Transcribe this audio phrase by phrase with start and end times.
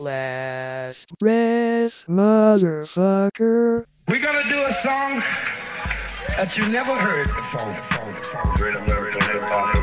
[0.00, 3.84] Last Rest, motherfucker.
[4.08, 5.22] We're gonna do a song
[6.36, 7.80] that you never heard before.
[8.56, 9.74] Great American hip hop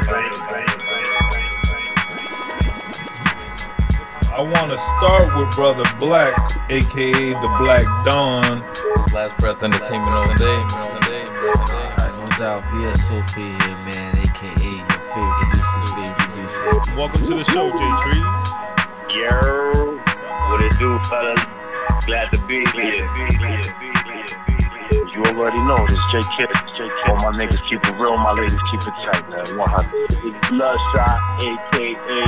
[4.34, 6.36] I want to start with Brother Black,
[6.70, 8.60] aka the Black Don.
[9.04, 10.60] His last breath entertainment all the day.
[10.76, 11.24] All day.
[11.56, 12.64] Alright, no doubt.
[12.64, 16.98] VSOP here, man, aka your favorite producer's favorite producer.
[16.98, 18.62] Welcome to the show, J Trees.
[19.14, 19.81] Yo, what
[20.78, 21.40] do, fellas?
[22.06, 23.06] Glad to be here.
[25.14, 26.50] You already know this, J Kid.
[26.76, 26.90] J.
[27.08, 29.58] All my niggas keep it real, my ladies keep it tight, man.
[29.58, 30.12] 100.
[30.24, 32.22] It's Bloodshot, aka.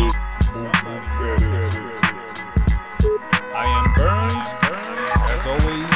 [3.54, 4.48] I am Burnz.
[5.30, 5.90] As always,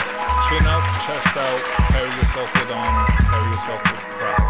[0.47, 4.46] chin up, chest out, carry yourself with honor, carry yourself with pride.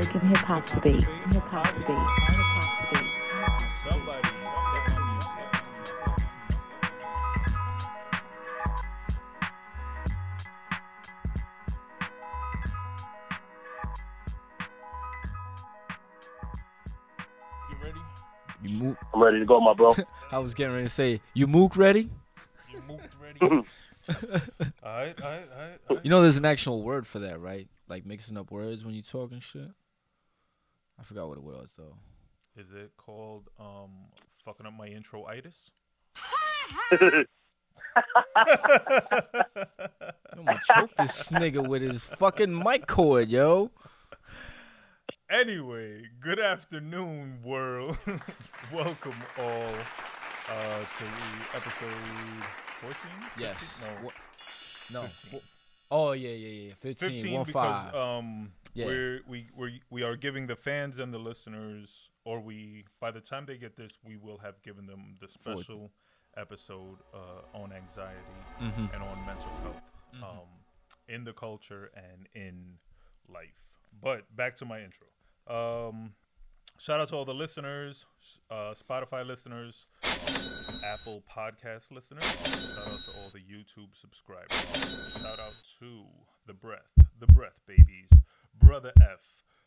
[0.00, 1.04] American hip hop debate.
[1.04, 1.88] Hip hop debate.
[1.88, 1.98] Hip
[2.56, 3.10] hop debate.
[3.86, 4.28] Somebody.
[18.62, 18.96] You mook.
[19.12, 19.94] I'm ready to go, my bro.
[20.32, 22.08] I was getting ready to say, you mook ready?
[22.72, 23.38] You moved ready?
[23.42, 23.64] alright,
[24.82, 25.48] alright, alright,
[25.90, 26.04] alright.
[26.04, 27.68] You know, there's an actual word for that, right?
[27.86, 29.70] Like mixing up words when you talk and shit.
[31.00, 31.94] I forgot what it was though.
[32.56, 33.90] Is it called um
[34.44, 35.70] fucking up my intro itis?
[36.92, 37.26] I'm
[40.44, 43.70] gonna choke this nigga with his fucking mic cord, yo.
[45.30, 47.96] Anyway, good afternoon, world.
[48.72, 49.44] Welcome all
[50.48, 51.04] uh, to
[51.54, 52.44] episode
[52.80, 52.96] 14?
[53.38, 53.56] Yes.
[53.58, 53.86] 15?
[53.94, 54.12] No, Wha-
[54.92, 55.02] No.
[55.06, 55.40] 15.
[55.92, 56.72] Oh yeah, yeah, yeah.
[56.80, 57.94] 15, 15 one because five.
[57.94, 58.86] um Yeah.
[58.86, 63.20] we're, we we we are giving the fans and the listeners, or we by the
[63.20, 65.90] time they get this, we will have given them the special
[66.36, 68.94] episode uh, on anxiety Mhm.
[68.94, 69.82] and on mental health
[70.22, 70.48] um,
[71.08, 72.78] in the culture and in
[73.28, 73.58] life.
[74.02, 75.06] But back to my intro.
[75.48, 76.14] Um,
[76.78, 78.06] shout out to all the listeners,
[78.50, 82.22] uh, Spotify listeners, um, Apple Podcast listeners.
[82.24, 84.52] Shout out to all the YouTube subscribers.
[85.20, 86.04] Shout out to
[86.46, 86.86] the Breath,
[87.18, 88.08] the Breath babies,
[88.60, 89.20] Brother F,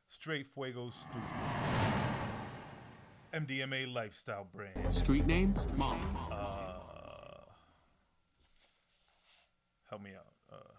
[0.08, 1.28] Straight Fuego Studio,
[3.34, 4.94] MDMA Lifestyle Brand.
[4.94, 5.56] Street name?
[5.76, 6.18] Mom.
[6.32, 6.74] Uh,
[9.90, 10.34] help me out.
[10.52, 10.74] Uh,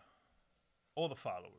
[0.95, 1.51] all the followers.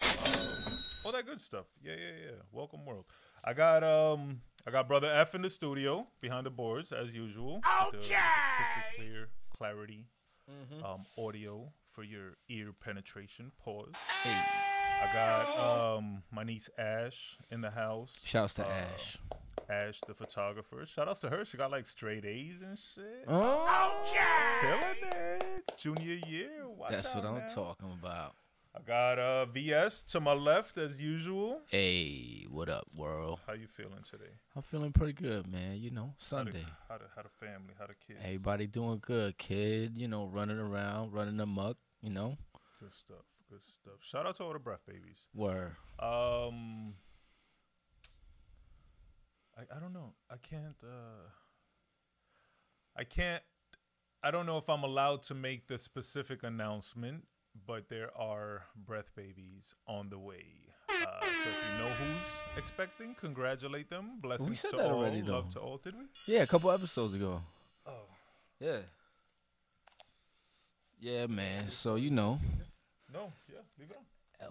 [0.00, 1.66] Um, all that good stuff.
[1.84, 2.30] Yeah, yeah, yeah.
[2.52, 3.04] Welcome world.
[3.44, 7.60] I got um I got brother F in the studio behind the boards as usual.
[7.88, 7.98] Okay.
[7.98, 10.06] crystal clear clarity.
[10.84, 13.52] Um, audio for your ear penetration.
[13.64, 13.92] Pause.
[14.22, 14.36] Hey,
[15.02, 18.12] I got um my niece Ash in the house.
[18.22, 19.18] shouts to Uh, Ash.
[19.68, 20.84] Ash the photographer.
[20.86, 21.44] Shout outs to her.
[21.44, 23.24] She got like straight A's and shit.
[23.28, 24.12] Oh,
[24.60, 25.44] Killing it.
[25.76, 26.68] Junior year.
[26.68, 27.46] Watch that's what I'm now.
[27.46, 28.34] talking about.
[28.74, 31.60] I got uh VS to my left as usual.
[31.68, 33.40] Hey, what up, world?
[33.46, 34.32] How you feeling today?
[34.56, 35.76] I'm feeling pretty good, man.
[35.78, 36.64] You know, How the, Sunday.
[36.88, 37.74] how the, how the family?
[37.78, 38.20] How the kids?
[38.24, 39.98] Everybody doing good, kid.
[39.98, 41.76] You know, running around, running amok.
[42.02, 42.36] You know,
[42.80, 43.24] Good stuff.
[43.52, 43.94] Good stuff.
[44.00, 45.26] Shout out to all the breath babies.
[45.34, 46.94] where Um,
[49.58, 50.14] I I don't know.
[50.30, 50.82] I can't.
[50.82, 51.28] uh
[52.96, 53.42] I can't.
[54.22, 57.24] I don't know if I'm allowed to make the specific announcement,
[57.66, 60.46] but there are breath babies on the way.
[60.88, 64.18] Uh, so if you know who's expecting, congratulate them.
[64.22, 64.98] Blessings said to that all.
[65.00, 65.32] already, though.
[65.34, 65.76] Love to all.
[65.78, 66.04] Did we?
[66.26, 67.42] yeah, a couple episodes ago.
[67.86, 68.06] Oh,
[68.60, 68.78] Yeah.
[71.00, 71.66] Yeah, man.
[71.68, 72.38] So you know,
[73.12, 73.32] no.
[73.48, 74.04] Yeah, leave it on.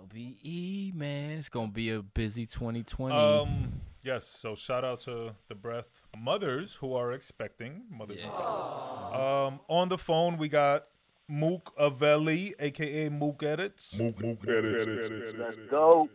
[0.07, 3.13] LBE, man, it's gonna be a busy 2020.
[3.13, 3.81] Um.
[4.03, 4.25] Yes.
[4.25, 8.19] So shout out to the breath mothers who are expecting mothers.
[8.21, 8.29] Yeah.
[8.29, 9.59] Um.
[9.67, 10.85] On the phone we got
[11.27, 13.97] Mook Avelli, aka Mook Edits.
[13.97, 14.87] Mook, Mook Edits.
[14.87, 15.33] Edits.
[15.37, 16.09] Let's go.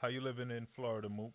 [0.00, 1.32] How you living in Florida, Mook?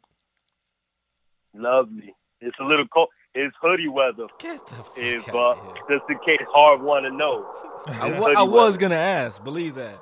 [1.54, 2.16] Lovely.
[2.40, 3.10] It's a little cold.
[3.36, 4.28] It's hoodie weather.
[4.40, 5.58] Get the fuck If out uh, of
[5.88, 5.98] here.
[5.98, 7.46] just in case hard want to know.
[7.88, 9.44] I, It's wa- I hoodie was gonna ask.
[9.44, 10.00] Believe that.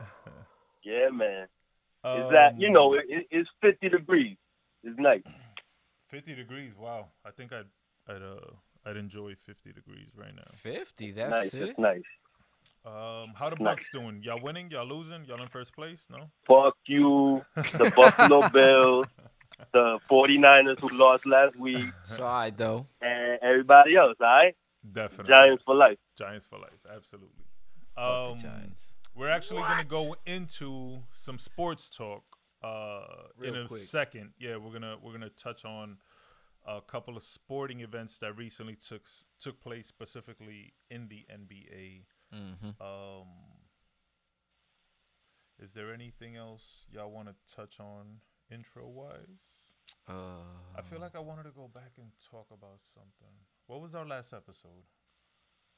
[0.84, 1.44] Yeah, man.
[1.44, 2.94] Is Um, that you know?
[2.94, 4.36] It, it- it's 50 degrees.
[4.82, 5.22] It's nice.
[6.10, 6.72] 50 degrees.
[6.76, 7.06] Wow.
[7.24, 7.66] I think I'd
[8.12, 8.50] I'd uh
[8.84, 10.42] I'd enjoy 50 degrees right now.
[10.56, 11.12] 50.
[11.12, 11.54] That's nice.
[11.54, 11.62] it.
[11.68, 12.02] It's nice.
[12.84, 13.32] Um.
[13.36, 13.74] How the Nice.
[13.76, 14.22] Bucks doing?
[14.24, 14.68] Y'all winning?
[14.72, 15.24] Y'all losing?
[15.26, 16.04] Y'all in first place?
[16.10, 16.28] No.
[16.48, 19.06] Fuck you, the Buffalo Bills,
[19.72, 22.86] the 49ers who lost last week, It's all right though.
[23.00, 24.16] and everybody else.
[24.20, 24.54] All right.
[24.90, 25.28] Definitely.
[25.28, 25.98] Giants for life.
[26.18, 26.80] Giants for life.
[26.92, 27.44] Absolutely.
[27.94, 28.94] Fuck Um, the Giants.
[29.14, 32.24] we're actually gonna go into some sports talk
[32.62, 33.80] uh, in a quick.
[33.82, 34.32] second.
[34.38, 35.98] Yeah, we're gonna we're gonna touch on
[36.66, 39.02] a couple of sporting events that recently took
[39.40, 42.04] took place, specifically in the NBA.
[42.34, 42.68] Mm-hmm.
[42.80, 43.26] Um,
[45.60, 48.20] is there anything else y'all want to touch on
[48.50, 49.40] intro wise?
[50.08, 50.12] Uh,
[50.76, 53.34] I feel like I wanted to go back and talk about something.
[53.66, 54.84] What was our last episode?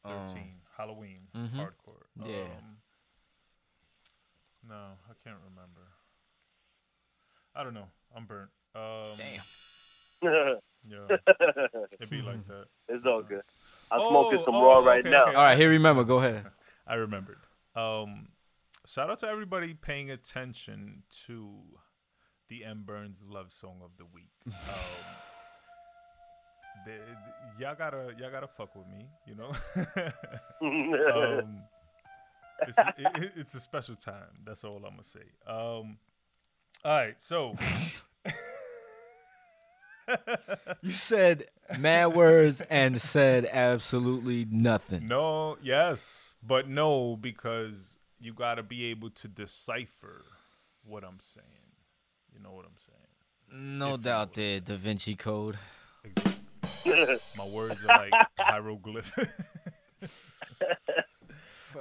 [0.05, 1.51] Um, Thirteen, Halloween, mhm.
[1.57, 2.05] hardcore.
[2.25, 2.43] Yeah.
[2.45, 2.77] Um,
[4.69, 5.81] no, I can't remember.
[7.55, 7.89] I don't know.
[8.17, 8.51] I'm burnt.
[8.75, 9.17] Um,
[10.23, 10.57] Damn.
[10.87, 11.17] Yeah,
[11.93, 12.67] it'd be like that.
[12.91, 13.41] it's all good.
[13.91, 15.23] I'm Oh, smoking some oh, raw right okay, now.
[15.29, 15.35] okay.
[15.35, 15.71] All right, here.
[15.71, 16.45] Remember, go ahead.
[16.87, 17.39] I remembered.
[17.75, 18.29] Um,
[18.87, 21.55] shout out to everybody paying attention to
[22.49, 24.31] the M Burnz love song of the week.
[26.77, 29.53] Um, the- y'all gotta y'all gotta fuck with me, you know.
[31.41, 31.63] um,
[32.67, 34.29] it's, it, it- it's a special time.
[34.45, 35.21] That's all I'm gonna say.
[35.47, 35.99] Um,
[36.85, 37.55] all right, so
[40.83, 41.47] You said
[41.79, 45.09] mad words and said absolutely nothing.
[45.09, 50.23] no, yes, but no, because you gotta be able to decipher
[50.85, 51.47] what I'm saying.
[52.35, 53.79] You know what I'm saying?
[53.79, 54.37] No If you doubt would.
[54.37, 55.59] there, Da Vinci Code.
[56.05, 57.17] Exactly.
[57.39, 59.13] My words are like hieroglyph.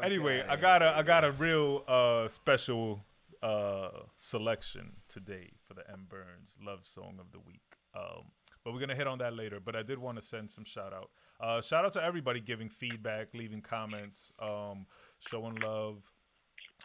[0.01, 3.03] anyway, I got a I got a real uh, special
[3.41, 7.61] uh, selection today for the M Burnz Love Song of the Week.
[7.95, 8.23] Um,
[8.63, 9.59] but we're gonna hit on that later.
[9.59, 11.09] But I did want to send some shout out.
[11.39, 14.85] Uh, shout out to everybody giving feedback, leaving comments, um,
[15.19, 16.01] showing love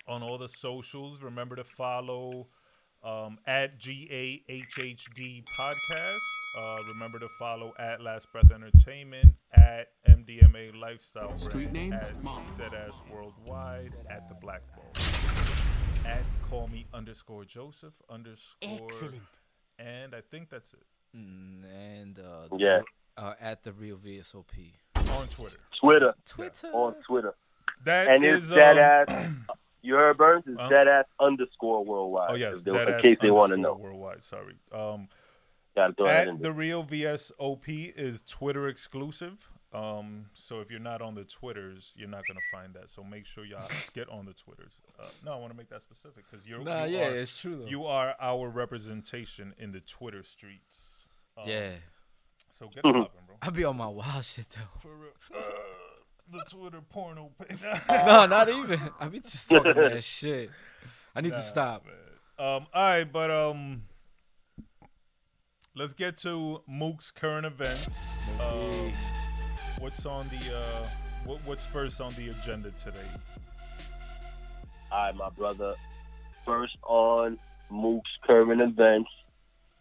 [0.08, 1.22] on all the socials.
[1.22, 2.48] Remember to follow
[3.02, 6.18] um, at GAHHD podcast.
[6.58, 11.92] Uh, remember to follow at Last Breath Entertainment, at MDMA Lifestyle Street name?
[11.92, 14.98] at Deadass Worldwide, at The Black Vault,
[16.06, 18.88] at Call Me underscore Joseph underscore.
[18.88, 19.22] Excellent.
[19.78, 20.82] And I think that's it
[21.16, 22.80] Mm, and uh, Yeah.
[23.16, 24.72] uh, at the real VSOP.
[24.96, 25.56] on Twitter.
[25.74, 26.14] Twitter.
[26.26, 26.70] Twitter.
[26.72, 27.34] On Twitter.
[27.84, 28.76] That And is, it's dead
[29.08, 29.14] um,
[29.48, 29.56] ass.
[29.82, 30.46] You heard Burnz?
[30.48, 30.68] is Huh?
[30.68, 32.30] dead ass underscore worldwide.
[32.32, 33.74] Oh yes, if they- in case they want to know.
[33.74, 34.56] Worldwide, sorry.
[34.72, 35.08] Um,
[35.76, 36.36] Gotta throw at there.
[36.36, 39.50] the real VSOP is Twitter exclusive.
[39.72, 42.90] Um, so if you're not on the Twitters, you're not gonna find that.
[42.90, 44.72] So make sure y'all get on the Twitters.
[44.98, 47.38] Uh, no, I want to make that specific because you're Nah, you yeah, are, it's
[47.38, 47.66] true though.
[47.66, 51.04] you are our representation in the Twitter streets.
[51.36, 51.72] Um, yeah,
[52.50, 53.36] So get it poppin', bro.
[53.42, 54.80] I'll be on my wild shit though.
[54.80, 55.12] For real.
[56.30, 57.58] The Twitter porno page.
[57.88, 58.80] no, not even.
[59.00, 60.50] I be just talking that shit.
[61.14, 61.86] I need Nah, to stop.
[61.86, 61.94] man.
[62.38, 63.82] Um, all right, but um,
[65.74, 67.86] let's get to Mook's current events.
[68.40, 68.92] Um,
[69.78, 70.86] what's on the uh,
[71.24, 72.98] what, what's first on the agenda today?
[74.92, 75.74] All right, my brother.
[76.44, 77.38] First on
[77.70, 79.10] Mook's current events,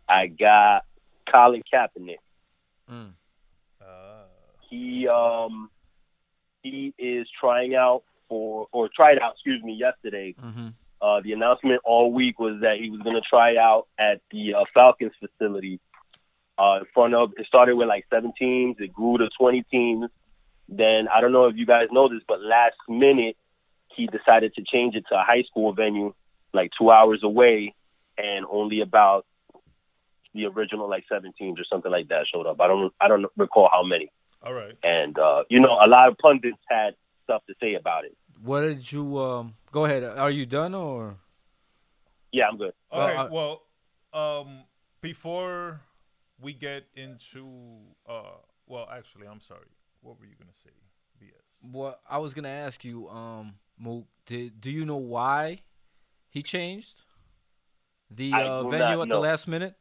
[0.10, 0.84] I got
[1.32, 2.18] Colin Kaepernick.
[2.92, 3.12] Mm.
[3.82, 3.86] Uh,
[4.70, 5.70] He um
[6.63, 10.36] he is trying out for or tried out, excuse me, yesterday.
[10.42, 10.68] Mm-hmm.
[11.01, 14.56] Uh, the announcement all week was that he was going to try out at the
[14.56, 15.80] uh, Falcons facility.
[16.57, 20.09] Uh, in front of it started with like seven teams, it grew to 20 teams.
[20.68, 23.37] Then I don't know if you guys know this, but last minute
[23.95, 26.14] he decided to change it to a high school venue,
[26.54, 27.76] like two hours away,
[28.18, 29.26] and only about
[30.33, 32.59] the original like seven teams or something like that showed up.
[32.59, 34.11] I don't I don't recall how many.
[34.44, 34.78] All right.
[34.84, 38.16] And uh, you know, a lot of pundits had stuff to say about it.
[38.44, 39.56] What did you um?
[39.72, 40.04] Go ahead.
[40.04, 41.16] Are you done or?
[42.32, 42.74] Yeah, I'm good.
[42.94, 43.16] Okay.
[43.16, 43.64] I- well,
[44.14, 44.64] um,
[45.02, 45.82] before
[46.40, 47.48] we get into
[48.08, 49.68] uh, well, actually, I'm sorry.
[50.02, 50.70] What were you gonna say?
[51.22, 51.72] BS.
[51.74, 55.60] Well, I was gonna ask you, um, Mook, did do you know why
[56.30, 57.04] he changed
[58.10, 59.76] the uh, venue not at the last minute?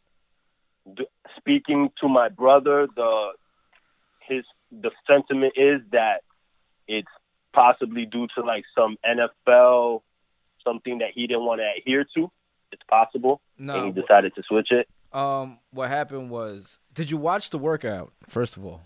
[1.37, 3.31] speaking to my brother, the
[4.29, 6.23] his the sentiment is that
[6.89, 7.09] it's
[7.53, 10.03] possibly due to like some NFL
[10.65, 12.31] something that he didn't want to adhere to.
[12.73, 13.85] It's possible, and No.
[13.87, 14.89] he decided to switch it.
[15.13, 18.83] Um, what happened was, did you watch the workout first of all?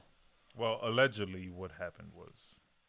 [0.56, 2.32] Well, allegedly, what happened was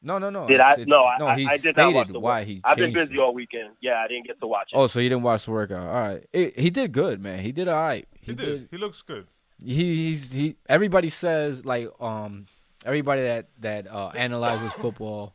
[0.04, 0.48] No, no, no.
[0.48, 0.72] Did it's- I?
[0.74, 1.28] it's- No, I, no.
[1.28, 2.60] I, He I did stated not watch the why he.
[2.64, 3.20] I've been busy it.
[3.20, 3.76] all weekend.
[3.82, 4.76] Yeah, I didn't get to watch it.
[4.78, 5.88] Oh, so you didn't watch the workout?
[5.88, 6.26] All right.
[6.34, 7.40] It, he did good, man.
[7.40, 8.08] He did all right.
[8.20, 8.68] he, did.
[8.72, 9.28] He looks good.
[9.64, 12.48] He he's he everybody says like um
[12.86, 15.34] everybody that that uh analyzes football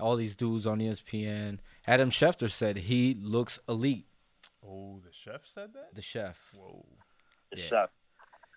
[0.00, 4.06] all these dudes on espn adam schefter said he looks elite
[4.66, 5.94] Oh, the chef said that.
[5.94, 6.84] the chef Whoa.
[7.52, 7.66] The yeah.
[7.68, 7.90] chef,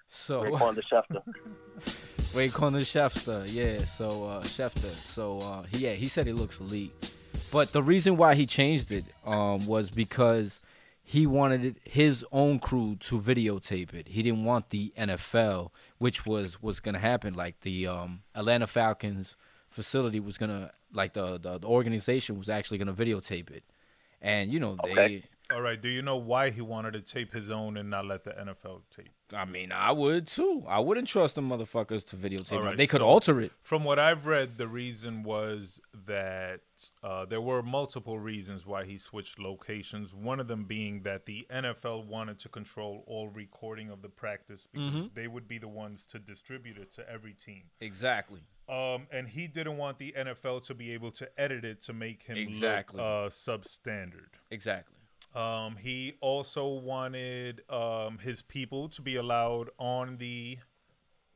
[0.08, 1.22] so Raekwon the Schefter.
[2.36, 6.34] wait calling the schefter yeah so uh schefter so uh he yeah he said he
[6.34, 6.94] looks elite
[7.52, 10.60] But the reason why he changed it um, was because
[11.10, 14.10] he wanted his own crew to videotape it.
[14.10, 17.34] He didn't want the NFL, which was was gonna happen.
[17.34, 19.38] Like the um, Atlanta Falcons
[19.70, 23.64] facility was gonna, like the, the the organization was actually gonna videotape it,
[24.22, 25.24] and you know they.
[25.52, 25.82] All right.
[25.82, 28.82] Do you know why he wanted to tape his own and not let the NFL
[28.94, 29.10] tape?
[29.34, 30.64] I mean, I would too.
[30.68, 32.64] I wouldn't trust them motherfuckers to videotape.
[32.64, 33.52] Right, they could so- alter it.
[33.62, 36.62] From what I've read, the reason was that
[37.04, 40.14] uh, there were multiple reasons why he switched locations.
[40.14, 44.68] One of them being that the NFL wanted to control all recording of the practice
[44.72, 45.08] because Mm-hmm.
[45.14, 47.64] they would be the ones to distribute it to every team.
[47.82, 48.42] Exactly.
[48.70, 52.24] Um, and he didn't want the NFL to be able to edit it to make
[52.24, 52.98] him Exactly.
[53.02, 54.36] look uh, substandard.
[54.52, 54.98] Exactly.
[55.38, 60.58] Um, he also wanted um, his people to be allowed on the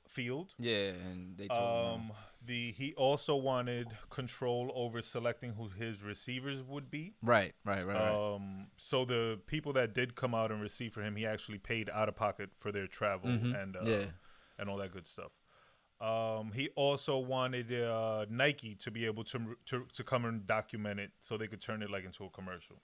[0.08, 0.54] field.
[0.58, 2.02] Yeah, and they told him.
[2.02, 2.12] Um,
[2.44, 7.14] the he also wanted control over selecting who his receivers would be.
[7.22, 8.34] Right, right, right, right.
[8.36, 11.90] Um, so the people that did come out and receive for him, he actually paid
[11.90, 14.06] out of pocket for their travel Mhm, and uh, yeah.
[14.58, 15.32] and all that good stuff.
[16.00, 21.00] Um, he also wanted uh, Nike to be able to, to to come and document
[21.00, 22.78] it so they could turn it like into a commercial.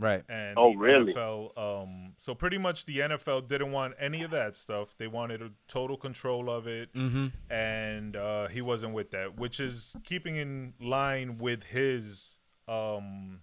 [0.00, 0.24] Right.
[0.28, 1.14] And Oh, the really?
[1.14, 4.94] NFL, um, so pretty much the NFL didn't want any of that stuff.
[4.98, 7.26] They wanted a total control of it, Mm-hmm.
[7.52, 13.40] and uh, he wasn't with that, which is keeping in line with his um,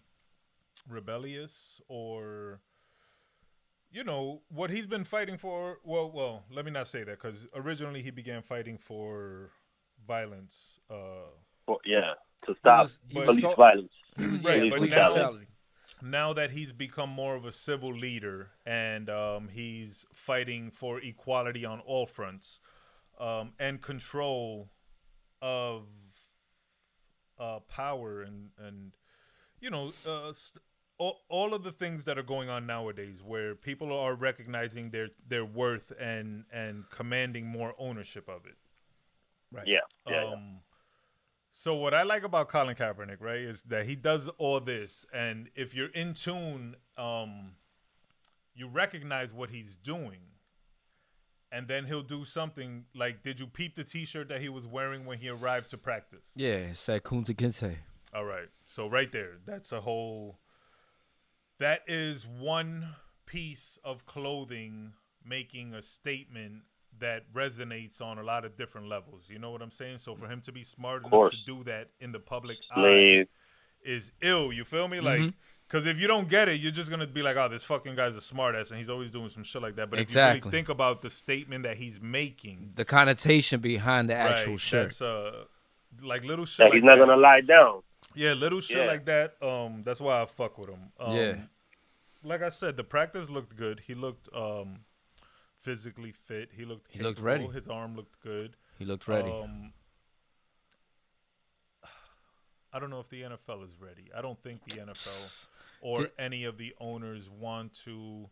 [0.89, 2.59] rebellious or
[3.89, 5.79] you know what he's been fighting for.
[5.83, 9.51] Well, well, let me not say that because originally he began fighting for
[10.05, 10.79] violence.
[10.89, 11.29] Uh,
[11.67, 12.13] Well, yeah,
[12.45, 13.91] to stop was- he was police so- violence.
[14.17, 15.19] right, police but brutality.
[15.39, 15.45] now,
[16.01, 21.65] now that he's become more of a civil leader and um, he's fighting for equality
[21.65, 22.59] on all fronts
[23.19, 24.69] um, and control
[25.41, 25.83] of
[27.39, 28.93] uh, power and and
[29.59, 30.63] you know uh, st-
[30.97, 35.09] all, all of the things that are going on nowadays where people are recognizing their
[35.27, 38.57] their worth and and commanding more ownership of it.
[39.65, 40.33] Yeah, yeah, yeah.
[40.33, 40.59] um,
[41.59, 45.49] so what I like about Colin Kaepernick, right, is that he does all this, and
[45.55, 47.53] if you're in tune, um,
[48.53, 50.19] you recognize what he's doing,
[51.51, 55.03] and then he'll do something like, did you peep the T-shirt that he was wearing
[55.07, 56.25] when he arrived to practice?
[56.35, 57.77] Yeah, it said Kunta Kinte.
[58.13, 60.37] All right, so right there, that's a whole.
[61.57, 62.93] That is one
[63.25, 64.93] piece of clothing
[65.25, 66.61] making a statement
[66.99, 69.23] that resonates on a lot of different levels.
[69.27, 69.99] You know what I'm saying?
[69.99, 73.25] So for him to be smart enough to do that in the public eye
[73.83, 74.51] is ill.
[74.51, 74.99] You feel me?
[74.99, 75.33] Like,
[75.67, 78.15] because if you don't get it, you're just gonna be like, "Oh, this fucking guy's
[78.15, 80.69] a smartass, and he's always doing some shit like that." But if you really think
[80.69, 84.83] about the statement that he's making, The connotation behind the actual right, shirt.
[84.89, 85.43] that's uh,
[86.01, 86.57] like little shit.
[86.59, 87.05] That like he's not that.
[87.07, 87.81] gonna lie down.
[88.15, 88.85] Yeah, little shit Yeah.
[88.85, 89.35] like that.
[89.43, 90.91] Um, that's why I fuck with him.
[90.99, 91.35] Um, Yeah.
[92.23, 93.81] Like I said, the practice looked good.
[93.85, 94.79] He looked um
[95.67, 96.51] physically fit.
[96.55, 96.87] He looked.
[96.89, 97.45] He looked ready.
[97.47, 98.55] His arm looked good.
[98.79, 99.29] He looked ready.
[99.29, 99.73] Um,
[102.73, 104.09] I don't know if the NFL is ready.
[104.15, 105.47] I don't think the NFL
[105.81, 108.29] or Did- any of the owners want to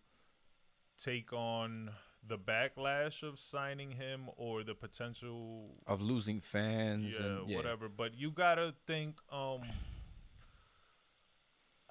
[0.98, 1.92] take on
[2.25, 7.58] the backlash of signing him or the potential of losing fans yeah, and yeah.
[7.58, 7.89] whatever.
[7.89, 9.18] But you gotta think.
[9.30, 9.63] Um,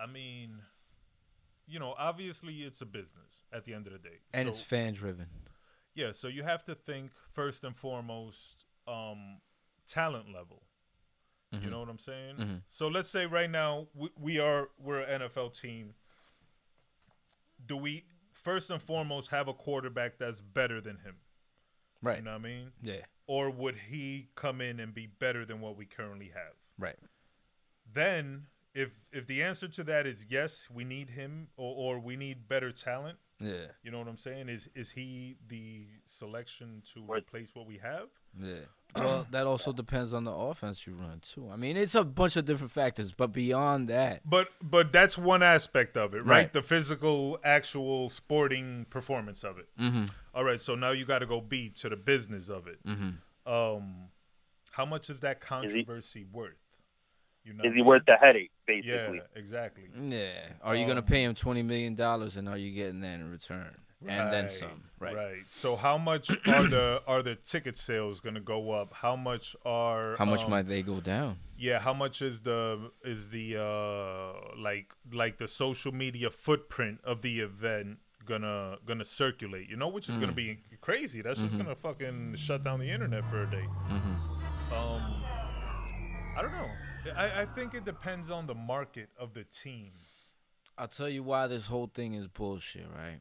[0.01, 0.63] I mean,
[1.66, 4.61] you know, obviously it's a business at the end of the day, And so, it's
[4.62, 5.26] fan driven.
[5.94, 6.12] yeah.
[6.12, 9.40] So you have to think first and foremost, um,
[9.87, 10.62] talent level.
[11.62, 12.37] You know what I'm saying?
[12.37, 12.62] Mhm.
[12.68, 15.94] So let's say right now we, we are we're an NFL team.
[17.64, 21.14] Do we first and foremost have a quarterback that's better than him?
[22.02, 22.18] Right.
[22.18, 22.73] You know what I mean?
[22.83, 23.04] Yeah.
[23.28, 26.54] Or would he come in and be better than what we currently have?
[26.76, 26.99] Right.
[27.92, 32.16] Then, if if the answer to that is yes, we need him, or, or we
[32.16, 33.19] need better talent.
[33.40, 33.66] Yeah.
[33.83, 34.49] You know what I'm saying?
[34.49, 38.09] Is is he the selection to replace what we have?
[38.40, 38.66] Yeah.
[38.97, 41.50] Well, that also depends on the offense you run too.
[41.52, 45.43] I mean, it's a bunch of different factors, but beyond that, But but that's one
[45.43, 46.26] aspect of it, right?
[46.28, 46.52] Right.
[46.52, 49.69] The physical, actual sporting performance of it.
[49.81, 50.11] Mhm.
[50.35, 52.85] All right, so now you got to go B to the business of it.
[52.87, 53.19] Mhm.
[53.47, 54.09] Um,
[54.73, 56.57] how much is that controversy worth?
[57.45, 59.19] You know, Is he worth the headache, basically?
[59.19, 59.85] Yeah, exactly.
[59.95, 60.49] yeah.
[60.63, 63.31] Are you gonna Um, pay him twenty million dollars, and are you getting that in
[63.31, 63.75] return,
[64.07, 64.83] and then some?
[64.99, 65.15] Right.
[65.15, 65.43] Right.
[65.51, 68.95] So how much are the are the ticket sales going to go up?
[68.95, 71.37] How much are How much um, might they go down?
[71.59, 77.21] Yeah, how much is the is the uh like like the social media footprint of
[77.21, 79.69] the event gonna gonna circulate?
[79.69, 80.37] You know, which is gonna Mm.
[80.37, 81.21] be crazy.
[81.21, 81.59] That's just Mhm.
[81.59, 83.67] gonna fucking shut down the internet for a day.
[83.91, 84.73] Mm-hmm.
[84.73, 85.25] Um,
[86.37, 86.71] I don't know.
[87.17, 89.91] I, I think it depends on the market of the team.
[90.77, 93.21] I'll tell you why this whole thing is bullshit, right?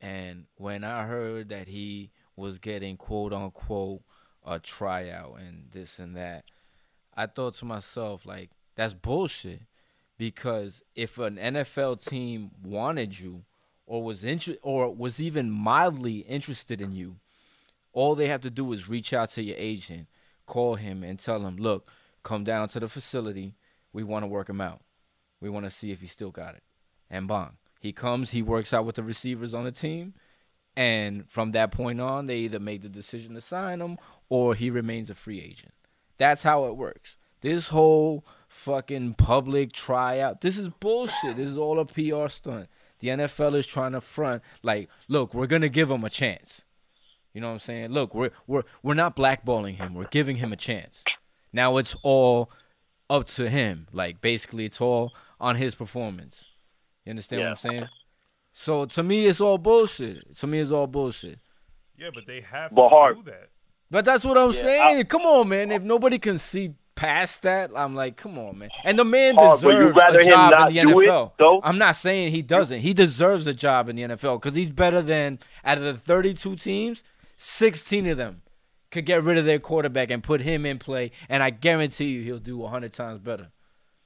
[0.00, 4.02] And when I heard that he was getting quote unquote
[4.44, 6.44] a tryout and this and that,
[7.16, 9.62] I thought to myself, like, that's bullshit.
[10.16, 13.44] Because if an NFL team wanted you
[13.86, 17.16] or was inter- or was even mildly interested in you,
[17.92, 20.08] all they have to do is reach out to your agent,
[20.44, 21.88] call him and tell him, look,
[22.28, 23.54] come down to the facility.
[23.90, 24.82] We want to work him out.
[25.40, 26.62] We want to see if he still got it.
[27.08, 27.56] And bang.
[27.80, 30.12] He comes, he works out with the receivers on the team,
[30.76, 33.96] and from that point on, they either make the decision to sign him
[34.28, 35.72] or he remains a free agent.
[36.18, 37.16] That's how it works.
[37.40, 41.36] This whole fucking public tryout, this is bullshit.
[41.36, 42.68] This is all a PR stunt.
[42.98, 46.62] The NFL is trying to front like, look, we're gonna give him a chance.
[47.32, 47.90] You know what I'm saying?
[47.90, 49.94] Look, we're we're we're not blackballing him.
[49.94, 51.04] We're giving him a chance.
[51.52, 52.50] Now it's all
[53.10, 53.86] up to him.
[53.92, 56.46] Like basically, it's all on his performance.
[57.04, 57.48] You understand Yeah.
[57.50, 57.88] what I'm saying?
[58.52, 60.34] So to me, it's all bullshit.
[60.38, 61.38] To me, it's all bullshit.
[61.96, 63.16] Yeah, but they have But to hard.
[63.16, 63.50] do that.
[63.90, 65.04] But that's what I'm Yeah, saying.
[65.06, 65.70] come on, man.
[65.70, 68.68] If nobody can see past that, I'm like, come on, man.
[68.84, 71.00] And the man Hard, but you deserves rather a him job not in the do
[71.00, 71.60] it, NFL.
[71.62, 72.80] I'm not saying he doesn't.
[72.80, 76.56] He deserves a job in the NFL because he's better than out of the 32
[76.56, 77.02] teams,
[77.36, 78.42] 16 of them
[78.90, 82.22] could get rid of their quarterback and put him in play, and I guarantee you
[82.22, 83.48] he'll do 100 times better.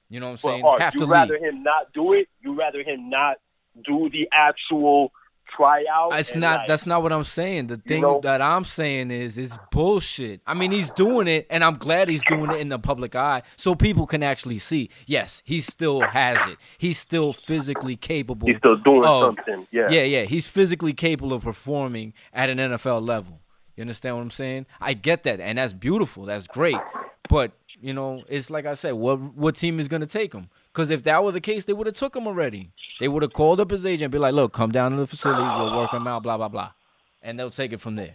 [0.09, 0.63] You know what I'm saying?
[0.63, 2.29] Hart, Have you to rather him not do it.
[2.43, 3.39] You rather him not
[3.83, 5.11] do the actual
[5.57, 6.19] tryout.
[6.19, 6.59] It's not.
[6.61, 7.69] like, that's not what I'm saying.
[7.69, 8.21] The thing know?
[8.23, 10.41] that I'm saying is, it's bullshit.
[10.47, 13.43] I mean, he's doing it, and I'm glad he's doing it in the public eye,
[13.57, 14.91] so people can actually see.
[15.07, 16.59] Yes, he still has it.
[16.79, 18.49] He's still physically capable.
[18.49, 19.67] he's still doing of- something.
[19.71, 19.89] Yeah.
[19.91, 20.25] Yeah, yeah.
[20.25, 23.42] He's physically capable of performing at an NFL level.
[23.77, 24.67] You understand what I'm saying?
[24.81, 26.25] I get that, and that's beautiful.
[26.25, 26.77] That's great.
[27.29, 30.49] But you know, it's like I said, what what team is gonna take him?
[30.73, 32.71] Because if that were the case, they would have took him already.
[33.01, 35.07] They would have called up his agent and be like, "Look, come down to the
[35.07, 35.43] facility.
[35.43, 36.23] We'll work him out.
[36.23, 36.73] Blah blah blah,"
[37.23, 38.15] and they'll take it from there.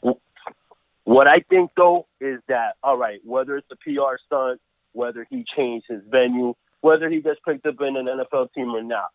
[1.03, 4.61] What I think though is that all right, whether it's a PR stunt,
[4.93, 8.83] whether he changed his venue, whether he gets picked up in an NFL team or
[8.83, 9.09] not,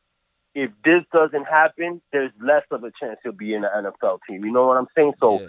[0.55, 4.45] if this doesn't happen, there's less of a chance he'll be in an NFL team.
[4.45, 5.15] You know what I'm saying?
[5.21, 5.49] So Yeah.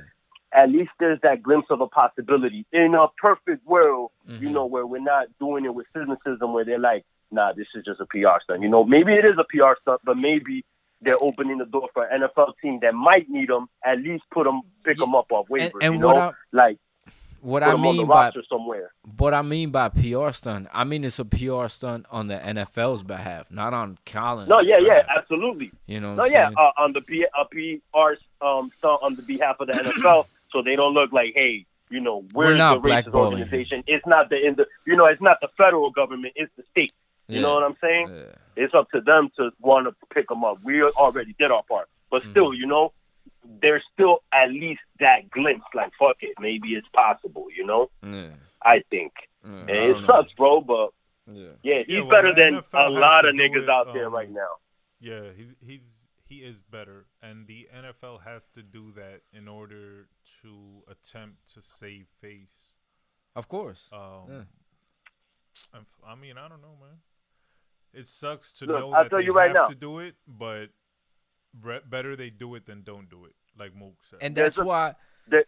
[0.53, 2.65] At least there's that glimpse of a possibility.
[2.71, 4.53] In a perfect world, you Mhm.
[4.53, 7.99] know, where we're not doing it with cynicism, where they're like, nah, this is just
[7.99, 8.61] a PR stunt.
[8.61, 10.63] You know, maybe it is a PR stunt, but maybe
[11.01, 13.67] they're opening the door for an NFL team that might need them.
[13.83, 15.71] At least put them, pick them up off waivers.
[15.81, 16.77] and you know, what I- like
[17.41, 18.93] What I them on the mean by somewhere.
[19.17, 23.03] what I mean by PR stunt, I mean it's a PR stunt on the NFL's
[23.03, 24.47] behalf, not on Colin's.
[24.47, 25.71] No, yeah, yeah, absolutely.
[25.85, 26.15] You know.
[26.15, 28.13] No, yeah, uh, on the P, uh, PR
[28.45, 31.99] um, stunt on the behalf of the NFL, so they don't look like, hey, you
[31.99, 33.83] know, we're, We're not the racist blackballing organization.
[33.87, 36.33] It's not the in the, you know, it's not the federal government.
[36.37, 36.93] It's the state.
[37.27, 38.07] You know what I'm saying?
[38.13, 38.23] Yeah.
[38.63, 40.59] It's up to them to want to pick them up.
[40.63, 42.31] We already did our part, but Mm-hmm.
[42.31, 42.93] still, you know,
[43.61, 45.65] there's still at least that glimpse.
[45.73, 47.47] Like, fuck it, maybe it's possible.
[47.55, 48.29] You know, Yeah.
[48.61, 49.11] I think
[49.43, 49.49] Yeah.
[49.51, 50.07] And I it don't know.
[50.07, 50.61] sucks, bro.
[50.61, 50.89] But
[51.31, 51.47] Yeah.
[51.63, 54.13] yeah, he's Yeah, well, better than NFL a lot of niggas it, out there um,
[54.13, 54.53] right now.
[54.99, 55.81] Yeah, he's he's
[56.33, 60.07] he is better, and the NFL has to do that in order
[60.41, 62.75] to attempt to save face.
[63.35, 63.87] Of course.
[63.91, 64.43] Um, Yeah.
[65.73, 67.01] and f- I mean, I don't know, man.
[67.93, 69.67] It sucks to Look, know I'll that tell they you right have now.
[69.67, 70.69] to do it, but
[71.61, 74.19] re- better they do it than don't do it, like Mook said.
[74.21, 74.95] And that's a- why.
[75.27, 75.45] there-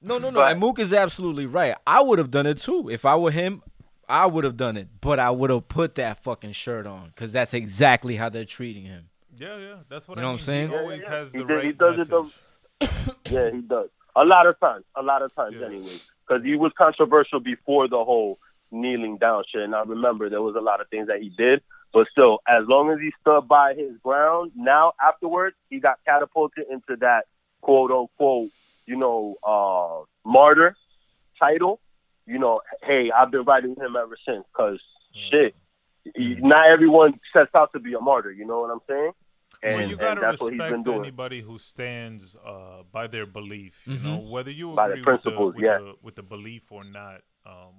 [0.00, 0.40] No, no, no.
[0.40, 1.76] but- And Mook is absolutely right.
[1.86, 3.62] I would have done it too if I were him.
[4.08, 7.30] I would have done it, but I would have put that fucking shirt on because
[7.32, 9.10] that's exactly how they're treating him.
[9.40, 10.68] Yeah, yeah, that's what You I know what I'm saying?
[10.70, 11.10] He always yeah.
[11.10, 12.34] has He the did- he right does it the-
[13.30, 13.88] Yeah, he does.
[14.16, 15.66] A lot of times, a lot of times, Yeah.
[15.66, 15.96] anyway,
[16.26, 18.38] because he was controversial before the whole
[18.70, 19.62] kneeling down shit.
[19.62, 22.66] And I remember there was a lot of things that he did, but still, as
[22.66, 27.26] long as he stood by his ground, now afterwards he got catapulted into that
[27.62, 28.50] quote unquote,
[28.86, 30.76] you know, uh, martyr
[31.38, 31.80] title.
[32.26, 34.44] You know, hey, I've been writing him ever since.
[34.52, 34.80] Cause
[35.30, 35.54] shit,
[36.16, 38.32] not everyone sets out to be a martyr.
[38.32, 39.12] You know what I'm saying?
[39.62, 41.00] And, well, you gotta that's what he's been respect doing.
[41.00, 43.82] anybody who stands uh, by their belief.
[43.86, 44.04] You Mhm.
[44.04, 45.78] know, whether you By their agree with the, with, yeah.
[45.78, 47.22] the, with the belief or not.
[47.44, 47.74] Um,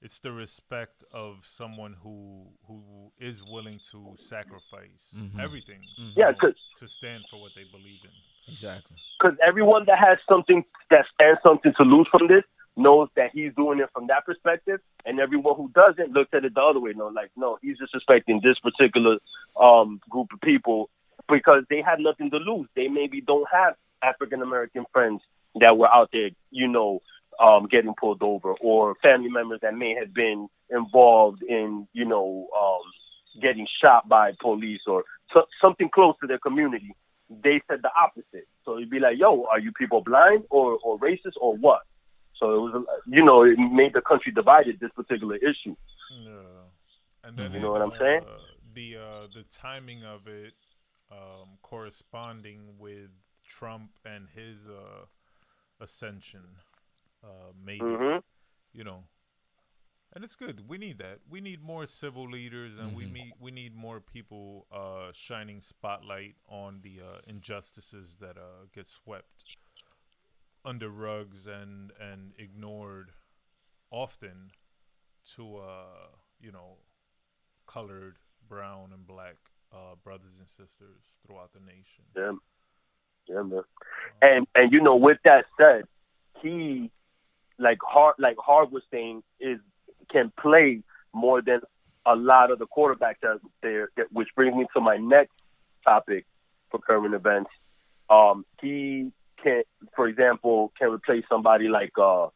[0.00, 5.38] it's the respect of someone who who is willing to sacrifice Mhm.
[5.38, 5.80] everything.
[6.00, 6.12] Mhm.
[6.16, 8.10] Yeah, know, 'cause- to stand for what they believe in.
[8.48, 8.96] Exactly.
[9.20, 12.42] because everyone that has something that stands something to lose from this
[12.76, 16.52] knows that he's doing it from that perspective, and everyone who doesn't looks at it
[16.54, 16.92] the other way.
[16.92, 19.18] No, like no, he's disrespecting this particular
[19.60, 20.90] um, group of people
[21.32, 22.68] because they had nothing to lose.
[22.76, 25.22] They maybe don't have African American friends
[25.60, 27.00] that were out there, you know,
[27.40, 32.48] um, getting pulled over, or family members that may have been involved in, you know,
[32.58, 36.94] um, getting shot by police or so, something close to their community,
[37.42, 38.46] they said the opposite.
[38.64, 41.82] So it'd be like, "Yo, are you people blind or or racist or what?"
[42.38, 44.80] So it was, you know, it made the country divided.
[44.80, 45.76] This particular issue.
[46.18, 46.30] Yeah.
[47.24, 48.22] And then You it, know what I'm uh, saying?
[48.74, 50.54] The uh, the timing of it
[51.12, 53.10] um, corresponding with
[53.46, 55.06] Trump and his uh,
[55.80, 56.44] ascension,
[57.24, 58.18] uh, maybe hmm
[58.72, 59.04] you know.
[60.14, 60.68] And it's good.
[60.68, 61.20] We need that.
[61.28, 66.36] We need more civil leaders, and we need we need more people uh, shining spotlight
[66.48, 69.46] on the uh, injustices that uh, get swept
[70.64, 73.12] under rugs and and ignored
[73.90, 74.52] often
[75.36, 76.08] to uh,
[76.40, 76.78] you know
[77.66, 79.36] colored, brown, and black
[79.72, 82.04] uh, brothers and sisters throughout the nation.
[82.16, 82.32] Yeah,
[83.28, 83.62] yeah, man.
[84.20, 85.84] And and you know, with that said,
[86.40, 86.90] he
[87.58, 89.58] like hard like Hard was saying is
[90.10, 90.82] can play
[91.14, 91.60] more than
[92.04, 93.90] a lot of the quarterbacks out there.
[93.96, 95.32] That, which brings me to my next
[95.84, 96.26] topic
[96.70, 97.50] for current events.
[98.10, 99.62] Um, he can,
[99.94, 102.26] for example, can replace somebody like uh,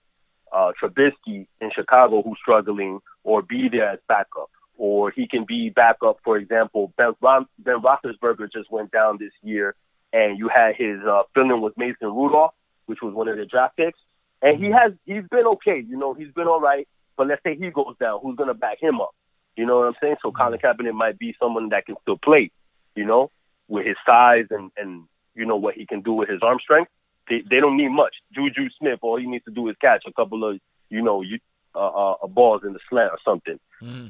[0.53, 5.71] uh, Trubisky in Chicago who's struggling, or be there as backup, or he can be
[5.71, 6.19] backup.
[6.25, 9.75] For example, Ben, Ron- ben Roethlisberger just went down this year,
[10.13, 12.55] and you had his uh, filling with Mason Rudolph,
[12.87, 13.99] which was one of the draft picks,
[14.43, 15.85] and he has he's been okay.
[15.87, 16.87] You know, he's been all right.
[17.17, 19.15] But let's say he goes down, who's gonna back him up?
[19.57, 20.17] You know what I'm saying?
[20.23, 22.51] So Colin Kaepernick might be someone that can still play.
[22.95, 23.31] You know,
[23.69, 26.91] with his size and and you know what he can do with his arm strength.
[27.29, 28.15] They they don't need much.
[28.33, 30.61] Juju Smith, all he needs to do is catch a couple of
[30.91, 31.39] you know you
[31.77, 33.59] uh, uh, balls in the slant or something,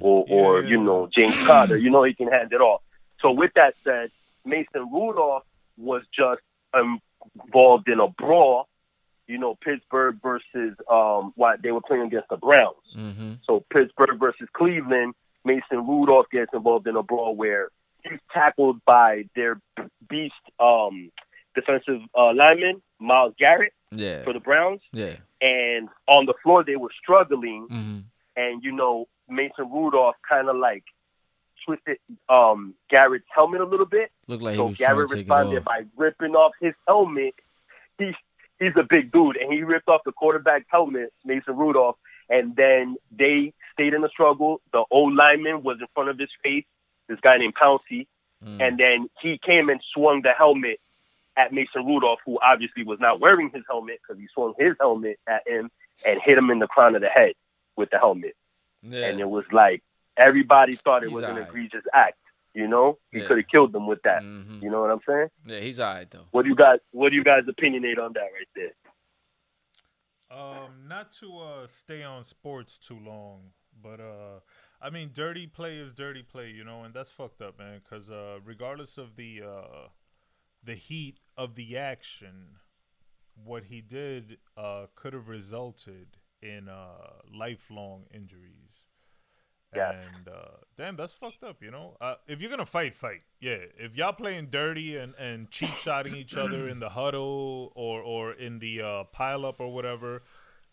[0.01, 0.69] or or Yeah.
[0.71, 1.77] you know James Carter.
[1.77, 2.83] You know he can hand it off.
[3.21, 4.11] So with that said,
[4.45, 5.45] Mason Rudolph
[5.77, 6.43] was just
[7.45, 8.69] involved in a brawl.
[9.27, 12.77] You know, Pittsburgh versus um, what they were playing against the Browns.
[12.97, 13.33] Mm-hmm.
[13.45, 17.71] So Pittsburgh versus Cleveland, Mason Rudolph gets involved in a brawl where
[18.05, 19.61] he's tackled by their
[20.09, 21.11] beast um,
[21.57, 24.23] defensive uh, lineman, Myles Garrett, Yeah.
[24.23, 24.81] for the Browns.
[24.93, 25.17] Yeah.
[25.41, 27.67] And on the floor, they were struggling.
[27.69, 27.99] Mm-hmm.
[28.37, 30.85] And, you know, Mason Rudolph kind of like
[31.65, 34.11] twisted um, Garrett's helmet a little bit.
[34.29, 37.35] Looked like he so was Garrett to take it responded by ripping off his helmet.
[37.99, 38.15] He's
[38.61, 41.97] he's a big dude, and he ripped off the quarterback's helmet, Mason Rudolph,
[42.29, 44.61] and then they stayed in the struggle.
[44.73, 46.65] The old lineman was in front of his face,
[47.09, 48.07] this guy named Pouncey,
[48.45, 48.61] Mm.
[48.61, 50.79] and then he came and swung the helmet
[51.37, 55.19] at Mason Rudolph, who obviously was not wearing his helmet because he swung his helmet
[55.27, 55.71] at him
[56.07, 57.35] and hit him in the crown of the head
[57.77, 58.35] with the helmet.
[58.83, 59.07] Yeah.
[59.07, 59.83] And it was like
[60.17, 61.49] everybody thought it He's was an alright.
[61.49, 62.17] egregious act.
[62.55, 63.27] You know, he Yeah.
[63.27, 64.23] could have killed them with that.
[64.23, 64.63] Mhm.
[64.63, 65.29] You know what I'm saying?
[65.45, 66.25] Yeah, he's alright though.
[66.31, 68.73] What do you guys What do you guys opinionate on that right there?
[70.31, 74.41] Um, not to uh stay on sports too long, but uh,
[74.81, 77.81] I mean, dirty play is dirty play, you know, and that's fucked up, man.
[77.83, 79.89] Because uh, regardless of the uh,
[80.67, 82.59] the heat of the action,
[83.43, 88.83] what he did uh could have resulted in uh lifelong injuries.
[89.75, 89.95] Yes.
[90.17, 91.97] And uh, damn, that's fucked up, you know.
[92.01, 93.23] Uh, if you're gonna fight, fight.
[93.41, 93.59] Yeah.
[93.79, 98.33] If y'all playing dirty and and cheap shotting each other in the huddle or or
[98.33, 100.23] in the uh, pile up or whatever,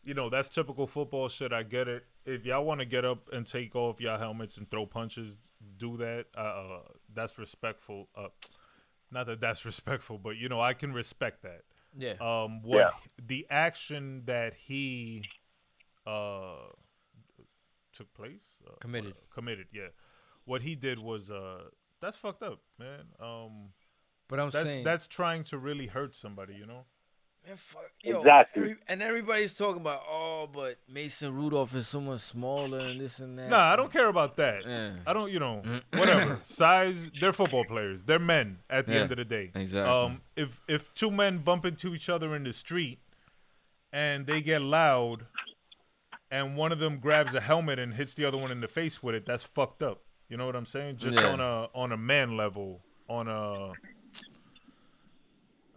[0.03, 1.51] you know that's typical football shit.
[1.51, 2.05] I get it.
[2.25, 5.35] If y'all want to get up and take off y'all helmets and throw punches,
[5.77, 6.27] do that.
[6.37, 6.79] Uh, uh,
[7.13, 8.07] that's respectful.
[8.15, 8.27] Uh,
[9.13, 11.61] not that that's respectful, but you know I can respect that.
[11.97, 12.13] Yeah.
[12.19, 12.89] Um, what Yeah.
[13.25, 15.23] the action that he
[16.05, 16.55] uh
[17.93, 19.11] took place uh, Committed.
[19.13, 19.89] uh, committed yeah
[20.45, 21.61] what he did was uh
[22.01, 23.69] that's fucked up man um
[24.27, 26.85] But I'm that's saying that's trying to really hurt somebody you know
[27.45, 28.61] Man, fuck, yo, Exactly.
[28.63, 33.19] every- and everybody's talking about, oh, but Mason Rudolph is so much smaller and this
[33.19, 33.49] and that.
[33.49, 34.93] nah i don't care about that Yeah.
[35.05, 35.61] i don't you know
[35.93, 39.81] whatever size they're football players they're men at the Yeah, end of the day exactly.
[39.93, 42.99] um if if two men bump into each other in the street
[43.91, 45.25] and they get loud
[46.31, 49.03] and one of them grabs a helmet and hits the other one in the face
[49.03, 51.27] with it that's fucked up you know what i'm saying just Yeah.
[51.33, 53.73] on a on a man level on a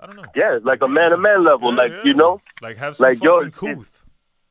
[0.01, 2.03] i don't know Yeah, like a man to man level, Yeah, like yeah.
[2.05, 4.03] you know, like have some like, yo, fucking it's- couth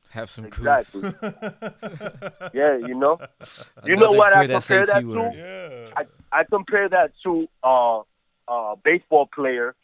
[0.09, 1.01] Have some exactly.
[2.53, 3.19] yeah, you know,
[3.85, 5.31] you know what I compare SAT that word.
[5.33, 5.37] to?
[5.37, 5.89] yeah
[6.31, 7.99] I, I compare that to uh,
[8.47, 9.75] uh, baseball player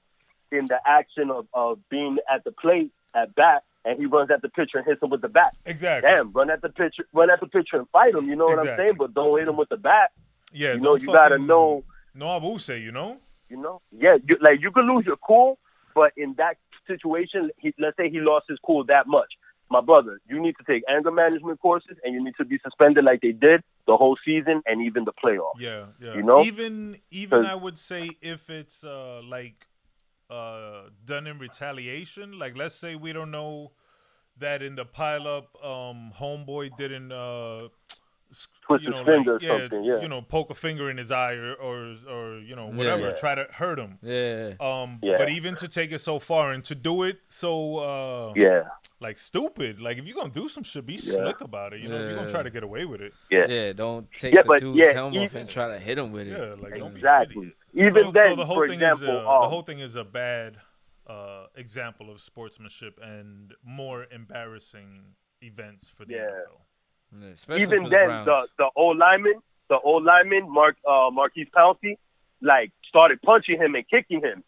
[0.51, 4.41] in the action of, of being at the plate at bat, and he runs at
[4.41, 5.55] the pitcher and hits him with the bat.
[5.65, 8.27] exactly Damn, run at the pitcher, run at the pitcher and fight him.
[8.29, 8.93] You know what I'm saying?
[8.97, 10.11] But don't hit him with the bat.
[10.53, 11.83] yeah you know, you gotta know.
[12.15, 13.17] no abuse you know
[13.51, 15.59] You know, yeah, you, like you could lose your cool,
[15.93, 16.55] but in that
[16.87, 19.27] situation, he, let's say he lost his cool that much,
[19.69, 23.03] my brother, you need to take anger management courses, and you need to be suspended
[23.03, 25.59] like they did the whole season and even the playoffs.
[25.59, 26.13] Yeah, yeah.
[26.13, 26.41] You know?
[26.43, 29.67] even even I would say if it's uh like
[30.29, 33.73] uh done in retaliation, like let's say we don't know
[34.37, 37.67] that in the pileup, um, homeboy didn't uh
[38.61, 40.01] Twist you his know, finger like, or something, yeah.
[40.01, 43.15] you know, poke a finger in his eye or or, or you know whatever, Yeah.
[43.15, 43.99] try to hurt him.
[44.01, 44.53] Yeah.
[44.59, 45.17] Um, Yeah.
[45.17, 48.63] but even to take it so far and to do it so uh Yeah,
[48.99, 50.99] like stupid, like if you're gonna do some shit, be Yeah.
[51.17, 51.81] slick about it.
[51.81, 53.13] You know, if you're gonna try to get away with it.
[53.29, 55.97] yeah, Yeah, don't take Yeah, the but dude's yeah, helmet off and try to hit
[55.97, 56.37] him with it.
[56.37, 57.53] Yeah, like don't be an exactly.
[57.73, 59.79] Even so, then, so the whole for thing example, is uh, the um, whole thing
[59.79, 60.57] is a bad
[61.07, 66.19] uh, example of sportsmanship and more embarrassing events for the Yeah.
[66.27, 66.61] NFL.
[67.19, 68.25] Yeah, even the then, Browns.
[68.25, 71.97] the the old lineman, the old lineman, Mark uh, Maurkice Pouncey,
[72.41, 74.43] like started punching him and kicking him.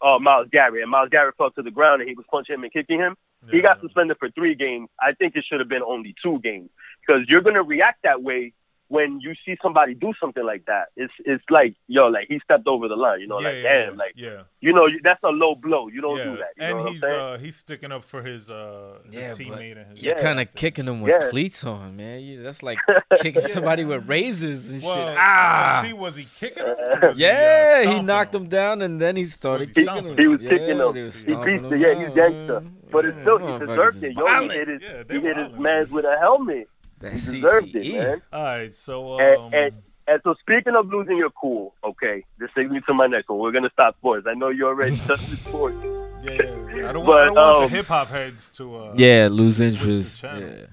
[0.00, 2.62] Uh, Myles Garrett and Myles Garrett fell to the ground and he was punching him
[2.62, 3.16] and kicking him.
[3.50, 4.88] He got suspended for three games.
[5.00, 6.70] I think it should have been only two games
[7.06, 8.52] because you're gonna react that way
[8.88, 10.86] when you see somebody do something like that.
[10.96, 13.20] It's it's like yo, like he stepped over the line.
[13.20, 15.88] You know, yeah, like yeah, damn, yeah, like yeah, you know that's a low blow.
[15.88, 16.24] You don't yeah.
[16.24, 16.48] do that.
[16.56, 19.30] You know and what he's I'm uh, he's sticking up for his uh his Yeah,
[19.30, 20.22] teammate and his You're Yeah.
[20.22, 21.28] kind of kicking them with Yeah.
[21.30, 22.20] cleats on, man.
[22.20, 22.78] You, that's like
[23.20, 25.16] kicking somebody with razors and well, shit.
[25.18, 26.76] Ah, see, was he kicking him?
[27.02, 29.74] or was yeah, he, uh, he knocked stomping him down and then he started he
[29.74, 30.18] kicking stomping him.
[30.18, 30.78] He was yeah, kicking him.
[30.78, 32.62] was He beat him the- yeah, he's out, gangster.
[32.90, 34.12] But it's still he deserved it.
[34.16, 35.90] Yo, he hit his he hit his man's man.
[35.90, 36.68] with a helmet.
[37.00, 38.22] That He deserved it, man.
[38.32, 39.72] All right, so And, um, and
[40.08, 43.38] and so speaking of losing your cool, okay, this takes me to my next one.
[43.38, 44.26] We're gonna stop sports.
[44.28, 45.76] I know you already touched the sports.
[45.82, 46.88] yeah, yeah, yeah.
[46.88, 49.28] I don't But, want, I don't want um, the hip hop heads to uh, Yeah,
[49.30, 50.22] lose switch the interest.
[50.22, 50.66] Yeah.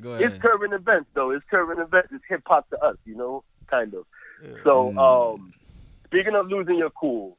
[0.00, 0.22] Go ahead.
[0.22, 0.40] It's ahead.
[0.42, 1.30] current events though.
[1.32, 2.08] It's current events.
[2.12, 4.04] It's hip hop to us, you know, kind of.
[4.44, 4.50] Yeah.
[4.62, 5.34] So, Mm.
[5.34, 5.52] um,
[6.06, 7.36] speaking of losing your cool,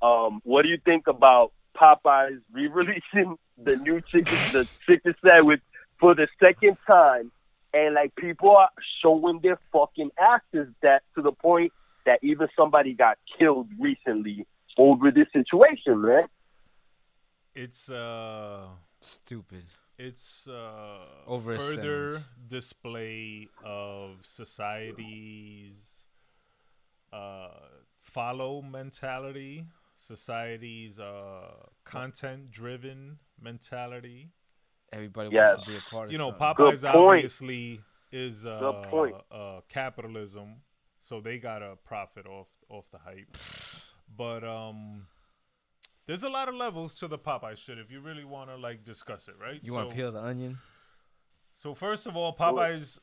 [0.00, 5.60] um, what do you think about Popeyes re-releasing the new chicken, the chicken sandwich
[5.98, 7.30] for the second time,
[7.72, 8.70] and like people are
[9.02, 11.72] showing their fucking asses that to the point
[12.06, 14.46] that even somebody got killed recently
[14.78, 16.24] over this situation, man.
[17.54, 18.66] it's uh.
[19.00, 19.64] Stupid.
[19.98, 26.06] it's uh, Over further display of society's
[27.12, 27.48] uh,
[28.02, 29.64] follow mentality,
[29.96, 31.52] society's uh,
[31.84, 34.28] content-driven mentality.
[34.92, 35.50] Everybody Yes.
[35.50, 36.12] wants to be a part of it.
[36.12, 36.32] You know.
[36.32, 37.80] Popeyes obviously
[38.12, 39.14] is uh, point.
[39.30, 40.56] uh, capitalism,
[41.00, 43.36] so they got to profit off off the hype.
[44.16, 45.06] But um,
[46.06, 47.78] there's a lot of levels to the Popeye shit.
[47.78, 49.60] If you really want to like discuss it, right?
[49.62, 50.58] You want So- to peel the onion?
[51.56, 52.98] so first of all, Popeyes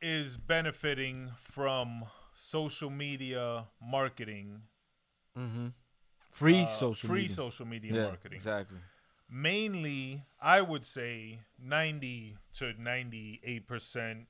[0.00, 4.62] is benefiting from social media marketing,
[5.36, 5.68] Mm-hmm.
[6.30, 7.34] Free uh, social free media.
[7.36, 8.36] social media yeah, marketing.
[8.36, 8.78] exactly.
[9.30, 14.26] Mainly, I would say ninety to ninety-eight percent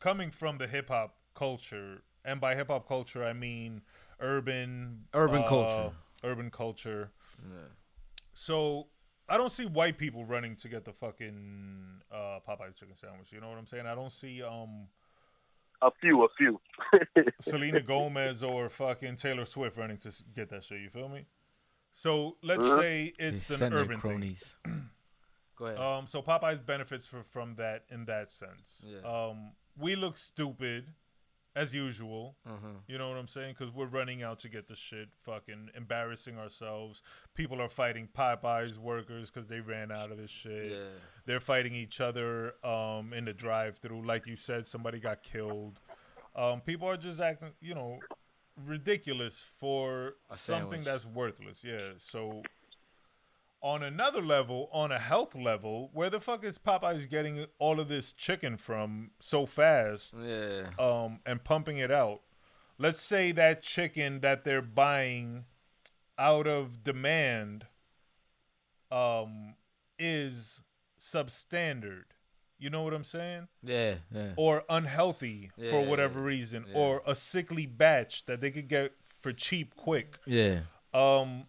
[0.00, 3.82] coming from the hip hop culture, and by hip hop culture, I mean
[4.20, 5.92] urban, Urban uh, culture.
[6.22, 7.10] urban culture.
[7.42, 7.68] Yeah.
[8.34, 8.88] So
[9.28, 13.32] I don't see white people running to get the fucking uh, Popeyes chicken sandwich.
[13.32, 13.86] You know what I'm saying?
[13.86, 14.88] I don't see um
[15.80, 16.60] A few, a few.
[17.40, 20.80] Selena Gomez or fucking Taylor Swift running to get that shit.
[20.80, 21.24] You feel me?
[21.96, 22.80] So let's Uh-huh.
[22.80, 24.10] say it's They an send their urban thing.
[24.10, 24.56] cronies.
[25.56, 25.78] Go ahead.
[25.78, 28.84] Um, so Popeyes benefits for, from that in that sense.
[28.84, 28.98] Yeah.
[29.08, 30.92] Um, we look stupid
[31.54, 32.36] as usual.
[32.44, 32.66] uh-huh.
[32.88, 33.54] You know what I'm saying?
[33.56, 37.00] Because we're running out to get the shit, fucking embarrassing ourselves.
[37.34, 40.72] People are fighting Popeyes workers because they ran out of this shit.
[40.72, 40.78] Yeah.
[41.26, 44.04] They're fighting each other um, in the drive-through.
[44.04, 45.78] Like you said, somebody got killed.
[46.34, 48.00] Um, people are just acting, you know,
[48.62, 50.84] ridiculous for A something sandwich.
[50.84, 51.64] that's worthless.
[51.64, 51.92] Yeah.
[51.98, 52.42] So
[53.62, 57.88] on another level, on a health level, where the fuck is Popeyes getting all of
[57.88, 60.14] this chicken from so fast?
[60.22, 60.64] Yeah.
[60.78, 62.20] um, and pumping it out.
[62.78, 65.44] Let's say that chicken that they're buying
[66.18, 67.66] out of demand
[68.90, 69.54] um,
[69.98, 70.60] is
[71.00, 72.04] substandard.
[72.64, 73.48] You know what I'm saying?
[73.62, 73.96] Yeah.
[74.10, 74.30] Yeah.
[74.36, 76.74] Or unhealthy for Yeah, whatever reason, yeah.
[76.74, 80.16] or a sickly batch that they could get for cheap, quick.
[80.26, 80.60] Yeah.
[80.94, 81.44] Um,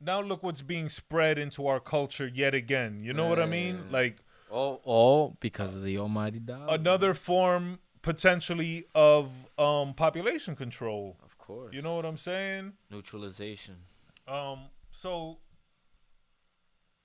[0.00, 3.00] now look what's being spread into our culture yet again.
[3.02, 3.76] You know what I mean?
[3.86, 3.92] Yeah.
[4.00, 4.16] Like
[4.50, 6.66] All, all because of the almighty dollar.
[6.74, 11.16] another form potentially of um population control.
[11.24, 11.72] Of course.
[11.74, 12.74] You know what I'm saying?
[12.90, 13.76] Neutralization.
[14.28, 14.58] Um
[14.90, 15.38] so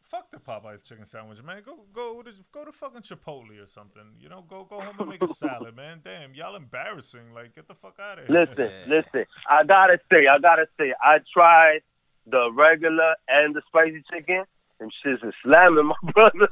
[0.08, 1.62] fuck the Popeyes chicken sandwich, man.
[1.65, 4.04] Go go to go to fucking Chipotle or something.
[4.20, 6.02] You know, go go home and make a salad, man.
[6.04, 7.34] Damn, y'all embarrassing.
[7.34, 8.46] Like get the fuck out of here.
[8.48, 9.26] Listen, listen.
[9.50, 11.80] I gotta say, I gotta say, I tried
[12.26, 14.43] the regular and the spicy chicken,
[14.80, 16.48] them shits is slamming, my brother.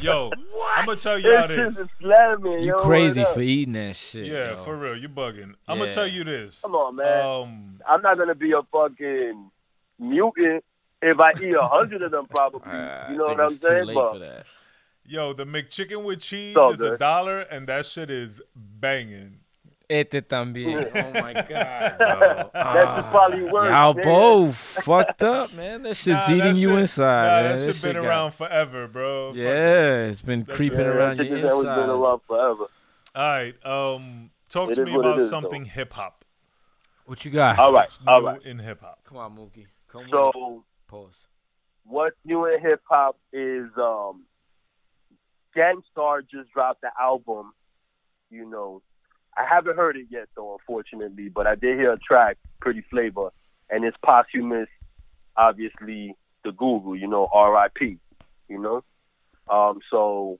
[0.00, 0.30] Yo,
[0.74, 1.76] I'm gonna tell y'all them this.
[1.76, 2.62] shits is slamming.
[2.62, 4.26] You yo, crazy for eating that shit.
[4.26, 4.64] Yeah, yo.
[4.64, 5.54] for real, you bugging.
[5.68, 6.60] I'm gonna tell you this.
[6.60, 7.26] Come on, man.
[7.26, 9.50] Um, I'm not gonna be a fucking
[9.98, 10.64] mutant
[11.02, 12.26] if I eat a hundred of them.
[12.30, 13.84] Probably, Uh, you know what I'm it's too saying?
[13.86, 14.46] late But for that.
[15.04, 19.40] yo, the McChicken with cheese So is a dollar, and that shit is banging.
[19.88, 20.82] Este también.
[20.96, 21.46] Oh my god,
[21.98, 22.50] bro.
[22.52, 24.02] That's probably worse, Y'all nigga.
[24.02, 25.82] both fucked up, man.
[25.84, 27.26] That shit's Nah, eating that you shit- inside.
[27.42, 27.56] Nah, man.
[27.66, 29.28] that shit been got- around forever, bro.
[29.30, 29.42] Fuck it.
[29.44, 32.64] Yeah, it's been creeping shit- yeah, around that your shit has been around forever.
[33.14, 33.54] All right.
[33.64, 36.24] Um, talk It to me about is, something hip hop.
[37.04, 37.56] What you got?
[37.56, 38.42] All right, all New right.
[38.42, 38.98] in hip hop.
[39.04, 39.66] Come on, Mookie.
[39.86, 40.60] Come with it.
[40.96, 41.14] Pause.
[41.84, 44.24] what's new in hip hop is um
[45.54, 47.52] Gang Starr just dropped the album,
[48.30, 48.82] you know.
[49.36, 53.30] I haven't heard it yet though, unfortunately, but I did hear a track, Pretty Flavor,
[53.70, 54.68] and it's posthumous,
[55.36, 57.98] obviously the Guru, you know, R.I.P.
[58.48, 58.84] You know?
[59.54, 60.38] Um so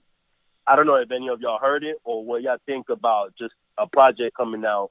[0.65, 3.53] I don't know if any of y'all heard it or what y'all think about just
[3.77, 4.89] a project coming out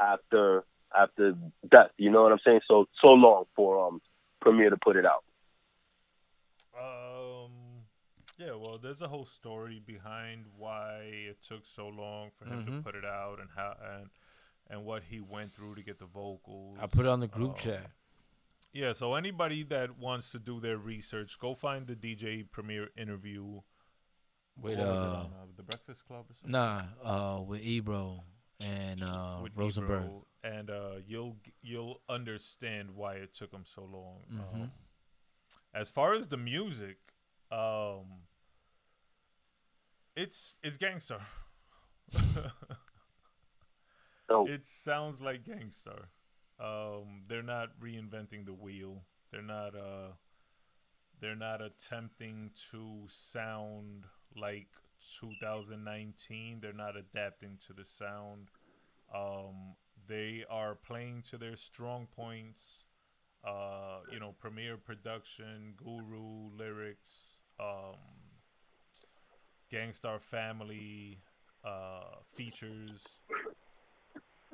[0.00, 0.64] after
[0.96, 1.34] after
[1.70, 1.90] death.
[1.96, 2.60] You know what I'm saying?
[2.66, 4.00] So so long for um
[4.46, 5.24] Premier to put it out.
[6.78, 7.50] Um,
[8.38, 12.66] yeah, well, there's a whole story behind why it took so long for him Mhm.
[12.66, 14.10] to put it out and how and
[14.68, 16.76] and what he went through to get the vocals.
[16.80, 17.90] I put it on the group Um, chat.
[18.72, 23.62] Yeah, so anybody that wants to do their research, go find the DJ Premier interview.
[24.56, 26.50] With What was it uh, on, uh, the Breakfast Club or something.
[26.50, 28.24] nah, uh, with Ebro
[28.58, 30.02] and uh, with Rosenberg.
[30.04, 34.24] Ebro, and uh, you'll you'll understand why it took him so long.
[34.32, 34.62] Mhm.
[34.62, 34.72] Um,
[35.74, 36.98] as far as the music,
[37.50, 38.22] um,
[40.14, 41.20] it's it's gangster.
[44.28, 46.08] So it sounds like gangster.
[46.58, 49.04] Um, they're not reinventing the wheel.
[49.30, 50.12] They're not uh,
[51.20, 54.06] they're not attempting to sound
[54.36, 54.68] like
[55.20, 56.60] 2019.
[56.60, 58.48] They're not adapting to the sound.
[59.14, 59.76] Um,
[60.08, 62.84] they are playing to their strong points.
[63.44, 67.94] Uh, you know, Premier production, guru lyrics, um,
[69.70, 71.18] Gang Starr Family
[71.64, 73.02] uh, features.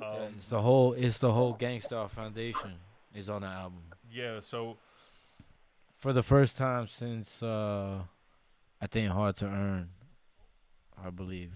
[0.01, 0.93] Yeah, Um, it's the whole.
[0.95, 2.75] It's the whole Gang Starr Foundation
[3.15, 4.77] is on the album yeah, so
[5.97, 8.03] for the first time since uh,
[8.81, 9.91] I think Hard to Earn,
[11.03, 11.53] I believe.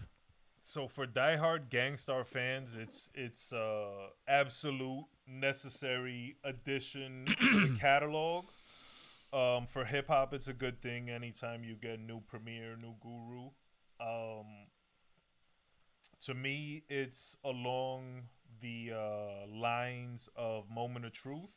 [0.69, 8.47] So for diehard Gang Starr fans, it's it's uh absolute necessary addition to the catalog.
[9.33, 13.51] Um, for hip hop, it's a good thing anytime you get new Premier, new guru.
[14.01, 14.47] Um,
[16.25, 18.23] to me, it's along
[18.61, 21.55] the uh, lines of Moment of Truth,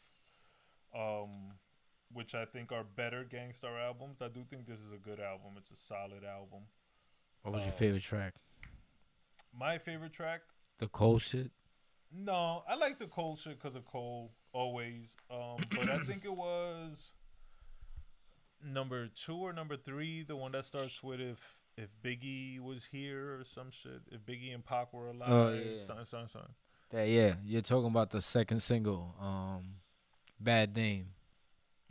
[0.95, 1.53] um,
[2.13, 4.21] which I think are better Gang Starr albums.
[4.21, 5.53] I do think this is a good album.
[5.57, 6.61] It's a solid album.
[7.41, 8.35] What was your Uh, favorite track?
[9.57, 10.41] My favorite track
[10.77, 11.51] The cold shit.
[12.11, 15.15] No, I like the Cole shit because of Cole always.
[15.29, 17.11] Um, but I think it was
[18.65, 23.39] number two or number three, the one that starts with if if Biggie was here
[23.39, 24.01] or some shit.
[24.11, 25.85] If Biggie and Pac were alive, Oh, yeah.
[25.85, 26.53] something, something, something.
[26.89, 29.75] That yeah, you're talking about the second single, um,
[30.39, 31.09] Bad Name.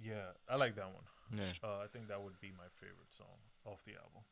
[0.03, 1.05] Yeah, I like that one.
[1.41, 1.53] Yeah.
[1.63, 3.27] Uh, I think that would be my favorite song
[3.65, 4.23] off the album.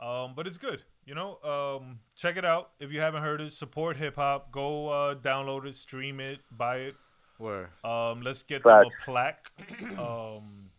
[0.00, 1.38] Um, but it's good, you know.
[1.42, 3.52] Um, check it out if you haven't heard it.
[3.52, 4.52] Support hip hop.
[4.52, 6.94] Go uh, download it, stream it, buy it.
[7.38, 7.70] Where?
[7.84, 8.84] Um, let's get Facts.
[8.84, 9.50] them a plaque.
[9.98, 10.70] Um,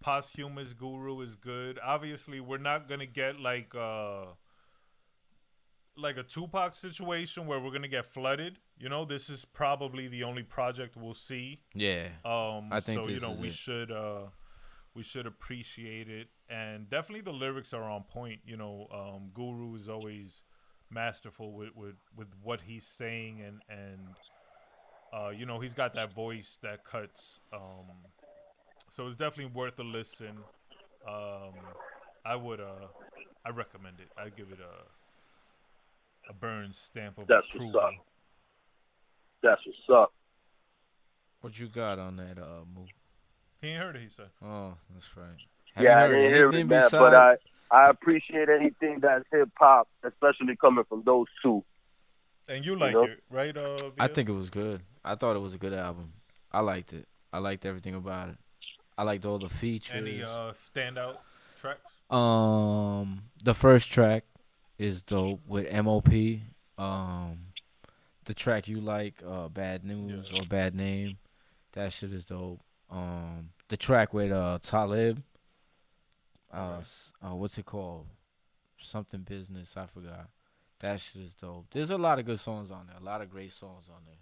[0.00, 1.78] posthumous guru is good.
[1.84, 4.26] Obviously, we're not gonna get like uh
[5.96, 8.58] like a Tupac situation where we're gonna get flooded.
[8.78, 11.60] You know, this is probably the only project we'll see.
[11.74, 12.08] Yeah.
[12.24, 13.10] Um, I think so.
[13.10, 13.54] You know, is we it.
[13.54, 14.26] should uh
[14.94, 18.40] we should appreciate it, and definitely the lyrics are on point.
[18.46, 20.42] You know, um, Guru is always
[20.90, 23.98] masterful with with with what he's saying and and
[25.12, 27.40] uh, you know, he's got that voice that cuts.
[27.52, 27.86] Um,
[28.90, 30.38] so it's definitely worth a listen.
[31.06, 31.54] Um,
[32.26, 32.88] I would, uh,
[33.46, 34.08] I recommend it.
[34.18, 37.80] I give it a a Burnz stamp of That's what's approval.
[37.80, 37.90] up.
[39.42, 40.12] That's what's up.
[41.40, 42.88] What you got on that uh move?
[43.60, 44.02] He ain't heard it.
[44.02, 44.28] He said.
[44.44, 45.26] Oh, that's right.
[45.74, 47.36] Have yeah, you I didn't hear anything it, man, but I
[47.70, 51.64] I appreciate anything that's hip hop, especially coming from those two.
[52.48, 53.04] And you like know?
[53.04, 53.56] it, right?
[53.56, 54.80] Uh, I think it was good.
[55.04, 56.12] I thought it was a good album.
[56.50, 57.06] I liked it.
[57.32, 58.36] I liked everything about it.
[58.96, 59.94] I liked all the features.
[59.94, 61.18] Any uh, standout
[61.60, 61.80] tracks?
[62.10, 64.24] Um, the first track
[64.78, 66.08] is dope with MOP.
[66.78, 67.38] Um,
[68.24, 71.18] the track you like, uh, Bad News or Bad Name,
[71.72, 72.60] that shit is dope.
[72.90, 75.22] Um, the track with uh Talib,
[76.52, 76.82] Uh,
[77.22, 78.06] uh, what's it called?
[78.78, 79.76] Something business.
[79.76, 80.30] I forgot.
[80.80, 81.66] That shit is dope.
[81.72, 82.96] There's a lot of good songs on there.
[82.98, 84.14] A lot of great songs on there.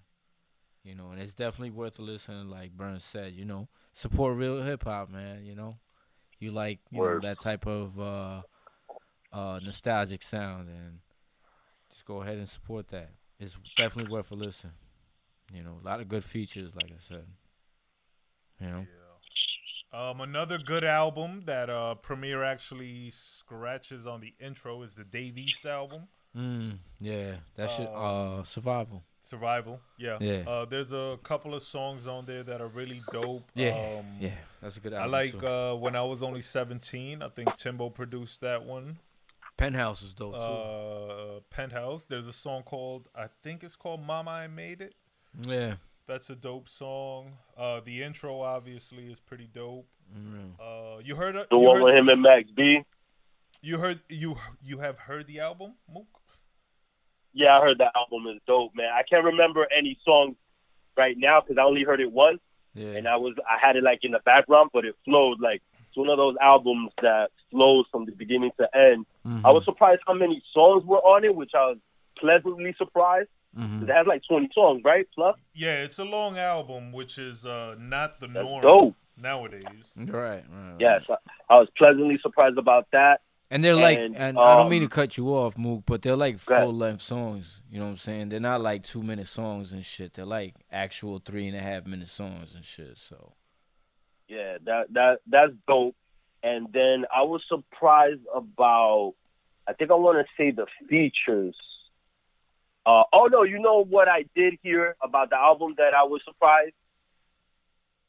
[0.82, 2.48] You know, and it's definitely worth a listen.
[2.48, 5.44] Like Burnz said, you know, support real hip hop, man.
[5.44, 5.76] You know,
[6.38, 7.22] you like you Word.
[7.22, 8.42] know that type of uh,
[9.32, 11.00] uh, nostalgic sound, and
[11.90, 13.10] just go ahead and support that.
[13.38, 14.70] It's definitely worth a listen.
[15.52, 17.26] You know, a lot of good features, like I said.
[18.60, 18.86] You know,
[19.92, 25.38] Um, another good album that uh, Premier actually scratches on the intro is the Dave
[25.38, 27.88] East album, mm, yeah, that shit.
[27.88, 29.04] Um, Uh, survival.
[29.22, 29.80] Survival.
[29.98, 30.18] Yeah.
[30.20, 30.44] Yeah.
[30.48, 33.42] Uh, there's a couple of songs on there that are really dope.
[33.54, 37.22] Yeah, Um, yeah, that's a good I like uh, when I was only 17.
[37.22, 38.98] I think Timbo produced that one.
[39.56, 40.38] Penthouse was dope too.
[40.40, 42.04] Uh, Penthouse.
[42.04, 44.94] There's a song called I think it's called Mama I Made It.
[45.40, 45.76] yeah,
[46.06, 47.32] That's a dope song.
[47.56, 49.88] Uh, the intro obviously is pretty dope.
[50.16, 51.50] mm, Uh, you heard it?
[51.50, 52.80] The you one heard, with him and Max B.
[53.60, 56.06] You heard you you have heard the album, Mook?
[57.32, 58.90] Yeah, I heard that album is dope, man.
[58.94, 60.36] I can't remember any songs
[60.96, 62.38] right now because I only heard it once,
[62.74, 65.62] yeah, and I was I had it like in the background, but it flowed like
[65.88, 69.06] it's one of those albums that flows from the beginning to end.
[69.26, 71.78] Mhm, I was surprised how many songs were on it, which I was
[72.16, 73.28] pleasantly surprised.
[73.56, 73.82] Mhm.
[73.82, 75.06] It has like 20 songs, right?
[75.14, 78.96] Plus, Yeah, it's a long album, which is uh, not the that's norm dope.
[79.16, 79.62] nowadays.
[79.96, 80.74] Right, right, right.
[80.78, 81.16] Yes, I,
[81.48, 83.20] I was pleasantly surprised about that.
[83.50, 86.02] And they're like, And, and I don't mean to um, cut you off, Mook, but
[86.02, 87.62] they're like full length songs.
[87.70, 88.28] You know what I'm saying?
[88.30, 90.14] They're not like two minute songs and shit.
[90.14, 92.98] They're like actual three and a half minute songs and shit.
[92.98, 93.34] So
[94.28, 95.94] Yeah, that that that's dope.
[96.42, 99.14] And then I was surprised about.
[99.68, 101.56] I think I want to say the features.
[102.86, 106.20] Uh, oh no, you know what I did hear about the album that I was
[106.24, 106.72] surprised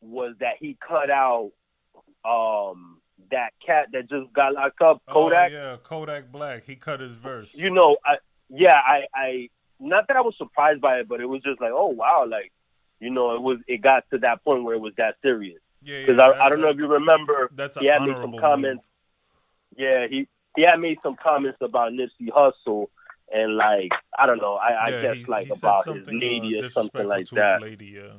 [0.01, 1.51] was that he cut out
[2.23, 3.01] um
[3.31, 5.51] that cat that just got locked up, Kodak.
[5.51, 6.63] Oh, yeah, Kodak Black.
[6.65, 7.53] He cut his verse.
[7.55, 8.17] You know, I
[8.49, 9.49] yeah, I I
[9.79, 12.51] not that I was surprised by it, but it was just like, oh wow, like
[12.99, 15.59] you know, it was it got to that point where it was that serious.
[15.81, 18.17] yeah, Because yeah, I, that- I don't know if you remember, That's he had made
[18.21, 18.83] some comments.
[19.75, 22.87] Yeah, he he had made some comments about Nipsey Hussle
[23.31, 26.65] and like I don't know, I, I guess he- like he about his lady uh,
[26.65, 27.61] or something like to that.
[27.61, 28.13] Lady, yeah.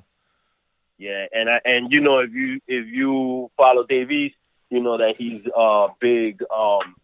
[0.98, 4.34] Yeah, and I and you know if you if you follow Dave East,
[4.70, 6.96] you know that he's uh big um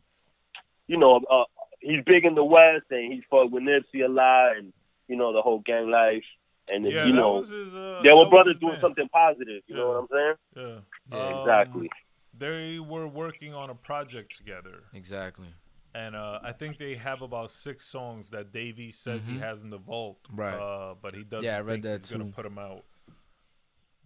[0.89, 1.45] you know uh
[1.81, 4.73] he's big in the West and he's fucked with Nipsey a lot and
[5.09, 6.25] you know the whole gang life
[6.73, 8.81] and Yeah, you know was his, uh, they were brothers doing man.
[8.81, 9.63] something positive.
[9.69, 10.09] You know what I'm
[10.57, 10.83] saying?
[11.11, 11.91] Yeah, Yeah, Um, exactly.
[12.37, 15.55] They were working on a project together, exactly.
[15.95, 19.41] And uh, I think they have about six songs that Davey says he Mhm.
[19.41, 20.19] has in the vault.
[20.31, 20.55] Right.
[20.61, 22.85] Uh, but he doesn't Yeah, I read think that he's gonna put them out.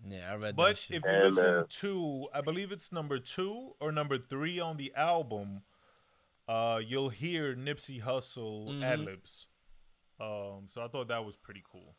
[0.06, 1.66] Yeah, I read that But if you Yeah, listen man.
[1.68, 5.62] to, I believe it's number two or number three on the album,
[6.46, 8.82] uh, you'll hear Nipsey Hussle Mhm.
[8.82, 9.46] ad libs.
[10.20, 11.96] Um, so I thought that was pretty cool.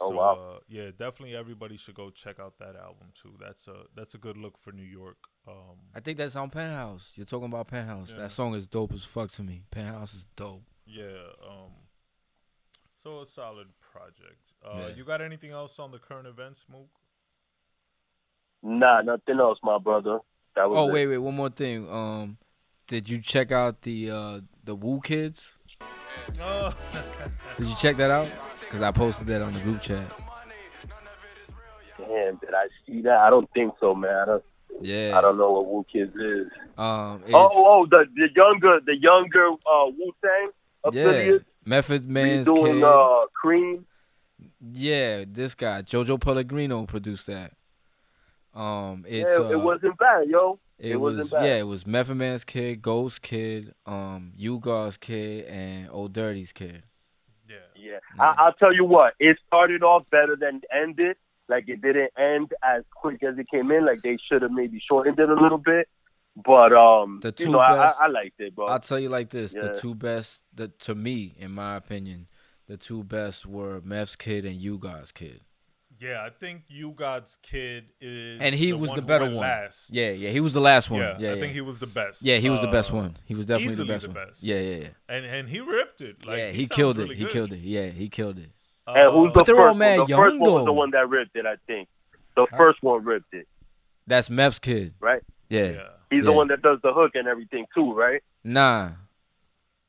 [0.00, 0.34] Oh, wow.
[0.56, 3.36] Uh, yeah, definitely everybody should go check out that album too.
[3.38, 5.28] That's a that's a good look for New York.
[5.46, 5.54] Um,
[5.94, 7.10] I think that's on Penthouse.
[7.14, 8.10] You're talking about Penthouse.
[8.10, 8.22] Yeah.
[8.22, 9.62] That song is dope as fuck to me.
[9.70, 10.62] Penthouse is dope.
[10.86, 11.04] yeah.
[11.48, 11.72] Um,
[13.02, 14.52] so a solid project.
[14.64, 14.94] Uh, Yeah.
[14.96, 16.86] You got anything else on the current events, Mook?
[18.62, 20.20] Nah, nothing else, my brother.
[20.54, 20.92] That was Oh it.
[20.92, 21.90] wait, wait, one more thing.
[21.90, 22.36] Um,
[22.86, 25.56] did you check out the uh the Wu Kids?
[26.40, 26.72] Oh.
[27.58, 28.30] Did you check that out?
[28.70, 30.08] Cause I posted that on the group chat.
[31.98, 33.18] Damn, did I see that?
[33.18, 34.14] I don't think so, man.
[34.14, 34.44] I don't,
[34.80, 35.16] Yeah.
[35.16, 36.46] I don't know what Wu Kids is.
[36.78, 40.50] Um, it's, Oh, oh, the the younger the younger uh, Wu Tang
[40.92, 42.82] yeah, Method Man's doing kid.
[42.84, 43.86] uh, Cream.
[44.72, 47.52] yeah, this guy Jojo Pellegrino produced that.
[48.54, 50.58] Um, it's yeah, uh, it wasn't bad, yo.
[50.78, 51.46] It, It was wasn't bad.
[51.46, 56.82] yeah, it was Method Man's kid, Ghost kid, um, U-God's kid, and Old Dirty's kid.
[57.48, 57.56] Yeah.
[57.76, 58.22] Yeah, Yeah.
[58.22, 59.14] I, I'll tell you what.
[59.20, 61.16] It started off better than ended.
[61.52, 63.86] Like it didn't end as quick as it came in.
[63.86, 65.86] Like they should have maybe shortened it a little bit.
[66.34, 68.66] But um, The you two know, I, best- I, I liked it, bro.
[68.66, 69.62] I'll tell you like this: Yeah.
[69.66, 72.26] the two best, the to me, in my opinion,
[72.66, 75.42] the two best were Meth's kid and U-God's kid.
[76.00, 79.36] Yeah, I think U-God's Kid is And he the was one the better one.
[79.36, 79.88] Last.
[79.92, 81.00] Yeah, yeah, he was the last one.
[81.00, 82.22] Yeah, Yeah, yeah, I think he was the best.
[82.22, 83.16] yeah, he was the best Uh, one.
[83.24, 84.26] He was definitely the best the one.
[84.26, 84.42] best.
[84.42, 84.88] Yeah, yeah, yeah.
[85.08, 86.26] and and he ripped it.
[86.26, 87.18] Like yeah, he, he, sounds killed really it.
[87.18, 87.32] He good.
[87.32, 87.58] killed it.
[87.60, 88.50] Yeah, he killed it.
[88.86, 90.06] And who's Uh, the But they're first all mad one?
[90.06, 91.46] The young, first one was the one that ripped it.
[91.46, 91.88] I think
[92.36, 93.46] the first one ripped it.
[94.06, 94.94] That's Meth's kid.
[95.00, 95.22] Right.
[95.48, 95.64] Yeah.
[95.70, 95.88] yeah.
[96.10, 98.22] He's the one that does the hook and everything too, right?
[98.44, 98.90] Nah.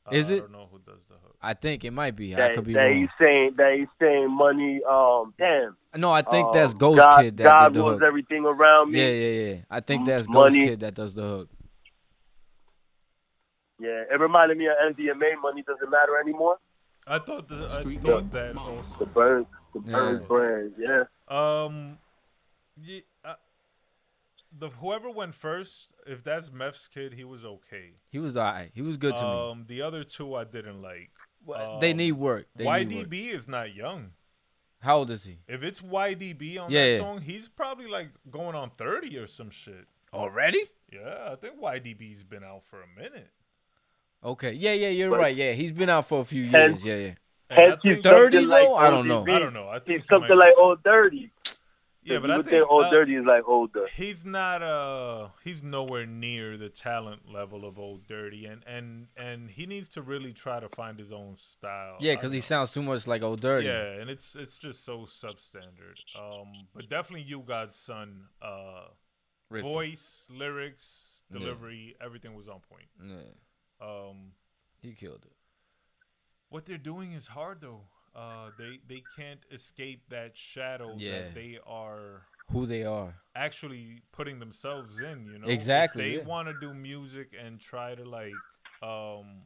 [0.05, 0.39] Uh, Is I it?
[0.41, 1.35] don't know who does the hook.
[1.41, 2.33] I think it might be.
[2.33, 2.93] I That, could be that wrong.
[2.95, 4.81] he's saying that he's saying money.
[4.89, 5.75] Um, damn.
[5.95, 8.03] No, I think that's um, Ghost God, Kid that God did the was hook.
[8.07, 8.99] everything around me.
[9.01, 9.61] Yeah, yeah, yeah.
[9.69, 10.67] I think M- that's Ghost money.
[10.67, 11.49] Kid that does the hook.
[13.79, 15.41] Yeah, it reminded me of MDMA.
[15.41, 16.57] Money doesn't matter anymore.
[17.07, 18.95] I thought the, I Street thought that also.
[18.99, 20.19] The Burnz, the Yeah.
[20.27, 20.73] Brand.
[20.77, 21.03] Yeah.
[21.27, 21.97] Um,
[22.77, 23.35] yeah, uh,
[24.57, 27.91] the whoever went first, if that's Meth's kid, he was okay.
[28.09, 28.71] He was alright.
[28.73, 29.51] He was good to me.
[29.51, 31.11] Um, the other two I didn't like.
[31.45, 32.47] Well, they Um, need work.
[32.55, 33.07] They need work.
[33.09, 34.11] YDB is not young.
[34.79, 35.39] How old is he?
[35.47, 36.99] If it's YDB on Yeah, that yeah.
[36.99, 39.87] song, he's probably like going on thirty or some shit.
[40.13, 40.61] Already?
[40.91, 43.29] Yeah, I think YDB's been out for a minute.
[44.23, 44.53] Okay.
[44.53, 45.35] Yeah, yeah, you're But- right.
[45.35, 46.85] Yeah, he's been out for a few And- years.
[46.85, 47.13] Yeah, yeah.
[47.49, 48.75] And I Hence, he's think- 30 something like though?
[48.75, 49.21] I don't know.
[49.27, 49.69] I don't know.
[49.69, 51.31] I think He's something like old dirty.
[52.05, 53.87] Yeah, but you I would think think old uh, dirty is like older.
[53.95, 59.49] he's not uh he's nowhere near the talent level of old dirty and and and
[59.49, 62.71] he needs to really try to find his own style Yeah, because he don't sounds
[62.73, 63.67] too much like old dirty.
[63.67, 68.87] yeah and it's it's just so substandard um but definitely U-God's son uh
[69.49, 69.69] Ripped it.
[69.69, 71.39] voice lyrics Yeah.
[71.39, 73.15] delivery everything was on point Yeah,
[73.83, 74.31] um
[74.81, 75.35] he killed it.
[76.49, 77.81] what they're doing is hard though
[78.15, 81.11] uh they they can't escape that shadow Yeah.
[81.11, 83.15] that they are Who they are.
[83.35, 85.47] actually putting themselves in, you know.
[85.49, 86.27] Exactly, If they yeah.
[86.33, 88.43] want to do music and try to like
[88.81, 89.43] um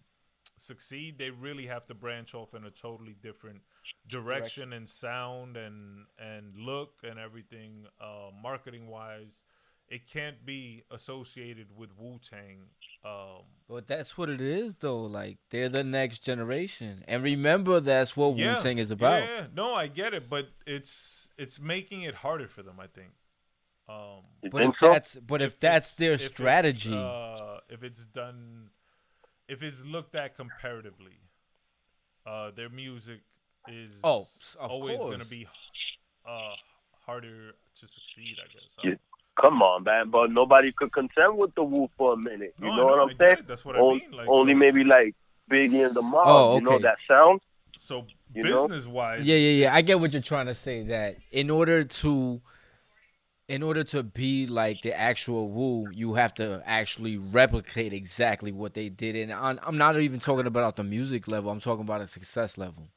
[0.57, 3.61] succeed, they really have to branch off in a totally different
[4.07, 9.43] direction and sound and and look and everything uh marketing wise.
[9.89, 12.69] It can't be associated with Wu-Tang.
[13.05, 15.03] Um But that's what it is, though.
[15.05, 19.23] Like they're the next generation, and remember that's what yeah, Wu Tang is about.
[19.23, 19.47] Yeah, yeah.
[19.53, 23.13] no, I get it, but it's it's making it harder for them, I think.
[23.87, 24.91] Um But think if so?
[24.91, 28.71] that's but if, that's their if it's, strategy, uh, if it's done,
[29.47, 31.19] if it's looked at comparatively,
[32.25, 33.21] uh, their music
[33.67, 34.27] is Oh,
[34.59, 35.47] always going to be
[36.25, 36.55] uh,
[37.05, 38.69] harder to succeed, I guess.
[38.83, 38.95] Yeah.
[39.39, 40.09] Come on, man.
[40.09, 42.55] But nobody could contend with the Wu for a minute.
[42.59, 43.37] You No, know, know, what I I'm get saying?
[43.39, 43.47] it.
[43.47, 45.15] That's what I mean, like, only so- maybe like
[45.51, 46.23] Biggie and the Mob.
[46.25, 46.55] Oh, okay.
[46.55, 47.41] You know that sound?
[47.77, 48.67] So You know?
[48.67, 49.75] business wise, yeah, yeah, yeah.
[49.75, 50.81] I get what you're trying to say.
[50.83, 52.41] That in order to,
[53.47, 58.73] in order to be like the actual Wu, you have to actually replicate exactly what
[58.73, 59.15] they did.
[59.15, 61.51] And I'm, I'm not even talking about the music level.
[61.51, 62.87] I'm talking about a success level.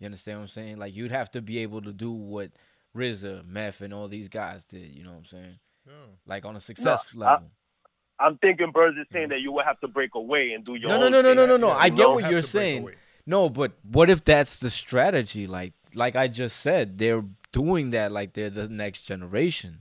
[0.00, 0.78] You understand what I'm saying?
[0.78, 2.50] Like you'd have to be able to do what
[2.96, 4.94] RZA, Meth, and all these guys did.
[4.94, 5.58] You know what I'm saying?
[5.86, 5.92] Yeah.
[6.26, 7.50] Like on a success I- level.
[8.20, 10.90] I'm thinking Burnz is saying that you would have to break away and do your
[10.90, 11.00] Mm-hmm.
[11.00, 11.48] No, own no, no, no, thing.
[11.48, 11.70] no, no, no.
[11.72, 12.88] I get what you're saying.
[13.26, 15.48] No, but what if that's the strategy?
[15.48, 18.12] Like, like I just said, they're doing that.
[18.12, 19.80] Like they're the next generation.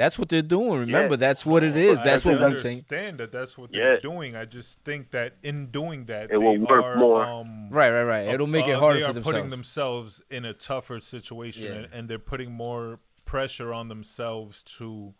[0.00, 0.80] That's what they're doing.
[0.80, 1.98] Remember, that's what it is.
[1.98, 2.66] I That's what can Wu Tang.
[2.72, 4.34] understand that that's what they're doing.
[4.34, 7.22] I just think that in doing that, It will work are, more.
[7.24, 8.26] Um, Right, right, right.
[8.28, 10.20] It'll make it uh, harder they for are putting themselves.
[10.20, 11.78] themselves in a tougher situation, Yeah.
[11.80, 15.12] and, and they're putting more pressure on themselves to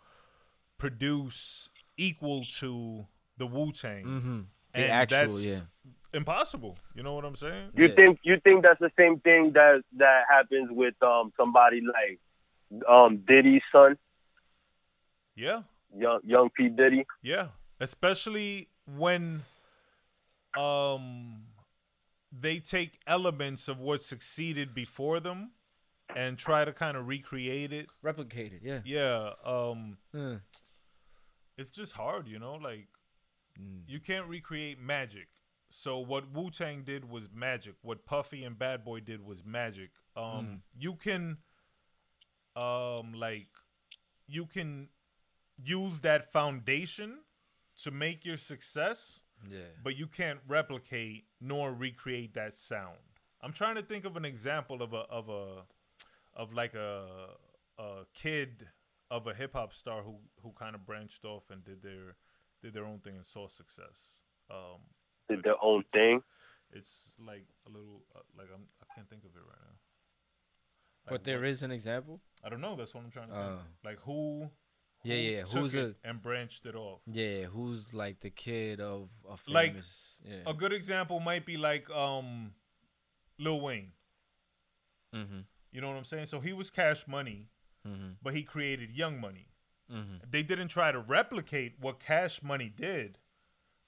[0.79, 3.05] produce equal to
[3.37, 4.03] the Wu Tang.
[4.05, 4.39] Mm-hmm.
[4.73, 5.59] The And actual, that's yeah.
[6.13, 6.77] impossible.
[6.95, 7.69] You know what I'm saying?
[7.75, 7.95] You Yeah.
[7.95, 12.19] think you think that's the same thing that that happens with um somebody like
[12.89, 13.97] um Diddy's son,
[15.41, 15.61] Yeah,
[15.97, 17.05] young young P Diddy.
[17.23, 17.47] yeah.
[17.79, 19.41] Especially when
[20.57, 21.43] um
[22.31, 25.51] they take elements of what succeeded before them
[26.15, 27.87] and try to kind of recreate it.
[28.01, 28.61] Replicate it.
[28.63, 28.81] Yeah.
[28.85, 30.37] Yeah, um Yeah.
[31.57, 32.87] it's just hard, you know, like
[33.59, 33.83] Mm.
[33.87, 35.27] you can't recreate magic.
[35.71, 37.75] So what Wu Tang did was magic.
[37.81, 39.89] What Puffy and Bad Boy did was magic.
[40.15, 40.61] Um, Mm.
[40.77, 41.37] you can,
[42.55, 43.49] um, like,
[44.27, 44.89] you can
[45.63, 47.19] use that foundation
[47.83, 49.59] to make your success, Yeah.
[49.83, 52.97] but you can't replicate nor recreate that sound.
[53.41, 55.65] I'm trying to think of an example of a of a
[56.33, 57.35] of like a
[57.77, 58.67] a kid
[59.09, 62.15] of a hip hop star who who kind of branched off and did their
[62.61, 64.17] did their own thing and saw success.
[64.49, 64.81] Um,
[65.29, 66.21] Did their own thing.
[66.71, 69.75] it's like a little uh, like I'm I can't think of it right now.
[71.05, 72.21] But Like, there what- is an example.
[72.43, 72.75] I don't know.
[72.75, 73.59] That's what I'm trying to think.
[73.59, 74.51] Uh, Like who?
[75.03, 77.01] Yeah, yeah, who's it a- and branched it off?
[77.11, 77.43] Yeah.
[77.45, 80.19] Who's like the kid of a Like, famous?
[80.23, 80.35] yeah.
[80.45, 82.53] A good example might be like um,
[83.39, 83.91] Lil Wayne.
[85.15, 85.39] Mm-hmm.
[85.71, 86.27] You know what I'm saying?
[86.27, 87.49] So he was Cash Money,
[87.87, 88.09] Mm-hmm.
[88.21, 89.47] but he created Young Money.
[89.91, 90.17] Mm-hmm.
[90.29, 93.17] They didn't try to replicate what Cash Money did,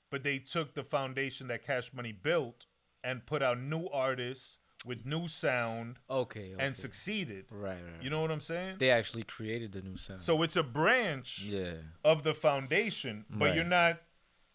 [0.10, 2.66] but they took the foundation that Cash Money built
[3.04, 6.66] and put out new artists with new sound Okay, okay.
[6.66, 7.46] and succeeded.
[7.50, 8.04] Right, right.
[8.04, 8.78] You know what I'm saying?
[8.80, 10.22] They actually created the new sound.
[10.22, 11.74] So it's a branch yeah.
[12.04, 13.56] of the foundation, but Right.
[13.56, 14.02] you're not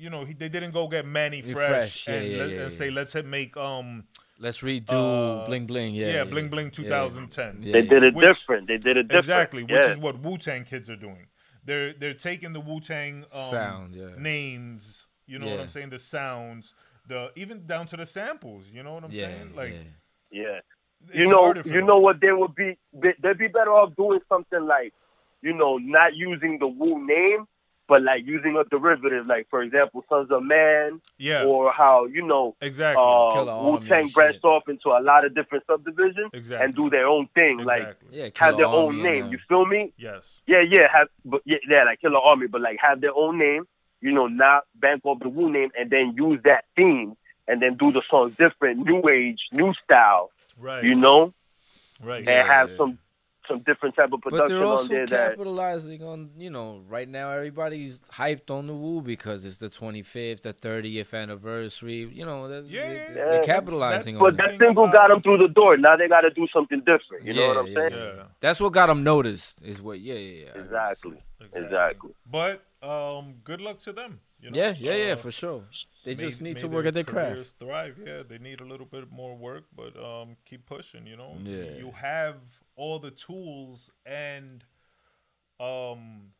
[0.00, 2.60] you know, he, they didn't go get Mannie Fresh, Fresh, yeah, and, yeah, let, yeah,
[2.62, 2.78] and yeah.
[2.78, 4.04] say let's make um
[4.40, 5.94] Let's redo uh, Bling Bling.
[5.94, 7.58] Yeah, yeah, Bling Bling 2010.
[7.60, 8.68] Yeah, They did it Which- different.
[8.68, 9.24] They did it different.
[9.24, 9.90] exactly, which yeah.
[9.90, 11.26] is what Wu Tang kids are doing.
[11.64, 14.10] They're they're taking the Wu Tang um, Sound, yeah.
[14.16, 15.06] names.
[15.26, 15.90] You know what I'm saying?
[15.90, 16.72] The sounds,
[17.06, 18.66] the even down to the samples.
[18.72, 19.54] You know what I'm Yeah, saying?
[19.56, 19.74] Like
[20.30, 20.42] yeah.
[20.42, 20.58] yeah.
[21.08, 22.76] it's you know, you know what they would be.
[22.92, 24.92] they- They'd be better off doing something like,
[25.42, 27.46] you know, not using the Wu name,
[27.86, 32.26] but like using a derivative, like for example, Sunz of Man, Yeah, or how you
[32.26, 36.64] know, exactly, uh, Wu Tang and branched off into a lot of different subdivisions exactly,
[36.66, 37.96] and do their own thing, like.
[38.10, 39.32] Yeah, have their Army own and, name.
[39.32, 39.92] You feel me?
[39.96, 43.38] yes, Yeah, yeah, have but yeah, yeah, like Killer Army, but like have their own
[43.38, 43.64] name,
[44.02, 47.16] you know, not bank off the Wu name, and then use that theme,
[47.48, 51.32] and then do the song different, new age, new style, right, you know,
[52.02, 52.18] right.
[52.18, 52.76] and Yeah, have yeah.
[52.76, 52.98] some
[53.48, 56.82] some different type of But production they're on also there that capitalizing on, you know,
[56.86, 62.10] right now everybody's hyped on the Wu because it's the 25th, the 30th anniversary.
[62.12, 63.24] You know, they're, Yeah, they're, yeah, they're yeah.
[63.30, 64.50] That's- capitalizing that's on But it.
[64.50, 65.78] that single got them through the door.
[65.78, 67.24] Now they got to do something different.
[67.24, 68.16] You know what I'm Yeah, saying?
[68.18, 69.62] yeah, That's what got them noticed.
[69.62, 69.98] Is what?
[69.98, 70.62] Yeah, yeah, yeah.
[70.62, 71.16] Exactly.
[71.40, 71.64] exactly.
[71.64, 72.10] Exactly.
[72.30, 74.20] But um, good luck to them.
[74.42, 74.58] You know?
[74.58, 75.62] Yeah, yeah, yeah, Uh, for sure.
[76.04, 77.54] They may- just need to work at their craft.
[77.58, 78.22] Thrive, yeah.
[78.28, 81.06] They need a little bit more work, but um, keep pushing.
[81.06, 81.76] You know, Yeah.
[81.76, 82.36] you have
[82.76, 84.64] all the tools and
[85.60, 86.32] um,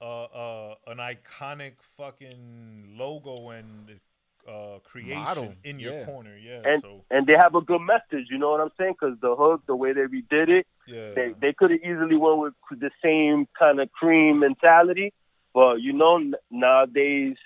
[0.00, 4.00] uh, uh, an iconic fucking logo and
[4.48, 6.04] uh, creation Model, in your yeah.
[6.04, 6.36] corner.
[6.36, 8.26] Yeah, And so and they have a good message.
[8.28, 8.94] You know what I'm saying?
[9.00, 12.40] Because the hook, the way they redid it, yeah, they they could have easily went
[12.40, 15.12] with the same kind of cream mentality.
[15.54, 16.20] But you know,
[16.50, 17.36] nowadays,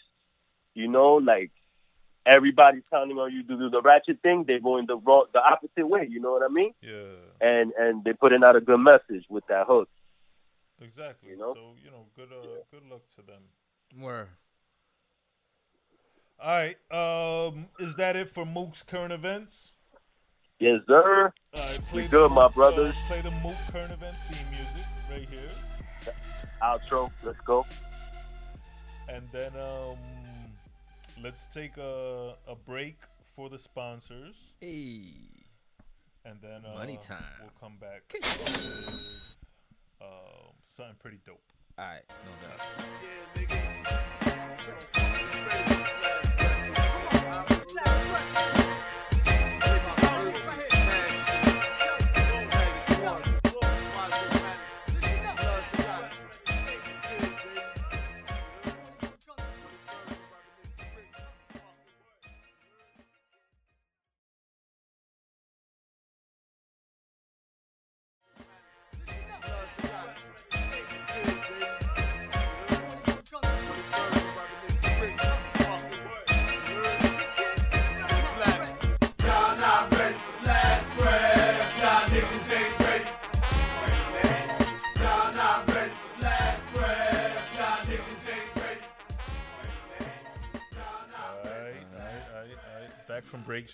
[0.76, 1.50] you know, like
[2.24, 4.44] everybody's counting on you to do the ratchet thing.
[4.46, 6.06] They're going the wrong, the opposite way.
[6.08, 6.72] You know what I mean?
[6.82, 9.88] yeah, And and they're putting out a good message with that hook.
[10.80, 11.30] exactly.
[11.30, 11.54] You know?
[11.54, 13.42] So you know, good uh, good luck to them.
[13.98, 14.28] Where?
[16.38, 19.72] All right, um, is that it for Mook's current events?
[20.60, 21.32] Yes, sir.
[21.54, 22.94] All right, We play good, the, my uh, brothers.
[23.06, 26.12] play the Mook current event theme music right here.
[26.62, 27.10] Outro.
[27.24, 27.64] Let's go.
[29.08, 29.96] And then um,
[31.22, 32.98] let's take a, a break
[33.34, 34.36] for the sponsors.
[34.60, 35.12] Hey.
[36.24, 37.22] And then uh, Money time.
[37.40, 38.88] we'll come back with
[40.00, 40.08] um,
[40.64, 41.40] something pretty dope.
[41.78, 42.60] All right, no doubt.
[44.96, 45.05] All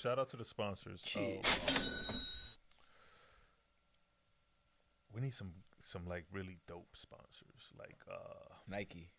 [0.03, 1.01] Shout out to the sponsors.
[1.03, 1.45] Cheers.
[1.47, 1.77] Um,
[5.15, 7.71] we need some some like really dope sponsors.
[7.79, 9.13] Like uh Nike.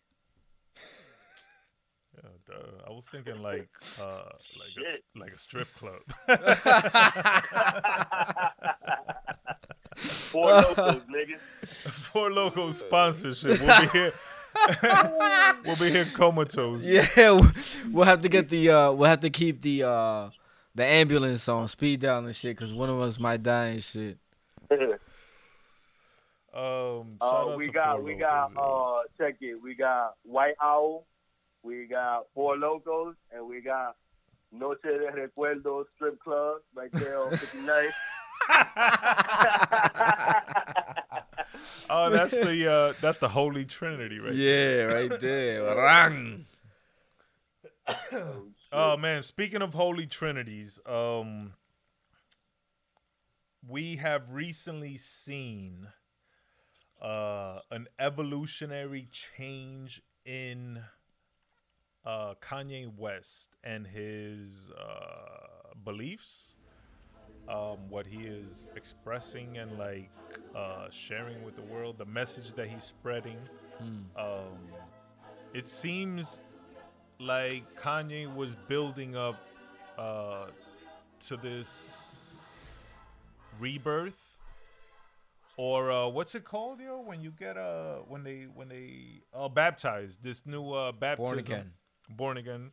[2.16, 2.82] yeah, duh.
[2.86, 4.24] I was thinking like uh
[4.58, 5.04] like a, s- Shit.
[5.16, 6.02] like a strip club.
[9.96, 11.38] Four locals, nigga.
[11.66, 13.58] For local sponsorship.
[13.60, 14.12] We'll be here.
[15.64, 16.82] we'll be here comatose.
[16.82, 17.40] Yeah,
[17.90, 20.28] we'll have to get the uh, we'll have to keep the uh,
[20.74, 24.18] the ambulance on speed down and shit, cause one of us might die and shit.
[26.56, 28.60] Um, shout Uh, out we to got we got yeah.
[28.62, 29.60] uh check it.
[29.60, 31.04] We got White Owl,
[31.64, 33.96] we got Four Lokos, and we got
[34.52, 37.66] Noche de Recuerdos Strip Club right there on 59.
[41.90, 44.32] oh, that's the uh, that's the Holy Trinity, right?
[44.36, 44.88] There.
[44.90, 45.76] Yeah, right there.
[45.76, 46.44] Rang.
[48.74, 51.54] Oh man, speaking of holy trinities, um
[53.66, 55.88] we have recently seen
[57.00, 60.82] uh an evolutionary change in
[62.04, 66.56] uh Kanye West and his uh beliefs
[67.48, 70.12] um what he is expressing and like
[70.54, 73.48] uh sharing with the world the message that he's spreading.
[74.16, 74.86] Um
[75.54, 76.40] it seems
[77.18, 79.36] like Kanye was building up
[79.98, 80.46] uh,
[81.26, 82.36] to this
[83.58, 84.38] rebirth,
[85.56, 87.00] or uh, what's it called, yo?
[87.00, 91.38] When you get uh, when they when they uh, baptized this new uh, baptism.
[91.38, 91.72] again.
[92.08, 92.70] born again,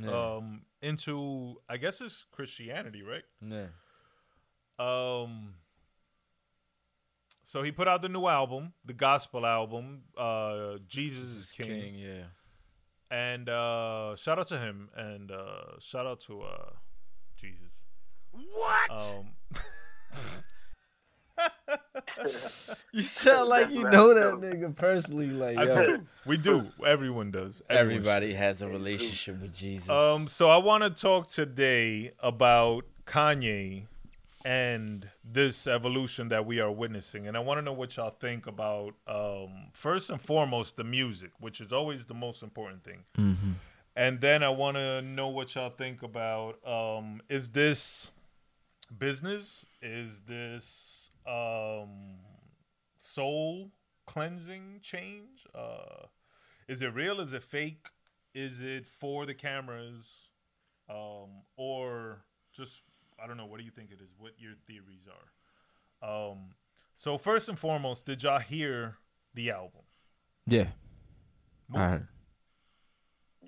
[0.00, 0.36] Yeah.
[0.36, 3.24] um, into I guess it's Christianity, right?
[3.40, 3.66] yeah.
[4.78, 5.54] Um,
[7.44, 12.24] so he put out the new album, the gospel album, uh, Jesus is King, yeah.
[13.12, 16.70] And uh, shout out to him, and uh, shout out to uh,
[17.36, 17.82] Jesus.
[18.32, 18.90] What?
[18.90, 19.34] Um,
[22.92, 25.28] You sound like you know that nigga personally.
[25.28, 26.06] Like, yo, do.
[26.26, 26.68] We do.
[26.84, 27.62] Everyone does.
[27.68, 29.88] Everyone everybody has a relationship with Jesus.
[29.88, 33.86] Um, so I want to talk today about Kanye
[34.44, 38.46] and this evolution that we are witnessing, and I want to know what y'all think
[38.46, 43.54] about um, first and foremost the music, which is always the most important thing, Mhm.
[43.96, 48.10] and then I want to know what y'all think about um, is this
[48.98, 49.64] business?
[49.80, 52.18] Is this um,
[52.96, 53.70] soul
[54.06, 55.46] cleansing change?
[55.54, 56.06] Uh,
[56.68, 57.20] is it real?
[57.20, 57.86] Is it fake?
[58.34, 60.28] Is it for the cameras?
[60.88, 62.82] Um, or just
[63.22, 63.46] I don't know.
[63.46, 64.10] What do you think it is?
[64.18, 66.30] What your theories are?
[66.30, 66.38] Um,
[66.96, 68.96] so first and foremost, did y'all hear
[69.34, 69.82] the album?
[70.46, 70.68] yeah.
[71.68, 72.08] Mook, I heard.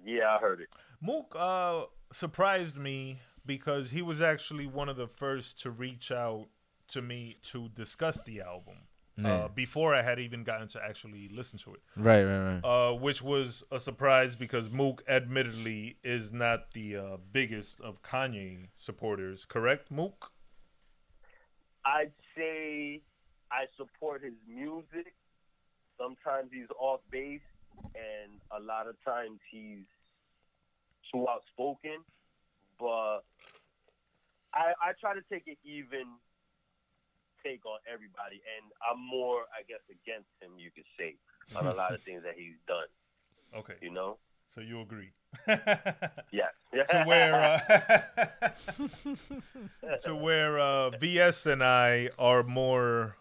[0.04, 0.68] Yeah, I heard it.
[1.00, 6.46] Mook uh, surprised me because he was actually one of the first to reach out
[6.88, 8.93] to me to discuss the album Yeah.
[9.22, 11.80] Uh, before I had even gotten to actually listen to it.
[11.96, 12.60] Right, right, right.
[12.64, 18.68] uh, which was a surprise because Mook admittedly is not the uh, biggest of Kanye
[18.78, 19.44] supporters.
[19.44, 20.32] Correct, Mook?
[21.84, 23.02] I'd say
[23.52, 25.14] I support his music.
[25.98, 27.40] Sometimes he's off base,
[27.94, 29.84] and a lot of times he's
[31.12, 31.98] too outspoken.
[32.80, 33.20] But
[34.52, 36.06] I, I try to take it even
[37.44, 40.52] take on everybody, and I'm more, I guess, against him.
[40.58, 41.16] You could say
[41.56, 42.88] on a lot of things that he's done.
[43.54, 44.16] Okay, You know?
[44.54, 45.10] so you agree.
[46.32, 46.52] Yes.
[46.90, 47.58] to where uh,
[50.04, 53.16] to where uh, VS and I are more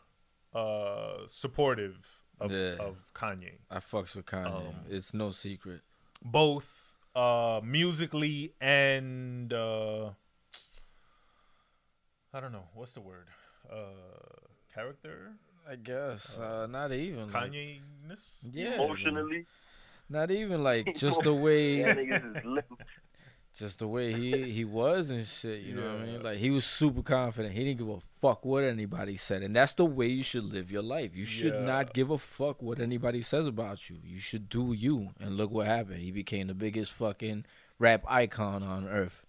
[0.53, 1.97] uh, supportive
[2.39, 2.75] of, Yeah.
[2.79, 3.59] of Kanye.
[3.69, 4.47] I fucks with Kanye.
[4.69, 5.81] Um, it's no secret.
[6.23, 6.79] both
[7.15, 10.09] uh musically and uh
[12.33, 13.27] I don't know what's the word
[13.71, 13.75] uh
[14.73, 15.31] character
[15.69, 16.37] I guess.
[16.39, 17.29] Uh, not even.
[17.29, 18.73] Kanye ness yeah.
[18.75, 19.45] Emotionally,
[20.09, 22.65] Not even like just the way yeah, niggas is lit.
[23.55, 25.61] just the way he he was and shit.
[25.61, 26.21] You know what I mean?
[26.23, 27.53] Like he was super confident.
[27.53, 30.69] He didn't give a fuck what anybody said, and that's the way you should live
[30.69, 31.15] your life.
[31.15, 31.61] You should Yeah.
[31.61, 33.97] not give a fuck what anybody says about you.
[34.03, 35.11] You should do you.
[35.21, 35.99] And look what happened.
[36.01, 37.45] He became the biggest fucking
[37.79, 39.22] rap icon on earth.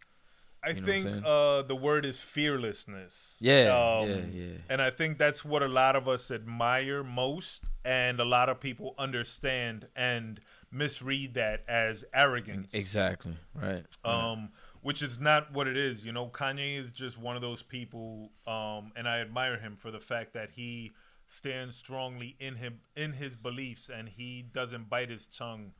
[0.66, 4.56] I You know think uh the word is fearlessness Yeah, Um, yeah, yeah.
[4.68, 8.60] and I think that's what a lot of us admire most and a lot of
[8.60, 10.40] people understand and
[10.72, 13.36] misread that as arrogance Exactly.
[13.54, 13.84] Right.
[14.04, 14.50] um,
[14.82, 16.04] which is not what it is.
[16.04, 19.90] You know, Kanye is just one of those people, um, and I admire him for
[19.90, 20.92] the fact that he
[21.26, 25.72] stands strongly in him in his beliefs, and he doesn't bite his tongue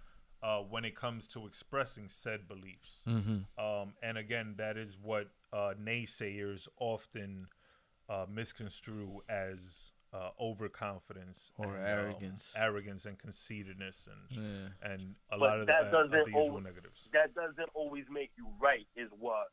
[0.45, 3.01] uh, when it comes to expressing said beliefs.
[3.09, 3.39] mm-hmm.
[3.65, 7.47] Um, and again, that is what uh, naysayers often
[8.11, 12.53] uh, misconstrue as uh, overconfidence Or and, um, arrogance.
[12.55, 14.69] arrogance and conceitedness, and Yeah.
[14.93, 17.09] and a But lot of, the, that of doesn't the usual al- negatives.
[17.13, 19.47] that doesn't always make you right, is what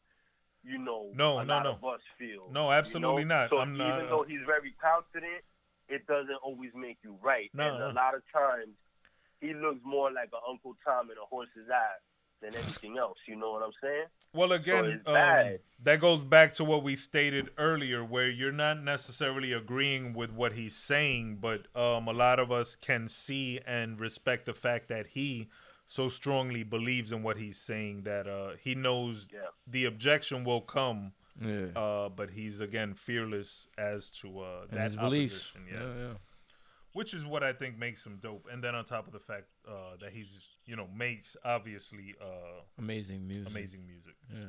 [0.63, 1.09] you know.
[1.15, 1.71] No, a no, lot no.
[1.71, 2.49] of us feel.
[2.51, 3.35] No, you absolutely know?
[3.43, 3.49] not.
[3.49, 5.41] So I'm even not, uh, though he's very confident,
[5.87, 7.49] it doesn't always make you right.
[7.53, 7.91] No, and no.
[7.91, 8.75] a lot of times,
[9.41, 11.99] he looks more like an Uncle Tom in a horse's eye
[12.41, 13.17] than anything else.
[13.27, 14.05] You know what I'm saying?
[14.33, 18.81] Well, again, it's um, that goes back to what we stated earlier, where you're not
[18.83, 23.99] necessarily agreeing with what he's saying, but um, a lot of us can see and
[23.99, 25.49] respect the fact that he
[25.87, 29.39] so strongly believes in what he's saying that uh, he knows Yeah.
[29.67, 31.65] the objection will come, Yeah.
[31.75, 35.51] uh, but he's again fearless as to uh, that his beliefs.
[35.53, 35.67] opposition.
[35.81, 36.13] Yeah, yeah.
[36.93, 38.47] Which is what I think makes him dope.
[38.51, 42.61] And then on top of the fact uh, that he's you know makes obviously uh,
[42.77, 43.47] Amazing music.
[43.47, 44.13] amazing music.
[44.31, 44.45] Yeah.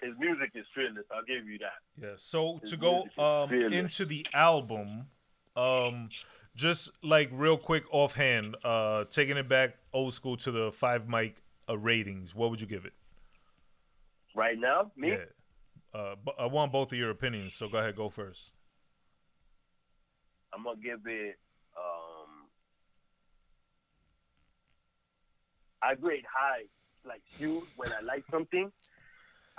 [0.00, 1.04] His music is fearless.
[1.14, 2.02] I'll give you that.
[2.04, 2.14] Yeah.
[2.16, 5.06] So His to go um, into the album,
[5.54, 6.08] um,
[6.56, 11.42] just like real quick offhand, uh, taking it back old school to the five mic
[11.68, 12.94] uh, ratings, what would you give it?
[14.34, 15.16] Right now, me, Yeah.
[15.94, 18.52] Uh, but I want both of your opinions, so go ahead, go first.
[20.54, 21.36] I'm gonna give it.
[21.76, 22.48] Um,
[25.82, 26.64] I grade high,
[27.06, 28.70] like you, when I like something.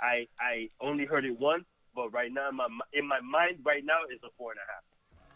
[0.00, 1.64] I I only heard it once,
[1.94, 4.66] but right now in my in my mind right now it's a four and a
[4.72, 4.84] half.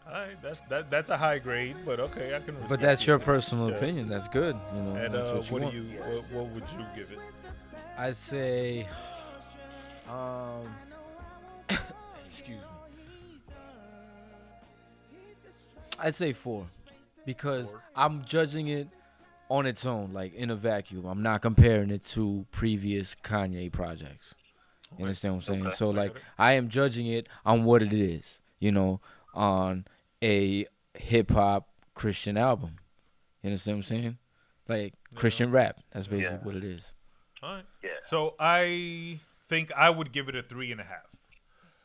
[0.07, 2.55] All right, that's that that's a high grade, but okay, I can.
[2.67, 3.07] But that's it.
[3.07, 3.75] your personal Yeah.
[3.75, 4.07] opinion.
[4.09, 4.55] That's good.
[4.75, 5.75] You know, And that's uh, what you what want.
[5.75, 7.19] do you what, what would you give it?
[7.97, 8.87] I'd say,
[10.07, 10.73] um,
[16.01, 16.65] I'd say four,
[17.25, 17.83] because Four.
[17.95, 18.87] I'm judging it
[19.49, 21.05] on its own, like in a vacuum.
[21.05, 24.33] I'm not comparing it to previous Kanye projects.
[24.97, 25.65] You understand what I'm saying?
[25.67, 25.75] Okay.
[25.75, 26.15] So like.
[26.37, 28.39] I am judging it on what it is.
[28.59, 29.01] You know,
[29.33, 29.85] on
[30.23, 32.77] a hip hop Christian album.
[33.43, 34.17] You understand what I'm saying?
[34.67, 35.19] Like Yeah.
[35.19, 35.79] Christian rap.
[35.91, 36.43] That's basically Yeah.
[36.43, 36.91] what it is.
[37.43, 37.65] All right.
[37.83, 37.89] Yeah.
[38.03, 41.08] So I think I would give it a three and a half.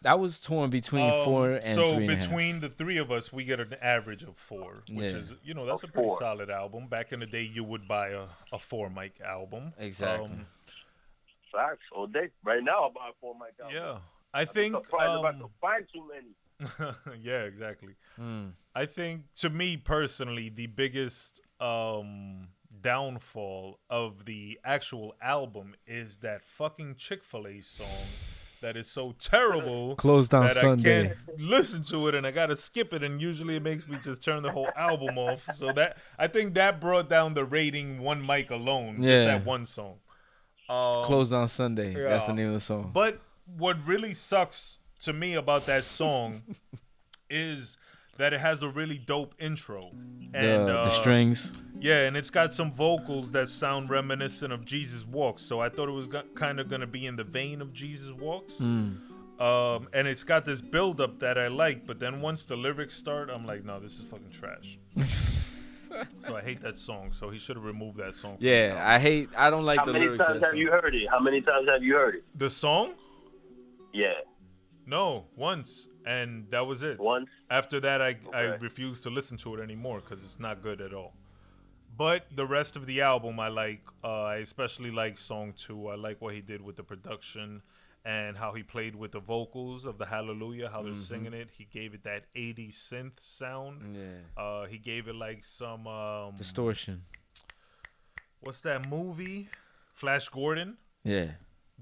[0.05, 2.29] That was torn between Um, four and so three and a half.
[2.29, 5.19] between the three of us, we get an average of four, which Yeah.
[5.19, 6.19] is you know that's A a pretty four.
[6.21, 6.87] solid album.
[6.89, 9.73] Back in the day, you would buy a, a four mic album.
[9.79, 10.27] Exactly.
[10.27, 10.47] Um,
[11.53, 12.29] Facts all day.
[12.45, 13.75] Right now, I'm buying four mic albums.
[13.75, 13.99] yeah,
[14.33, 14.75] I I'm think.
[14.75, 17.21] surprised if I um, could find too many.
[17.23, 17.95] yeah, exactly.
[18.19, 18.53] Mm.
[18.75, 22.49] I think to me personally, the biggest um,
[22.81, 27.87] downfall of the actual album is that fucking Chick Fil A song
[28.65, 31.01] that is so terrible Closed on that Sunday.
[31.01, 33.03] I can't listen to it and I gotta skip it.
[33.03, 35.49] And usually it makes me just turn the whole album off.
[35.55, 38.97] So that I think that brought down the rating one mic alone.
[38.97, 39.25] just Yeah.
[39.27, 39.97] that one song.
[40.69, 41.93] Um, Closed on Sunday.
[41.95, 42.91] That's the name of the song.
[42.93, 43.21] but
[43.59, 46.43] what really sucks to me about that song
[47.31, 47.77] is
[48.15, 49.91] that it has a really dope intro.
[50.33, 51.53] And the uh, strings.
[51.81, 55.43] Yeah, and it's got some vocals that sound reminiscent of Jesus Walks.
[55.43, 58.11] So I thought it was kind of going to be in the vein of Jesus
[58.11, 58.55] Walks.
[58.55, 58.99] Mm.
[59.41, 62.95] Um, and it's got this build up that I like, but then once the lyrics
[62.95, 64.79] start, I'm like, no, this is fucking trash.
[66.21, 67.12] so I hate that song.
[67.12, 68.37] So he should have removed that song.
[68.37, 68.81] from Yeah.
[68.85, 69.29] I hate.
[69.37, 70.25] I don't like How the many lyrics.
[70.25, 71.09] times of that have you heard it?
[71.11, 72.25] How many times have you heard it?
[72.35, 72.95] the song?
[73.93, 74.15] Yeah,
[74.87, 76.99] No, once, and that was it.
[76.99, 77.29] once.
[77.51, 78.59] After that, I I Okay.
[78.65, 81.15] refuse to listen to it anymore because it's not good at all.
[81.97, 83.83] But the rest of the album, I like.
[84.03, 85.89] Uh, I especially like song two.
[85.89, 87.63] I like what he did with the production
[88.05, 91.49] and how he played with the vocals of the Hallelujah, how they're singing it.
[91.57, 93.97] He gave it that 80s synth sound.
[93.97, 94.43] Yeah.
[94.43, 97.05] Uh, he gave it like some um, Distortion.
[98.41, 99.49] what's that movie?
[99.95, 100.77] Flash Gordon.
[101.03, 101.31] Yeah.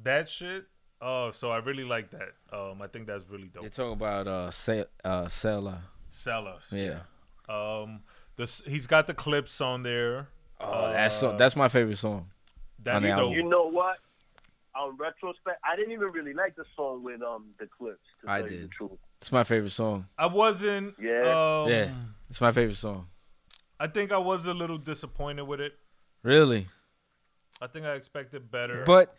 [0.03, 0.66] That shit.
[1.05, 2.30] Oh, so I really like that.
[2.57, 3.64] Um, I think that's really dope.
[3.64, 5.82] They talk about uh, Se- uh, Selah.
[6.11, 6.62] Sell us.
[6.70, 7.00] Yeah.
[7.48, 8.03] Um,
[8.36, 10.28] this he's got the Clipse on there.
[10.61, 12.30] Oh, that's so, Uh, that's my favorite song.
[12.78, 13.18] That's dope.
[13.18, 13.32] album.
[13.32, 13.96] You know what?
[14.76, 17.98] On retrospect, I didn't even really like the song with um the Clipse.
[18.24, 18.70] To I did.
[19.20, 20.07] It's my favorite song.
[20.16, 20.94] I wasn't.
[21.00, 21.62] Yeah.
[21.64, 21.90] Um, Yeah.
[22.30, 23.09] It's my favorite song.
[23.80, 25.72] I think I was a little disappointed with it.
[26.22, 26.68] Really.
[27.61, 28.84] I think I expected better.
[28.86, 29.14] But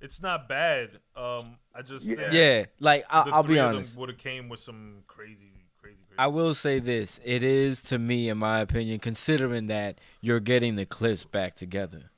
[0.00, 0.98] it's not bad.
[1.16, 2.30] Um, I just Yeah.
[2.32, 3.96] yeah, like I, the I'll three be honest.
[3.96, 6.18] would have came with some crazy, crazy, crazy.
[6.18, 10.76] I will say this: it is to me, in my opinion, considering that you're getting
[10.76, 12.10] the Clipse back together.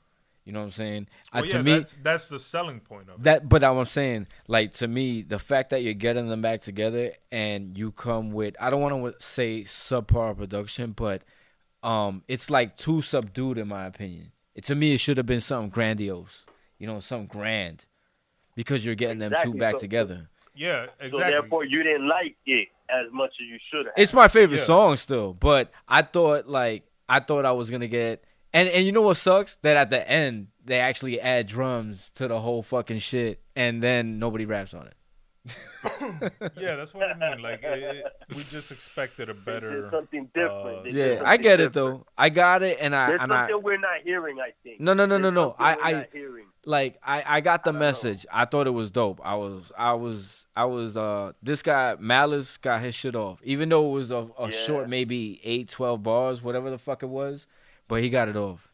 [0.44, 1.08] You know what I'm saying?
[1.32, 3.22] Well, uh, yeah, to me, that's, that's the selling point of it.
[3.22, 7.12] That, but I'm saying, like to me, the fact that you're getting them back together
[7.30, 11.22] and you come with, I don't want to say subpar production, but
[11.84, 14.32] um, it's like too subdued in my opinion.
[14.56, 16.44] It, to me, it should have been something grandiose,
[16.82, 17.84] you know, something grand,
[18.56, 20.28] because you're getting them two back so- together.
[20.54, 21.10] Yeah, exactly.
[21.12, 23.94] So therefore, you didn't like it as much as you should have.
[23.96, 24.64] It's my favorite Yeah.
[24.64, 28.92] song still, but I thought like I thought I was gonna get, and and you
[28.92, 32.98] know what sucks that at the end they actually add drums to the whole fucking
[32.98, 34.94] shit, and then nobody raps on it.
[36.56, 37.42] yeah, that's what I mean.
[37.42, 39.88] Like, it, it- we just expected a They did better.
[39.90, 40.78] something different.
[40.80, 42.06] uh, did Yeah, something I get it though.
[42.18, 44.38] I got it, and I There's and I something we're not hearing.
[44.38, 44.80] I think.
[44.80, 45.56] No, no, no, no, There's no.
[45.58, 46.46] something I- I- hearing.
[46.64, 47.86] Like I I got the I don't know.
[47.86, 48.26] message.
[48.32, 49.20] I thought it was dope.
[49.24, 53.68] I was I was I was uh this guy Malice got his shit off, even
[53.68, 54.66] though it was a, a Yeah.
[54.66, 57.46] short maybe eight twelve bars, whatever the fuck it was,
[57.88, 58.70] but he got it off.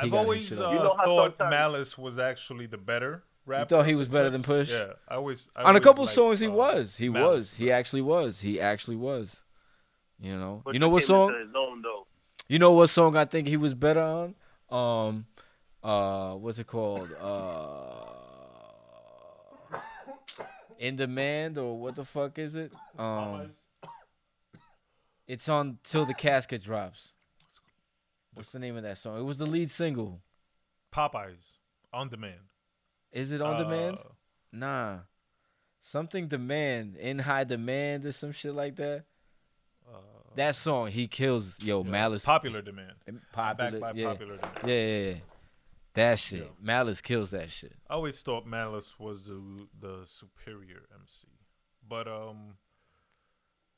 [0.00, 0.70] He I've always shit uh.
[0.70, 4.70] You know thought Malice was actually the better you thought he was better than Push?
[4.70, 5.48] Yeah, I always.
[5.54, 7.52] I on a couple liked, songs he uh, was he Malice.
[7.52, 9.36] was he actually was he actually was
[10.20, 11.82] you know But you know what song own,
[12.48, 14.34] you know what song i think he was better on
[14.70, 15.26] um
[15.86, 18.12] uh what's it called uh
[20.78, 23.50] in demand or what the fuck is it um
[25.28, 27.14] it's on till the casket drops
[28.34, 30.20] what's the name of that song it was the lead single
[30.92, 31.58] Popeyes
[31.92, 32.40] on demand.
[33.12, 34.08] is it on demand Uh,
[34.52, 34.98] nah
[35.80, 39.04] something demand in high demand or some shit like that
[39.88, 39.98] uh,
[40.34, 42.24] That song, he kills yo Malice.
[42.24, 42.92] Popular demand.
[43.32, 44.08] popular, yeah.
[44.08, 44.58] popular demand.
[44.66, 45.14] yeah, yeah, yeah.
[45.96, 46.48] That shit, Yeah.
[46.60, 47.72] Malice kills that shit.
[47.90, 49.40] I always thought Malice was the
[49.80, 51.26] the superior MC,
[51.88, 52.56] but um,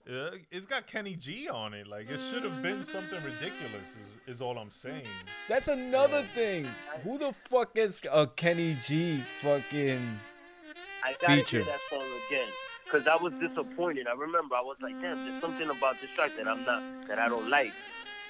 [0.09, 1.87] Uh, it's got Kenny G on it.
[1.87, 3.89] Like it should have been something ridiculous.
[4.27, 5.07] Is, is all I'm saying.
[5.49, 6.67] That's another thing.
[7.05, 10.01] Who the fuck is a Kenny G fucking
[11.05, 11.59] I gotta Feature.
[11.59, 12.49] hear that song again
[12.85, 14.07] because I was disappointed.
[14.09, 17.19] I remember I was like, damn, there's something about this track that I'm not that
[17.19, 17.73] I don't like.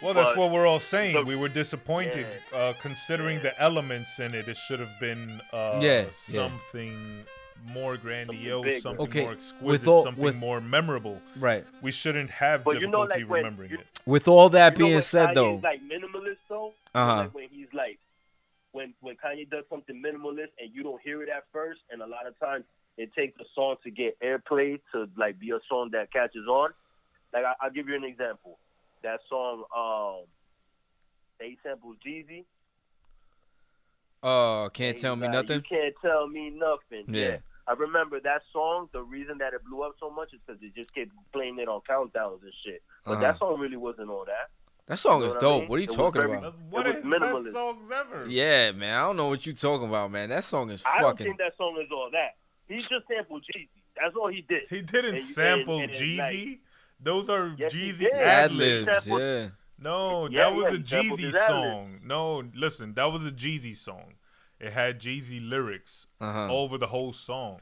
[0.03, 1.14] Well, that's But what we're all saying.
[1.16, 4.49] the- we were disappointed, uh, considering the elements in it.
[4.49, 6.11] It should have been uh, Yeah, yeah.
[6.11, 7.24] something
[7.72, 8.80] more grandiose, bigger.
[8.80, 11.20] something Okay, more with exquisite, all- something with- more memorable.
[11.36, 11.64] right?
[11.82, 13.86] We shouldn't have But you know, difficulty like, when remembering you- it.
[14.07, 16.74] With all that You know being when said, Kanye's though, like minimalist though.
[16.94, 17.16] Uh-huh.
[17.16, 17.99] Like when he's like,
[18.72, 22.07] when when Kanye does something minimalist and you don't hear it at first, and a
[22.07, 22.64] lot of times
[22.96, 26.72] it takes a song to get airplay to like be a song that catches on.
[27.32, 28.59] Like I, I'll give you an example.
[29.03, 30.26] That song, um,
[31.38, 32.44] they samples Jeezy.
[34.22, 35.57] Oh, can't and tell me like, nothing.
[35.57, 37.05] You can't tell me nothing.
[37.14, 37.38] Yeah.
[37.68, 38.88] I remember that song.
[38.92, 41.68] The reason that it blew up so much is because they just kept playing it
[41.68, 42.82] on countdowns and shit.
[43.05, 43.20] But Uh-huh.
[43.20, 44.51] that song really wasn't all that.
[44.86, 45.61] That song You know is what I dope.
[45.61, 45.68] mean?
[45.68, 46.42] What are you It was talking very- about?
[46.42, 48.26] That's one was of his best songs ever.
[48.28, 48.96] Yeah, man.
[48.99, 50.30] I don't know what you're talking about, man.
[50.30, 52.36] That song is I don't think that song is all that.
[52.68, 53.68] He just sampled Jeezy.
[54.01, 54.66] That's all he did.
[54.68, 56.61] He didn't And sample and- and Jeezy.
[56.99, 58.12] Like- Those are Yes, Jeezy did.
[58.14, 59.07] Ad ad libs, libs.
[59.07, 59.49] Yeah.
[59.80, 61.46] No, Yeah, that was yeah, a Jeezy his ad-lib.
[61.72, 62.01] song.
[62.05, 64.14] No, listen, that was a Jeezy song.
[64.59, 66.53] It had Jeezy lyrics Uh-huh.
[66.53, 67.61] over the whole song.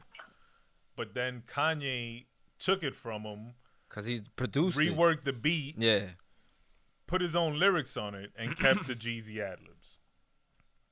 [0.95, 2.25] But then Kanye
[2.57, 3.53] took it from him,
[3.89, 4.95] Cause he's produced it.
[4.95, 6.13] reworked the beat, Yeah.
[7.05, 9.99] put his own lyrics on it, and kept the Jeezy ad libs.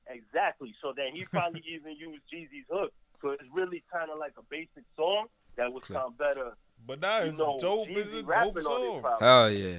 [0.06, 0.72] Exactly.
[0.80, 2.92] So then he probably even used Jeezy's hook.
[3.20, 5.26] So it's really kind of like a basic song
[5.56, 5.98] that would Clear.
[5.98, 6.52] sound better.
[6.86, 7.88] But that You know, dope.
[7.88, 9.00] Jeezy It's a dope rapping on it song.
[9.02, 9.26] probably.
[9.28, 9.78] Oh yeah.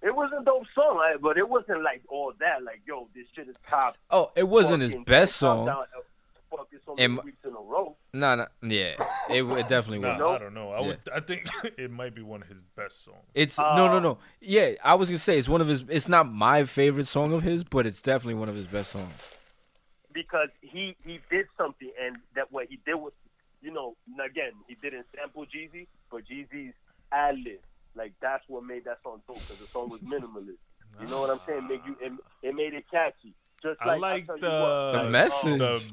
[0.00, 2.62] It was a dope song, like, but it wasn't like all that.
[2.62, 3.96] Like, yo, this shit is top.
[4.10, 5.66] Oh, it wasn't his best song.
[5.66, 7.96] down, uh, fucking so many weeks in a row.
[8.12, 8.46] Nah, nah.
[8.62, 8.94] Yeah.
[9.28, 10.36] It, it definitely Nah, was.
[10.36, 10.70] I don't know.
[10.70, 11.00] I would.
[11.12, 11.46] I think
[11.76, 13.18] it might be one of his best songs.
[13.34, 14.18] It's no, no, Uh, no.
[14.40, 15.84] Yeah, I was gonna say it's one of his.
[15.88, 19.12] It's not my favorite song of his, but it's definitely one of his best songs.
[20.12, 23.12] because he he did something, and that what he did was,
[23.62, 26.74] you know, again he didn't sample Jeezy, but Jeezy's
[27.12, 27.58] ad lib,
[27.94, 30.56] like that's what made that song dope because the song was minimalist.
[31.00, 31.68] You know what I'm saying?
[31.68, 33.34] Make you it, it made it catchy.
[33.62, 35.58] Just like, like I'll tell you the what, The like, message.
[35.58, 35.92] the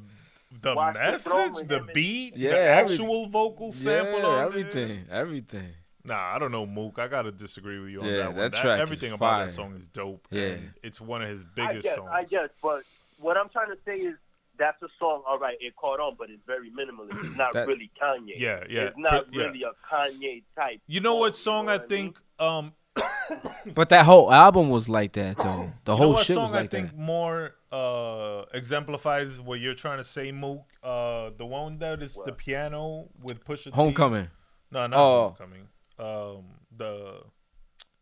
[0.62, 4.36] the Watch the message, with the beat, Yeah, the every- actual vocal sample yeah, on
[4.38, 4.46] there.
[4.46, 5.70] everything, everything.
[6.06, 7.00] Nah, I don't know, Mook.
[7.00, 8.36] I gotta disagree with you on Yeah, that one.
[8.38, 10.28] that track is everything about that song is dope.
[10.30, 10.56] Yeah.
[10.84, 12.10] it's one of his I biggest guess, songs.
[12.14, 12.84] I guess, but
[13.20, 14.16] what I'm trying to say is
[14.58, 15.24] that's a song.
[15.28, 17.24] All right, it caught on, but it's very minimalist.
[17.26, 18.34] It's not That- really Kanye.
[18.38, 19.44] Yeah, yeah, It's not but- yeah.
[19.44, 20.82] really a Kanye type.
[20.88, 22.20] You know what song know I what I think?
[22.40, 22.74] Um,
[23.74, 25.72] But that whole album was like that though.
[25.86, 26.98] The you whole what shit was like I think that.
[26.98, 30.62] more uh exemplifies what you're trying to say, Mook.
[30.84, 33.72] Uh, the one that is the piano with Pusha T.
[33.72, 34.30] Homecoming.
[34.72, 35.36] No, not Oh.
[35.38, 35.68] Homecoming.
[35.98, 36.44] Um,
[36.78, 37.22] the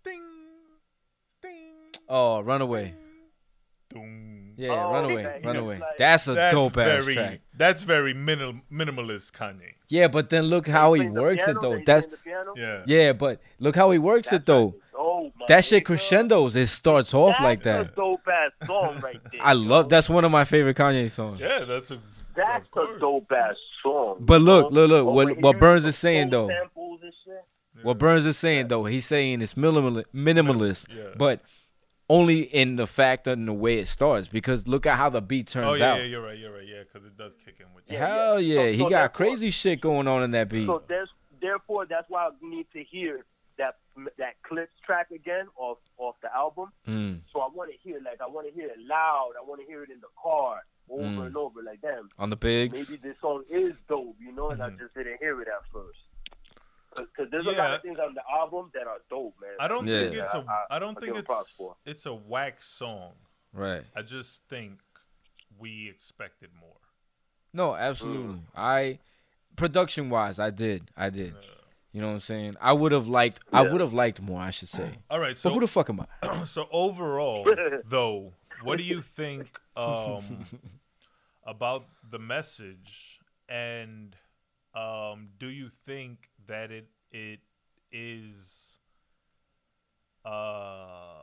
[0.03, 0.21] ding,
[1.41, 1.75] ding,
[2.09, 2.93] Oh, Runaway.
[3.93, 4.53] Doom.
[4.55, 5.25] Yeah, Oh, Runaway.
[5.25, 5.41] okay.
[5.43, 5.79] Runaway.
[5.79, 7.39] Like- That's a That's dope ass very, track.
[7.57, 9.73] That's very minimal, minimalist Kanye.
[9.87, 11.79] Yeah, but then look how he Playing the works it though.
[11.85, 12.53] That's the piano?
[12.55, 12.83] Yeah.
[12.85, 14.75] yeah, but look how he works it though.
[14.95, 15.87] Oh, my That shit nigga.
[15.87, 16.55] crescendos.
[16.55, 17.93] It starts off like That's that.
[17.93, 19.41] a dope ass song right there.
[19.43, 19.89] I love.
[19.89, 21.39] That's one of my favorite Kanye songs.
[21.39, 21.99] Yeah, that's a.
[22.35, 24.17] That's of a dope ass song.
[24.19, 26.47] But look, look, look, But what- what Burnz is saying, though.
[26.47, 31.09] samples and shit, What Burnz is saying though, he's saying it's minimal, minimalist, Yeah.
[31.17, 31.41] but
[32.09, 34.27] only in the fact and the way it starts.
[34.27, 35.71] Because look at how the beat turns out.
[35.71, 35.97] Oh yeah, out.
[35.99, 37.83] yeah, you're right, you're right, yeah, because it does kick in with.
[37.87, 38.55] Yeah, Hell yeah.
[38.61, 40.65] yeah, So- he so got crazy shit going on in that beat.
[40.67, 41.09] So there's,
[41.41, 43.25] therefore, that's why I need to hear
[43.57, 43.75] that
[44.17, 46.71] that Clipse track again off off the album.
[46.87, 49.33] Mm, So I want to hear like I want to hear it loud.
[49.39, 51.27] I want to hear it in the car over Mm.
[51.27, 51.61] and over.
[51.61, 52.73] Like damn, on the bigs.
[52.89, 54.79] maybe this song is dope, you know, and I Mhm.
[54.79, 55.99] just didn't hear it at first.
[56.95, 59.51] Because there's a lot of things on the album that are dope, man.
[59.59, 59.99] I don't Yeah.
[60.01, 60.45] think it's a.
[60.47, 61.57] I- I don't I think give props it's.
[61.57, 61.75] for.
[61.85, 63.13] It's a whack song.
[63.53, 63.83] Right.
[63.95, 64.79] I just think
[65.59, 66.77] we expected more.
[67.53, 68.39] No, absolutely.
[68.55, 68.99] I
[69.55, 70.89] production wise, I did.
[70.97, 71.35] I did.
[71.91, 72.55] You know what I'm saying?
[72.59, 74.97] I would have liked I would have liked more, I should say.
[75.11, 76.43] All right, But who the fuck am I?
[76.45, 77.47] so overall,
[77.85, 78.33] though,
[78.63, 80.23] what do you think um,
[81.45, 84.15] about the message, and
[84.73, 87.39] um, do you think that it it
[87.91, 88.75] is
[90.25, 91.19] uh,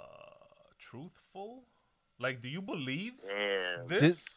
[0.79, 1.65] truthful?
[2.19, 3.89] Like, do you believe Damn.
[3.89, 4.01] this?
[4.01, 4.37] This-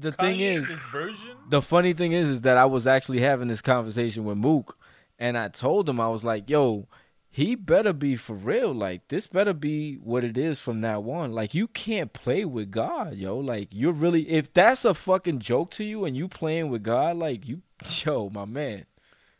[0.00, 1.36] The thing is this version.
[1.50, 4.78] the funny thing is is that I was actually having this conversation with Mook
[5.18, 6.88] and I told him I was like, yo,
[7.28, 8.72] he better be for real.
[8.72, 11.32] Like this better be what it is from now on.
[11.32, 13.36] Like you can't play with God, yo.
[13.36, 17.16] Like you're really if that's a fucking joke to you and you playing with God,
[17.16, 17.60] like you
[18.06, 18.86] yo, my man.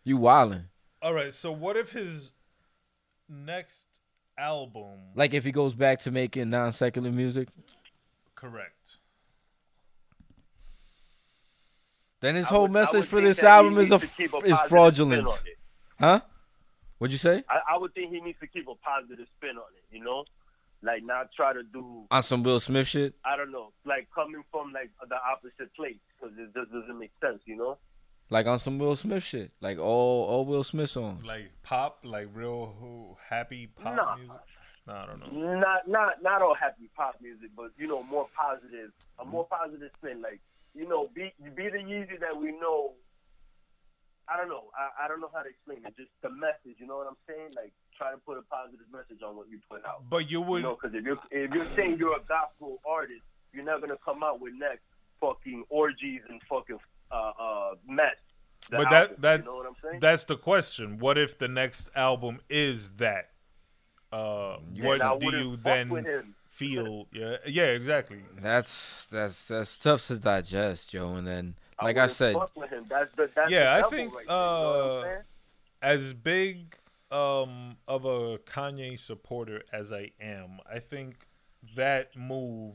[0.05, 0.67] You wildin'.
[1.03, 1.33] All right.
[1.35, 2.33] So what if his
[3.29, 3.87] next
[4.39, 7.49] album, Like if he goes back to making non secular music,
[8.35, 8.97] correct.
[12.21, 14.43] then his I whole would- message for this album is a needs to keep f-
[14.43, 15.29] a is fraudulent.
[15.29, 15.59] spin on it.
[16.01, 16.21] Huh?
[16.99, 17.45] What'd you say?
[17.49, 19.85] I, I would think he needs to keep a positive spin on it.
[19.97, 20.25] You know,
[20.83, 23.15] like not try to do On some Will Smith shit?
[23.25, 27.13] I don't know, like coming from like the opposite place because it just doesn't make
[27.21, 27.41] sense.
[27.47, 27.79] You know.
[28.31, 29.53] Like on some Will Smith shit.
[29.61, 31.25] Like all all Will Smith songs.
[31.25, 34.17] Like pop, like real who- happy pop Nah.
[34.17, 34.37] music.
[34.87, 35.59] No, I don't know.
[35.59, 39.31] Not not not all happy pop music, but you know more positive, a mm-hmm.
[39.31, 40.21] more positive spin.
[40.21, 40.41] Like
[40.75, 42.93] you know, be be the Yeezy that we know.
[44.29, 44.65] I don't know.
[44.77, 45.97] I, I don't know how to explain it.
[45.97, 46.77] Just the message.
[46.79, 47.53] You know what I'm saying?
[47.57, 50.09] Like try to put a positive message on what you put out.
[50.09, 53.23] But you would You know, because if you're if you're saying you're a gospel artist,
[53.53, 54.83] you're not gonna come out with next
[55.21, 56.79] fucking orgies and fucking
[57.11, 58.15] uh uh mess.
[58.71, 60.01] The But that album, that you know what I'm saying?
[60.01, 60.99] that's the question.
[60.99, 63.31] What if the next album is that?
[64.11, 67.09] Uh, what do you then feel?
[67.13, 68.23] Yeah, yeah, exactly.
[68.41, 71.15] That's that's that's tough to digest, yo.
[71.15, 72.87] And then like I, wouldn't said, with him.
[72.89, 75.23] That's the, that's Yeah, I the devil think, right there, you know uh.
[75.83, 76.77] As big
[77.11, 81.29] um, of a Kanye supporter as I am, I think
[81.77, 82.75] that move,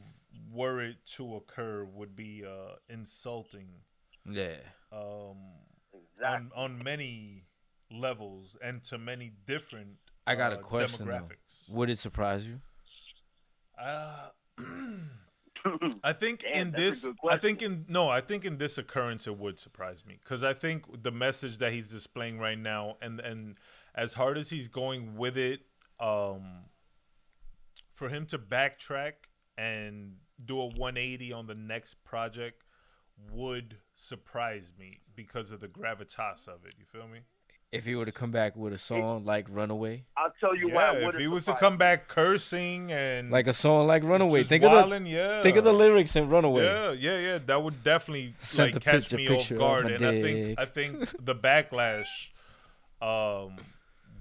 [0.51, 3.69] were it to occur, would be uh, insulting
[4.25, 4.55] yeah.
[4.91, 5.37] um,
[6.19, 6.49] Exactly.
[6.55, 7.45] on on many
[7.91, 9.97] levels and to many different.
[10.27, 11.13] I got a uh, question though.
[11.13, 11.69] Demographics.
[11.69, 12.59] Would it surprise you?
[13.79, 14.29] Uh,
[16.03, 19.37] I think Damn, in this, I think in no, I think in this occurrence it
[19.37, 23.57] would surprise me because I think the message that he's displaying right now, and and
[23.95, 25.61] as hard as he's going with it,
[25.99, 26.65] um,
[27.91, 29.13] for him to backtrack
[29.57, 32.63] and do a 180 on the next project
[33.31, 36.75] would surprise me because of the gravitas of it.
[36.77, 37.19] You feel me?
[37.71, 40.93] If he were to come back with a song like Runaway, I'll tell you why.
[40.93, 44.39] Yeah, it if he was to come back cursing and like a song like Runaway,
[44.39, 45.43] just think of the yeah.
[45.43, 46.63] think of the lyrics in Runaway.
[46.63, 47.37] Yeah, yeah, yeah.
[47.45, 50.59] That would definitely Sent like catch picture- me picture off guard, my and I think.
[50.59, 52.29] I think the backlash
[53.03, 53.55] um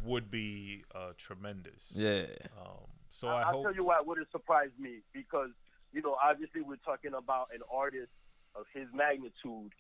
[0.05, 1.91] would be uh tremendous.
[1.95, 2.27] Yeah.
[2.61, 3.63] Um, so I, I'll hope.
[3.65, 5.49] tell you why it wouldn't surprise me because
[5.95, 8.11] you know obviously we're talking about an artist
[8.59, 9.73] of his magnitude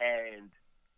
[0.00, 0.48] and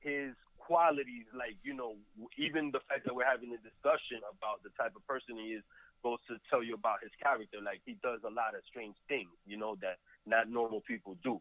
[0.00, 1.26] his qualities.
[1.34, 1.98] Like you know,
[2.38, 5.64] even the fact that we're having a discussion about the type of person he is
[6.04, 7.58] goes to tell you about his character.
[7.64, 11.40] Like he does a lot of strange things, you know, that not normal people do.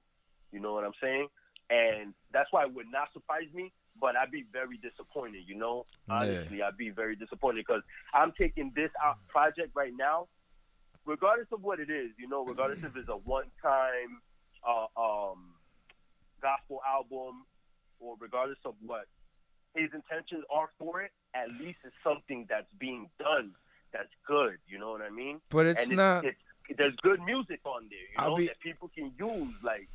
[0.52, 1.28] You know what I'm saying?
[1.70, 5.86] And that's why it would not surprise me, but I'd be very disappointed, you know?
[6.08, 6.16] Yeah.
[6.16, 7.84] Honestly, I'd be very disappointed because
[8.14, 10.28] I'm taking this out project right now,
[11.06, 14.22] regardless of what it is, you know, regardless if it's a one time
[14.64, 15.53] uh, um,
[16.44, 17.46] gospel album
[18.00, 19.06] or regardless of what
[19.76, 23.54] his intentions are for it, at least it's something that's being done
[23.92, 25.40] that's good, you know what I mean?
[25.50, 26.26] But it's not.
[26.26, 26.38] It's,
[26.78, 29.88] there's good music on there, you I'll know, be- that people can use, like,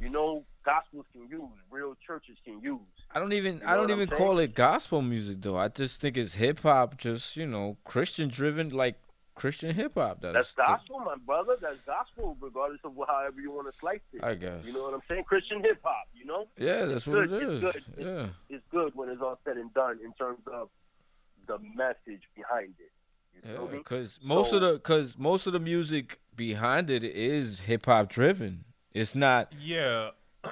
[0.00, 2.80] you know, gospels can use, real churches can use.
[3.14, 4.18] I don't even You I don't even saying?
[4.20, 5.56] call it gospel music though.
[5.58, 8.96] I just think it's hip hop, just you know, Christian driven, like
[9.34, 10.20] Christian hip hop.
[10.20, 11.56] That's, That's the- gospel, my brother.
[11.60, 14.22] That's gospel, regardless of however you want to slice it.
[14.22, 14.64] I guess.
[14.66, 15.24] You know what I'm saying?
[15.24, 16.06] Christian hip hop.
[16.14, 17.60] You know, yeah, that's what good, it it's is.
[17.60, 17.82] good.
[17.98, 18.26] Yeah.
[18.50, 20.68] it's good when it's all said and done in terms of
[21.46, 22.92] the message behind it.
[23.48, 27.60] You Yeah, because most So- of the because most of the music behind it is
[27.60, 28.64] hip hop driven.
[28.92, 30.10] It's not, yeah,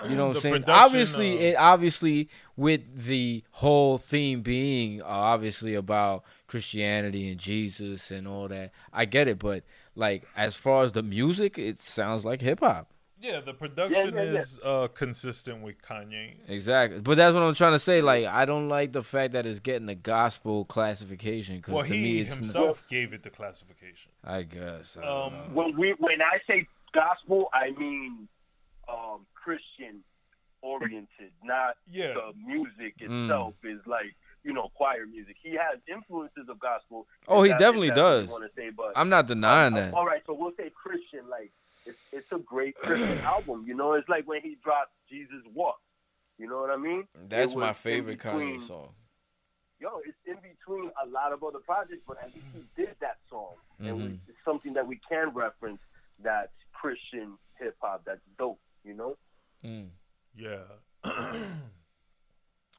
[0.08, 0.64] you know what I'm saying.
[0.66, 8.10] Obviously, uh, it obviously with the whole theme being uh, obviously about Christianity and Jesus
[8.10, 8.72] and all that.
[8.92, 9.62] I get it, but
[9.94, 12.90] like as far as the music, it sounds like hip hop.
[13.20, 13.40] yeah.
[13.40, 14.40] The production yeah, yeah.
[14.40, 16.34] is uh consistent with Kanye.
[16.48, 18.00] Exactly, but that's what I'm trying to say.
[18.02, 21.94] Like, I don't like the fact that it's getting the gospel classification because Well, to
[21.94, 24.10] he me, it's n- himself gave it the classification.
[24.24, 24.96] I guess.
[25.00, 25.54] I Um.
[25.54, 28.26] When we when I say gospel, I mean
[28.88, 30.02] um, Christian
[30.62, 32.14] oriented, not Yeah.
[32.14, 33.24] the music Mm.
[33.24, 34.14] itself is like
[34.44, 35.36] you know choir music.
[35.42, 37.06] He has influences of gospel.
[37.28, 38.30] Oh, he that- definitely that's what you does.
[38.30, 39.94] wanna say, but I'm not denying Uh, that.
[39.94, 41.28] All right, so we'll say Christian.
[41.28, 41.52] Like
[41.86, 43.64] it's it's a great Christian album.
[43.66, 45.80] You know, it's like when he dropped Jesus Walk.
[46.38, 47.06] You know what I mean?
[47.28, 48.94] That's my favorite between- Kanye song.
[49.78, 53.16] Yo, it's in between a lot of other projects, but at least he did that
[53.30, 54.18] song, and we, Mhm.
[54.28, 55.80] it's something that we can reference.
[56.18, 58.04] That's Christian hip hop.
[58.04, 58.60] That's dope.
[58.84, 59.16] You know?
[59.64, 59.88] Mm.
[60.34, 60.64] Yeah.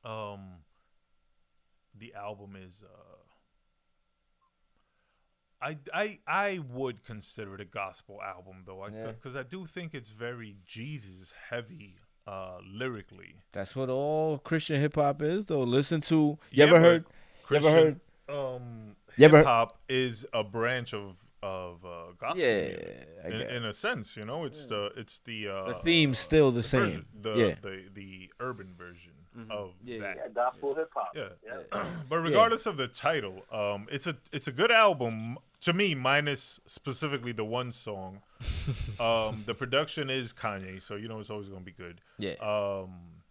[0.06, 0.40] um
[2.02, 2.88] the album is uh
[5.62, 10.12] I, I I would consider it a gospel album though, because I do think it's
[10.12, 13.36] very Jesus heavy uh, lyrically.
[13.52, 15.62] That's what all Christian hip hop is, though.
[15.62, 17.06] Listen to you Yeah, ever heard?
[17.50, 18.00] You ever heard?
[18.28, 22.76] Um, You You ever- hip hop is a branch of of uh, gospel Yeah.
[23.24, 26.50] I in, in a sense, you know, it's the it's the uh, The theme's still
[26.52, 26.82] the same.
[26.86, 27.56] version, the, Yeah.
[27.62, 29.52] the the urban version Mm-hmm.
[29.52, 30.16] of Yeah, that.
[30.18, 31.12] Yeah, gospel hip hop.
[31.16, 31.30] Yeah.
[31.74, 31.86] yeah.
[32.10, 36.60] but regardless of the title, um, it's a it's a good album to me, minus
[36.68, 38.22] specifically the one song.
[39.00, 42.02] um, the production is Kanye, so you know it's always gonna be good.
[42.18, 42.34] Yeah.
[42.42, 43.24] Um,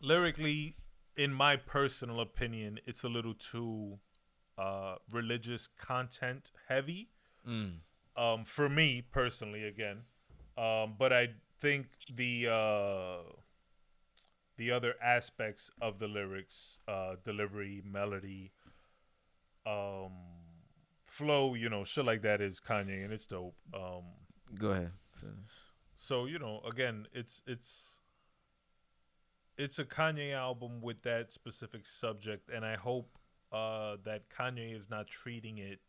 [0.00, 0.76] lyrically,
[1.16, 3.98] in my personal opinion, it's a little too
[4.56, 7.10] uh, religious content heavy.
[7.46, 7.78] Mm.
[8.16, 9.98] Um, for me personally, again,
[10.56, 11.28] um, but I
[11.60, 13.32] think the uh,
[14.56, 18.52] the other aspects of the lyrics, uh, delivery, melody,
[19.66, 20.12] um,
[21.06, 23.54] flow, you know, shit like that is Kanye, and it's dope.
[23.74, 24.02] Um,
[24.58, 24.92] Go ahead.
[25.96, 28.00] so you know, again, it's it's
[29.58, 33.08] it's a Kanye album with that specific subject, and I hope
[33.52, 35.80] uh, that Kanye is not treating it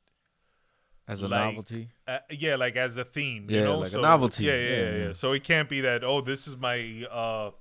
[1.07, 1.89] As a like- novelty.
[2.07, 3.48] uh, yeah, like as a theme.
[3.49, 3.80] You Yeah, know?
[3.80, 4.45] like a novelty.
[4.45, 5.14] Yeah, yeah, Yeah, yeah, yeah.
[5.14, 6.03] So it can't be that.
[6.03, 7.52] Oh, this is my uh,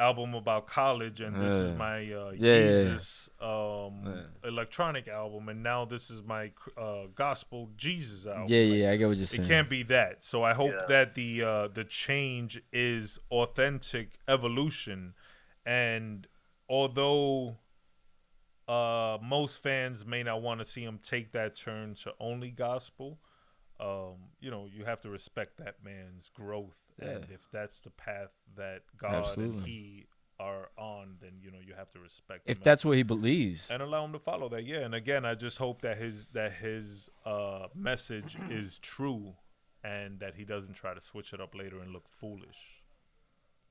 [0.00, 2.84] album about college, and this is my uh, Yeah, yeah, yeah.
[2.90, 8.46] Jesus um, electronic album, and now this is my uh, gospel Jesus album.
[8.48, 9.42] Yeah, Like, yeah, I get what you're saying.
[9.42, 10.24] It can't be that.
[10.24, 10.86] So I hope Yeah.
[10.88, 15.14] that the uh, the change is authentic evolution,
[15.66, 16.26] and
[16.68, 17.58] although
[18.68, 23.18] uh, most fans may not want to see him take that turn to only gospel,
[23.80, 28.30] um, you know, you have to respect that man's growth, and if that's the path
[28.56, 30.06] that God and he
[30.38, 32.42] are on, then you know you have to respect.
[32.46, 33.68] If that's what he believes.
[33.70, 34.64] and allow him to follow that.
[34.64, 39.34] Yeah, and again, I just hope that his that his uh, message is true,
[39.84, 42.82] and that he doesn't try to switch it up later and look foolish.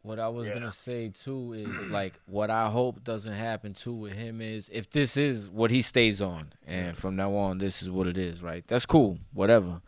[0.02, 0.53] What I was Yeah.
[0.53, 4.90] gonna say too is like what I hope doesn't happen too with him is if
[4.90, 8.41] this is what he stays on and from now on this is what it is,
[8.41, 8.64] right?
[8.68, 9.81] That's cool, whatever.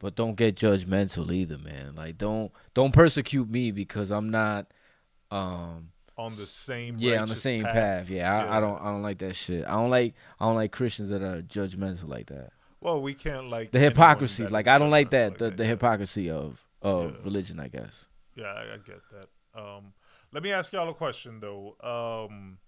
[0.00, 1.94] But don't get judgmental either, man.
[1.96, 4.72] Like don't don't persecute me because I'm not
[5.30, 7.74] um On the same yeah on the same path.
[7.74, 8.10] path.
[8.10, 9.64] Yeah, I, I don't I don't like that shit.
[9.66, 12.52] I don't like I don't like Christians that are judgmental like that.
[12.80, 15.38] Well, we can't like The hypocrisy, like I don't like that.
[15.38, 15.70] The, the yeah.
[15.70, 17.16] hypocrisy of of Yeah.
[17.24, 18.06] religion, I guess.
[18.36, 19.60] Yeah, I, I get that.
[19.60, 19.94] Um,
[20.32, 21.74] let me ask y'all a question though.
[21.82, 22.58] Um,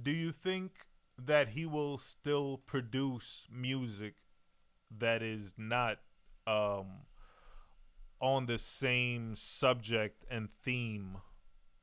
[0.00, 0.72] do you think
[1.18, 4.16] that he will still produce music
[4.98, 5.98] that is not
[6.46, 6.86] um,
[8.20, 11.18] on the same subject and theme?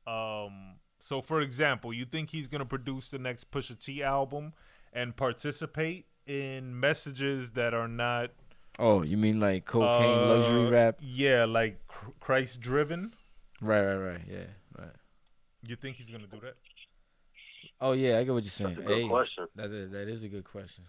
[0.06, 4.52] Um, so, for example, you think he's gonna produce the next Pusha T album
[4.92, 8.30] and participate in messages that are not
[8.78, 10.98] Oh, you mean like cocaine luxury uh, rap?
[11.00, 11.80] Yeah, like
[12.20, 13.12] Christ driven.
[13.60, 14.20] Right, right, right.
[14.28, 14.46] Yeah,
[14.78, 14.94] right.
[15.66, 16.54] You think he's gonna do that?
[17.80, 18.74] Oh yeah, I get what you're saying.
[18.74, 19.46] That's a good hey, question.
[19.56, 20.84] That is, that is a good question.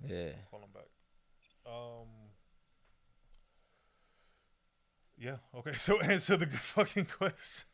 [0.00, 0.30] Yeah.
[0.50, 0.87] Call him back.
[1.68, 2.06] Um.
[5.18, 5.36] Yeah.
[5.54, 5.72] Okay.
[5.78, 7.66] So answer the fucking question.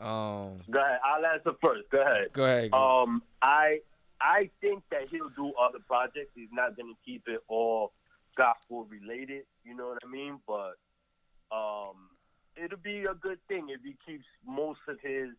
[0.00, 0.60] Um.
[0.70, 1.00] Go ahead.
[1.04, 1.90] I'll answer first.
[1.90, 2.32] Go ahead.
[2.32, 2.70] Go ahead.
[2.70, 2.78] go.
[2.78, 3.80] Um, I
[4.20, 6.30] I think that he'll do other projects.
[6.34, 7.92] He's not gonna keep it all
[8.36, 9.42] gospel related.
[9.64, 10.38] You know what I mean?
[10.46, 10.78] But
[11.50, 12.10] um,
[12.56, 15.30] it'll be a good thing if he keeps most of his,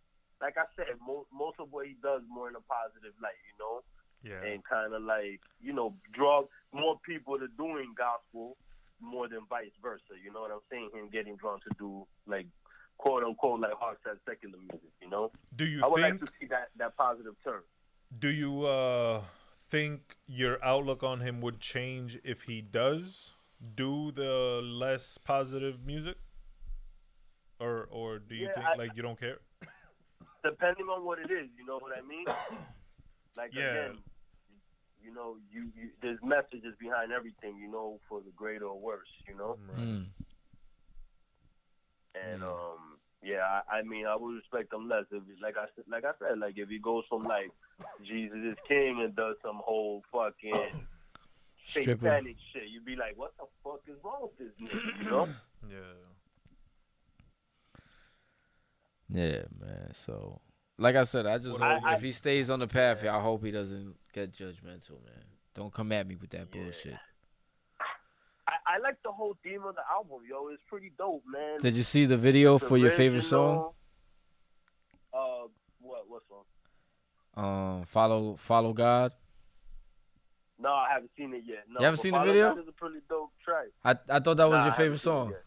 [0.41, 3.40] like I said, mo- most of what he does more in a positive light.
[3.48, 3.82] You know,
[4.24, 4.44] yeah.
[4.44, 6.44] and kind of like you know draw
[6.74, 8.58] more people to doing gospel
[9.02, 10.14] more than vice versa.
[10.24, 10.90] You know what I'm saying?
[10.94, 12.48] Him getting drawn to do like
[12.98, 14.91] quote unquote like hard set secular music.
[15.02, 16.22] You know, Do you I would think?
[16.22, 17.62] like to see that that positive turn.
[18.18, 19.24] Do you uh
[19.70, 23.32] think your outlook on him would change if he does
[23.76, 26.18] do the less positive music?
[27.60, 29.40] Or or do you Yeah, think I- like you don't care?
[30.44, 32.26] depending on what it is, you know what I mean?
[33.38, 33.70] Like Yeah.
[33.70, 33.98] again,
[35.04, 39.08] you know, you, you there's messages behind everything, you know, for the greater or worse,
[39.28, 39.58] you know.
[39.78, 40.06] Mm.
[42.16, 45.86] And um, yeah, I, I mean, I would respect him less if, like I said,
[45.90, 47.52] like I said, like if he goes from like
[48.06, 50.86] Jesus is King and does some whole fucking
[51.66, 52.06] Stripper.
[52.06, 55.28] satanic shit, you'd be like, what the fuck is wrong with this nigga, you know?
[55.70, 55.78] Yeah.
[59.12, 59.94] Yeah, man.
[59.94, 60.40] So,
[60.80, 63.22] like I said, I just Well, hope I- if he stays on the path, I
[63.22, 65.24] hope he doesn't get judgmental, man.
[65.54, 66.64] Don't come at me with that Yeah.
[66.64, 66.98] bullshit.
[68.48, 70.48] I, I like the whole theme of the album, yo.
[70.48, 71.60] It's pretty dope, man.
[71.60, 73.74] Did you see the video It's for your favorite song?
[75.14, 75.48] Uh,
[75.80, 76.44] what what song?
[77.36, 79.12] Um, follow, follow God.
[80.58, 81.66] No, I haven't seen it yet.
[81.70, 82.50] No, You haven't but seen the video?
[82.56, 83.68] God is a pretty dope track.
[83.84, 85.28] I I thought that was Nah, your favorite haven't song.
[85.28, 85.44] seen it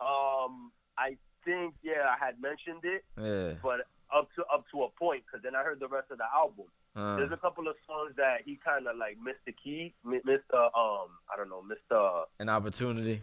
[0.00, 0.06] yet.
[0.06, 3.54] Um, I think yeah, I had mentioned it, Yeah.
[3.62, 6.28] but up to up to a point because then I heard the rest of the
[6.34, 6.66] album.
[6.94, 10.20] Uh, There's a couple of songs that he kind of like missed the key, mi-
[10.24, 13.22] missed the um, I don't know, missed the an opportunity.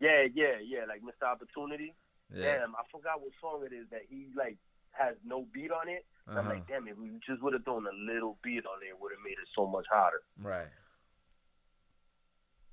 [0.00, 1.94] yeah, yeah, yeah, like missed the opportunity.
[2.34, 2.58] Yeah.
[2.64, 4.56] Damn, I forgot what song it is that he like
[4.92, 6.06] has no beat on it.
[6.26, 6.54] And I'm Uh-huh.
[6.54, 9.20] like, damn, if we just would have thrown a little beat on it, would have
[9.22, 10.22] made it so much hotter.
[10.40, 10.72] Right.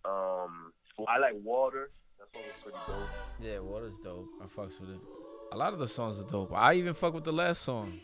[0.06, 0.72] Um,
[1.08, 1.92] I like Water.
[2.22, 3.10] That song is pretty dope.
[3.42, 4.30] Yeah, Water's dope.
[4.40, 5.00] I fucks with it.
[5.54, 6.54] A lot of the songs are dope.
[6.54, 8.00] I even fuck with the last song.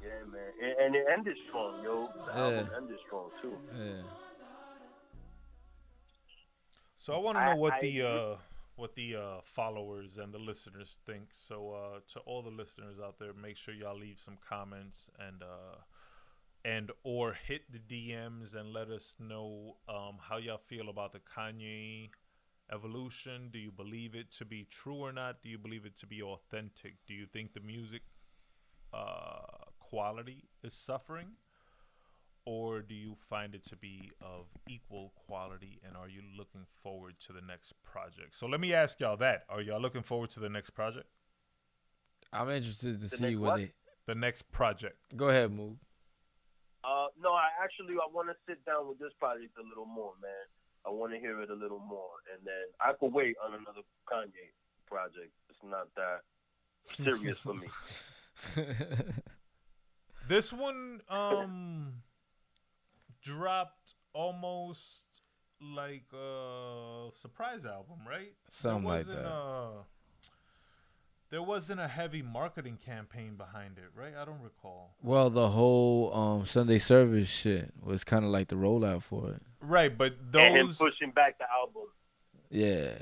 [0.00, 2.08] Yeah, man, and, and it ended strong, yo.
[2.26, 3.58] The album ended strong too.
[3.76, 4.02] Yeah.
[6.96, 8.20] So I want to know what I the agree.
[8.20, 8.36] uh,
[8.76, 11.30] what the uh, followers and the listeners think.
[11.34, 15.42] So uh, to all the listeners out there, make sure y'all leave some comments and
[15.42, 15.78] uh,
[16.64, 21.18] and or hit the DMs and let us know um, how y'all feel about the
[21.18, 22.10] Kanye
[22.72, 23.50] evolution.
[23.52, 25.42] Do you believe it to be true or not?
[25.42, 26.94] Do you believe it to be authentic?
[27.06, 28.02] Do you think the music
[28.92, 31.28] uh, quality is suffering?
[32.50, 37.14] or do you find it to be of equal quality and are you looking forward
[37.20, 40.40] to the next project so let me ask y'all that are y'all looking forward to
[40.40, 41.04] the next project
[42.32, 43.56] I'm interested to The see what what?
[43.60, 43.68] they.
[44.06, 45.76] the next project Go ahead, Mook.
[46.84, 50.12] Uh, no, I actually I want to sit down with this project a little more,
[50.22, 50.46] man.
[50.86, 53.82] I want to hear it a little more, and then I could wait on another
[54.10, 54.52] Kanye
[54.86, 55.32] project.
[55.50, 56.20] It's not that
[56.96, 57.68] serious for me.
[60.28, 62.02] this one um
[63.22, 65.02] dropped almost
[65.60, 69.28] like a surprise album right Something there like wasn't that.
[69.28, 69.72] A,
[71.30, 76.12] there wasn't a heavy marketing campaign behind it right i don't recall well, the whole
[76.14, 79.42] um Sunday service shit was kind of like the rollout for it.
[79.60, 81.84] right but those and him those pushing back the album.
[82.50, 82.92] Yeah.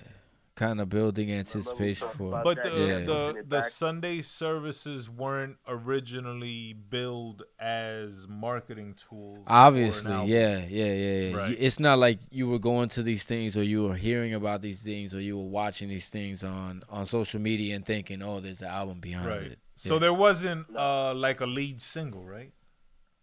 [0.56, 2.28] Kind of building anticipation for.
[2.28, 2.98] about But the yeah.
[3.00, 3.62] the, the.
[3.62, 9.44] Sunday services weren't originally billed as marketing tools.
[9.46, 11.36] Obviously, yeah, yeah, yeah, yeah.
[11.36, 11.56] Right.
[11.58, 14.82] It's not like you were going to these things or you were hearing about these
[14.82, 18.62] things or you were watching these things on on social media and thinking, "Oh, there's
[18.62, 19.42] an album behind Right.
[19.52, 22.52] it." So there wasn't uh like a lead single, right?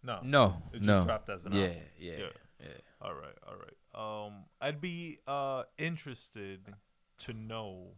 [0.04, 0.20] No.
[0.22, 1.04] No, It just no.
[1.04, 1.82] dropped as an yeah, album.
[1.98, 2.26] yeah, Yeah.
[2.60, 2.68] yeah.
[3.02, 4.26] All right, all right.
[4.26, 6.60] Um, I'd be uh interested
[7.18, 7.92] to know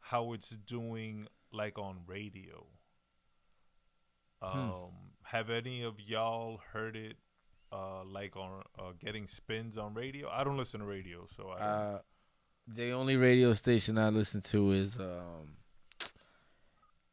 [0.00, 2.66] how it's doing like on radio.
[4.40, 4.90] Um,
[5.24, 7.16] have any of y'all heard it
[7.72, 10.28] uh like on uh, getting spins on radio?
[10.30, 11.98] I don't listen to radio, so I Uh,
[12.66, 15.56] the only radio station I listen to is um,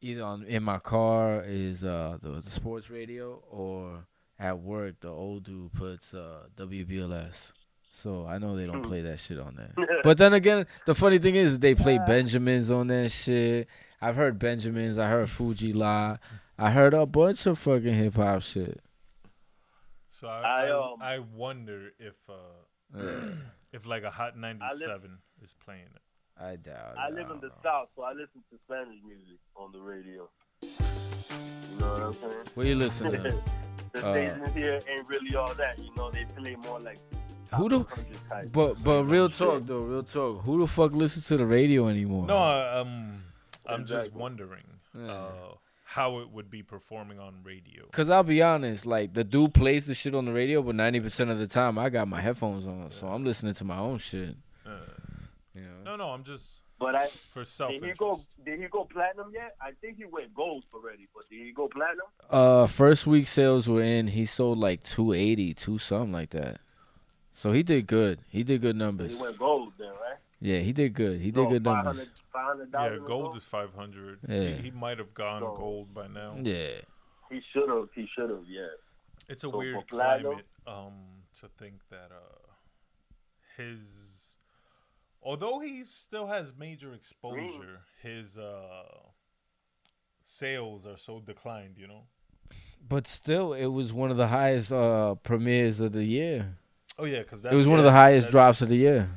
[0.00, 4.06] either on in my car is uh the, the sports radio or
[4.38, 7.52] at work the old dude puts uh WBLS.
[7.96, 9.72] So I know they don't play that shit on there.
[10.02, 13.68] But then again, the funny thing is they play Benjamins on that shit.
[14.02, 14.98] I've heard Benjamins.
[14.98, 16.18] I heard Fu-Gee-La.
[16.58, 18.80] I heard a bunch of fucking hip hop shit.
[20.10, 22.98] so I I, I, um, I wonder if uh
[23.72, 26.02] if like a Hot 97 is playing it.
[26.38, 26.92] I doubt.
[26.96, 26.98] it.
[26.98, 27.14] I it.
[27.14, 27.54] live in the know.
[27.62, 30.28] South, so I listen to Spanish music on the radio.
[30.62, 32.32] You know what I'm saying?
[32.54, 33.42] What you listening to?
[33.92, 35.78] the Uh, stations here ain't really all that.
[35.78, 36.98] You know, they play more like
[37.54, 37.86] Who the?
[38.52, 39.38] But but real shit.
[39.38, 40.42] talk though, real talk.
[40.42, 42.26] Who the fuck listens to the radio anymore?
[42.26, 43.22] No, I- um,
[43.66, 44.64] I'm just wondering
[44.96, 45.12] Yeah.
[45.12, 45.54] uh,
[45.84, 47.86] how it would be performing on radio.
[47.92, 51.00] Cause I'll be honest, like the dude plays the shit on the radio, but ninety
[51.00, 53.98] percent of the time I got my headphones on, so I'm listening to my own
[53.98, 54.34] shit.
[54.64, 54.70] Uh,
[55.54, 55.68] You know?
[55.84, 57.70] no, no, I'm just But I for self.
[57.70, 58.20] did he go?
[58.44, 59.54] Did he go platinum yet?
[59.60, 61.08] I think he went gold already.
[61.14, 62.06] But did he go platinum?
[62.28, 64.08] Uh, first week sales were in.
[64.08, 66.60] He sold like 280, two something like that.
[67.36, 68.20] So he did good.
[68.30, 69.12] He did good numbers.
[69.14, 70.16] He went gold then, right?
[70.40, 71.20] Yeah, he did good.
[71.20, 72.10] He did No, good 500 numbers.
[72.34, 74.18] $500 Yeah, or gold is 500.
[74.26, 74.40] Yeah.
[74.40, 76.34] He, he might have gone So- gold by now.
[76.40, 76.78] Yeah.
[77.30, 77.88] He should have.
[77.94, 78.44] He should have.
[78.48, 78.68] Yeah.
[79.28, 80.94] It's a So weird climate um,
[81.40, 82.38] to think that uh,
[83.58, 83.80] his,
[85.22, 88.84] although he still has major exposure, his uh,
[90.22, 91.74] sales are so declined.
[91.76, 92.02] You know.
[92.88, 96.46] But still, it was one of the highest uh premieres of the year.
[96.98, 99.08] Oh yeah, because It was one of the highest drops of the year.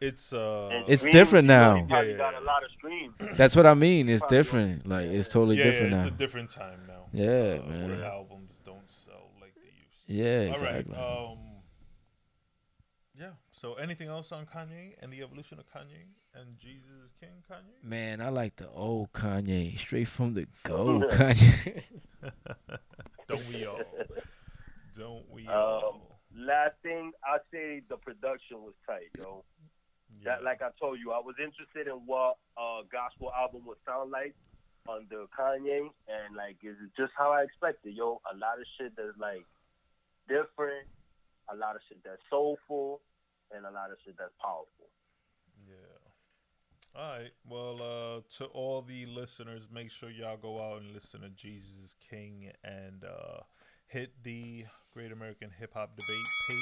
[0.00, 1.86] It's uh, And It's different now.
[1.88, 3.36] Yeah, yeah, got a lot of.
[3.36, 4.08] That's what I mean.
[4.08, 4.86] It's Probably different.
[4.88, 6.06] Like it's totally yeah, different yeah, now.
[6.06, 7.04] it's a different time now.
[7.12, 7.88] Yeah, uh, man.
[7.90, 10.06] Where albums don't sell like they used.
[10.08, 10.12] to.
[10.12, 10.80] Yeah, All right.
[10.80, 10.96] exactly.
[10.96, 11.38] Um.
[13.18, 13.30] Yeah.
[13.52, 16.02] So, anything else on Kanye and the evolution of Kanye
[16.34, 17.88] and Jesus is King Kanye?
[17.88, 21.82] Man, I like the old Kanye, straight from the go, Kanye.
[23.28, 23.78] Don't we all?
[24.98, 26.11] Don't we Um, all?
[26.36, 29.44] Last thing I say, the production was tight, yo.
[30.20, 30.36] Yeah.
[30.36, 34.10] That, like I told you, I was interested in what uh, gospel album would sound
[34.10, 34.34] like.
[34.88, 37.94] under Kanye, and like it's just how I expected.
[37.94, 39.46] Yo, a lot of shit that's like
[40.28, 40.88] different,
[41.52, 43.00] a lot of shit that's soulful,
[43.54, 44.90] and a lot of shit that's powerful.
[45.68, 47.00] Yeah.
[47.00, 47.32] All right.
[47.48, 51.94] Well, uh, to all the listeners, make sure y'all go out and listen to Jesus
[52.10, 53.42] King and uh,
[53.86, 56.58] hit the Great American Hip Hop Debate page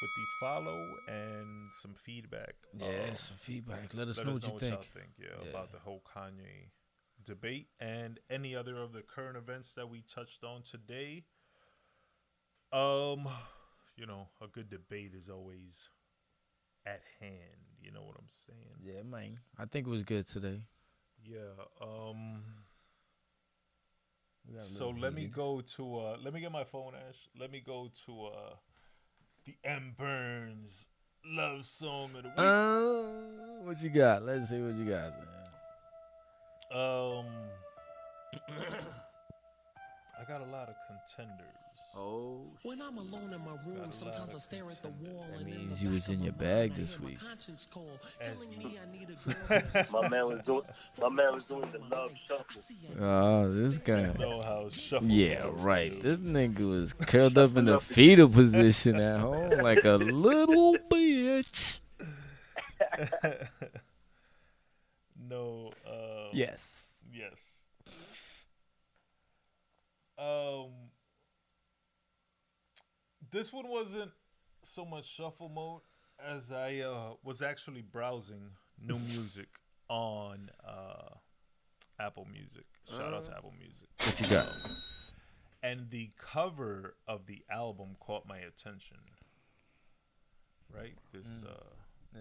[0.00, 2.54] with the follow and some feedback.
[2.72, 3.92] Yeah, Um, some feedback.
[3.94, 4.84] Let us let know us what know you what think.
[4.94, 5.10] think.
[5.18, 5.50] Yeah, Yeah.
[5.50, 6.70] about the whole Kanye
[7.22, 11.24] debate and any other of the current events that we touched on today.
[12.72, 13.28] Um,
[13.96, 15.90] you know, a good debate is always
[16.86, 17.76] at hand.
[17.80, 18.78] You know what I'm saying?
[18.82, 19.40] Yeah, man.
[19.58, 20.62] I think it was good today.
[21.22, 21.52] Yeah.
[21.82, 22.64] Um.
[24.48, 27.28] We got a So let me go to uh let me get my phone Ash.
[27.38, 28.54] Let me go to uh
[29.46, 30.86] the M Burnz
[31.26, 32.38] love song of the week.
[32.38, 34.24] Uh, what you got?
[34.24, 35.12] Let's see what you got.
[35.12, 35.26] Man.
[36.72, 37.26] um
[40.20, 41.63] I got a lot of contenders.
[41.96, 45.48] Oh, When I'm alone in my room, sometimes I stare at the wall that and
[45.48, 47.20] in means you was in your bag this week.
[47.20, 47.88] conscience call,
[48.20, 49.14] As telling you- me I need a
[49.48, 50.62] girl who's My man was doing,
[51.00, 53.00] my man was doing the love shuffle.
[53.00, 54.12] Oh, this guy.
[54.18, 56.02] know how shuffle Yeah, right.
[56.02, 61.78] This nigga was curled up in the fetal position at home like a little bitch.
[65.28, 65.70] no.
[65.86, 66.94] Um, Yes.
[67.12, 67.40] Yes.
[70.18, 70.83] Um.
[73.34, 74.12] This one wasn't
[74.62, 75.80] so much shuffle mode
[76.24, 78.50] as I uh, was actually browsing
[78.80, 79.48] new music
[79.88, 81.16] on uh,
[81.98, 82.64] Apple Music.
[82.88, 83.88] Shout out to Apple Music.
[83.98, 84.46] What you got?
[84.46, 84.76] Um,
[85.64, 88.98] and the cover of the album caught my attention.
[90.72, 91.74] Right, this uh,
[92.14, 92.20] Yeah.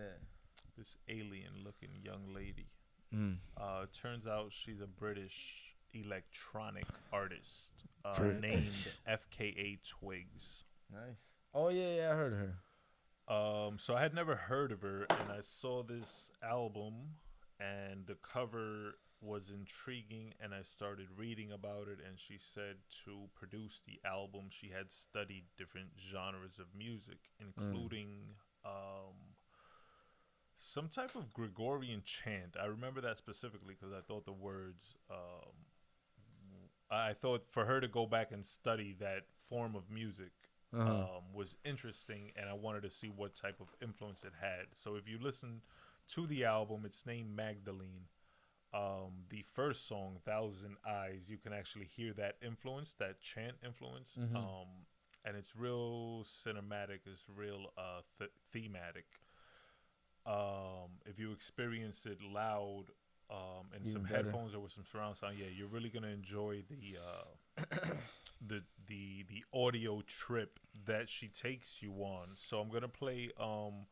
[0.76, 2.72] this alien-looking young lady.
[3.14, 3.38] Mm.
[3.56, 8.42] Uh, turns out she's a British electronic artist uh, British.
[8.42, 8.74] named
[9.08, 10.64] FKA Twigs.
[10.94, 11.18] Nice.
[11.54, 13.34] Oh yeah, yeah, I heard her.
[13.34, 16.94] Um, so I had never heard of her, and I saw this album,
[17.60, 22.00] and the cover was intriguing, and I started reading about it.
[22.06, 22.76] And she said
[23.06, 28.10] to produce the album, she had studied different genres of music, including
[28.66, 29.16] um,
[30.58, 32.58] some type of Gregorian chant.
[32.62, 34.96] I remember that specifically because I thought the words.
[35.10, 35.54] Um,
[36.92, 40.32] I thought for her to go back and study that form of music
[40.76, 40.92] Uh-huh.
[40.92, 44.68] um, was interesting, and I wanted to see what type of influence it had.
[44.76, 45.62] So if you listen
[46.14, 48.08] to the album, it's named Magdalene.
[48.74, 54.10] Um, the first song, Thousand Eyes, you can actually hear that influence, that chant influence.
[54.18, 54.36] Mhm.
[54.36, 54.68] Um,
[55.26, 59.06] and it's real cinematic, it's real uh, th- thematic.
[60.26, 62.86] Um, if you experience it loud
[63.30, 64.24] um, in Even some better.
[64.24, 67.64] headphones or with some surround sound, yeah, you're really gonna enjoy the uh,
[68.46, 72.28] the the the audio trip that she takes you on.
[72.36, 73.86] So I'm gonna play um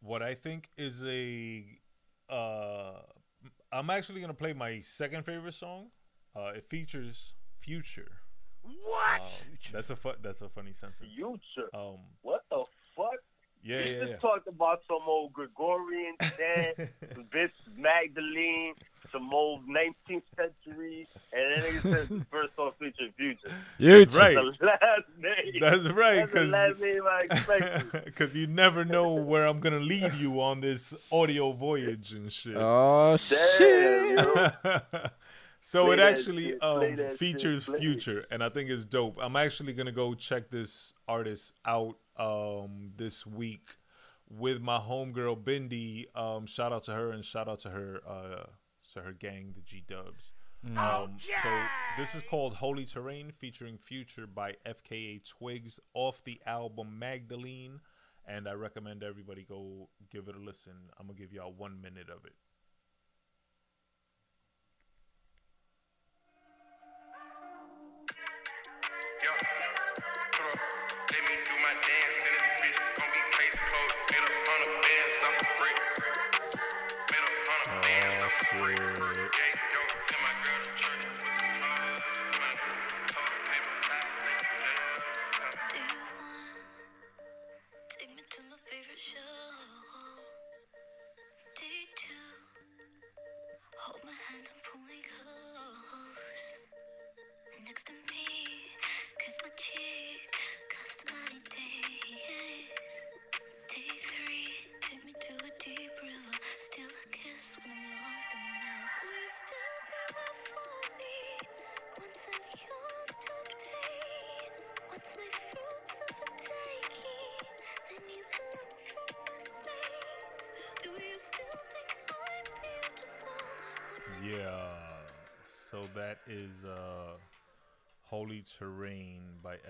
[0.00, 1.64] what I think is a
[2.28, 3.00] uh
[3.72, 5.88] I'm actually gonna play my second favorite song.
[6.34, 8.10] Uh, it features Future.
[8.62, 9.20] What?
[9.20, 9.28] Um,
[9.72, 11.08] that's a fu- that's a funny sentence.
[11.14, 11.68] Future.
[11.74, 12.64] Um, What the
[12.96, 13.14] fuck?
[13.62, 14.16] yeah, yeah, just yeah.
[14.16, 18.74] talked about some old Gregorian some bitch Magdalene,
[19.12, 23.52] some old 19th century, and then he says the first song featuring Future.
[23.78, 24.34] That's right.
[24.34, 24.80] The last
[25.18, 25.60] name.
[25.60, 28.34] That's right, That's the because last name I expected.
[28.34, 32.56] you never know where I'm gonna lead you on this audio voyage and shit.
[32.56, 34.18] Oh shit!
[35.60, 37.64] so Play it actually shit, um, that shit, features.
[37.64, 39.18] Future, and I think it's dope.
[39.20, 43.76] I'm actually gonna go check this artist out um, this week
[44.30, 46.06] with my homegirl Bindi.
[46.16, 48.44] Um, shout out to her and shout out to her uh,
[48.94, 50.32] to her gang, the G Dubs.
[50.78, 51.48] Um, so
[51.98, 57.80] this is called Holy Terrain, featuring Future by FKA Twigs off the album Magdalene,
[58.26, 60.74] and I recommend everybody go give it a listen.
[60.98, 62.34] I'm gonna give y'all one minute of it.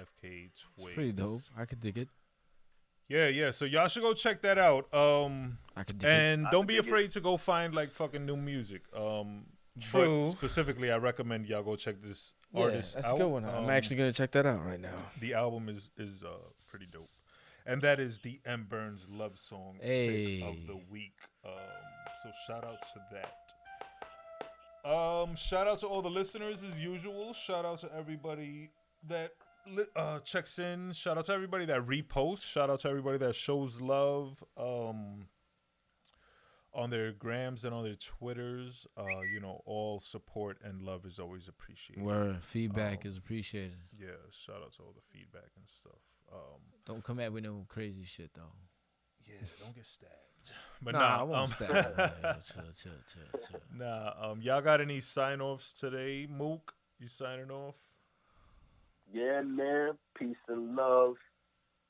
[0.03, 0.95] FK Twigs.
[0.95, 1.41] Pretty dope.
[1.57, 2.09] I could dig it.
[3.09, 3.51] Yeah, yeah.
[3.51, 4.93] So y'all should go check that out.
[4.95, 6.89] Um, I could dig and I don't could be dig it.
[6.89, 8.83] afraid to go find like fucking new music.
[8.97, 10.29] Um, but True.
[10.31, 13.15] specifically, I recommend y'all go check this Yeah, artist that's out.
[13.17, 13.45] a good one.
[13.45, 14.95] I'm Um, actually gonna check that out right now.
[15.21, 16.29] The album is is uh
[16.67, 17.09] pretty dope,
[17.67, 21.15] and that is the M Burnz love song pick of the week.
[21.45, 21.53] Um,
[22.23, 23.35] so shout out to that.
[24.85, 27.33] Um, shout out to all the listeners as usual.
[27.35, 28.71] Shout out to everybody
[29.09, 29.42] that li-
[29.97, 30.93] uh checks in.
[30.93, 32.43] Shout out to everybody that reposts.
[32.43, 34.43] Shout out to everybody that shows love.
[34.57, 35.27] Um.
[36.75, 41.19] On their grams and on their twitters, uh, you know, all support and love is
[41.19, 42.03] always appreciated.
[42.03, 43.77] Word feedback Um, is appreciated.
[43.95, 46.01] Yeah, shout out to all the feedback and stuff.
[46.33, 48.55] Um, Don't come at me with no crazy shit though.
[49.27, 50.13] yeah, don't get stabbed.
[50.83, 51.95] But nah, nah, I won't um, stab.
[52.43, 53.61] Chill, chill, chill, chill.
[53.77, 56.27] Nah, um, y'all got any sign offs today?
[56.29, 57.77] Mook, you signing off?
[59.13, 59.93] Yeah, man.
[60.15, 61.15] Peace and love.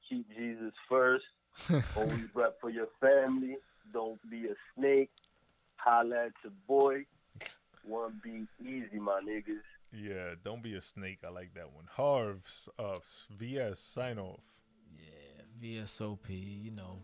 [0.08, 1.24] Keep Jesus first.
[1.96, 3.56] Always rep for your family.
[3.92, 5.10] Don't be a snake.
[5.76, 7.04] Holla at your boy.
[7.84, 9.62] One be easy, my niggas.
[9.92, 11.18] Yeah, don't be a snake.
[11.26, 11.84] I like that one.
[11.90, 12.96] Harv's uh,
[13.36, 14.40] VS sign off.
[14.96, 16.98] Yeah, VSOP, you know,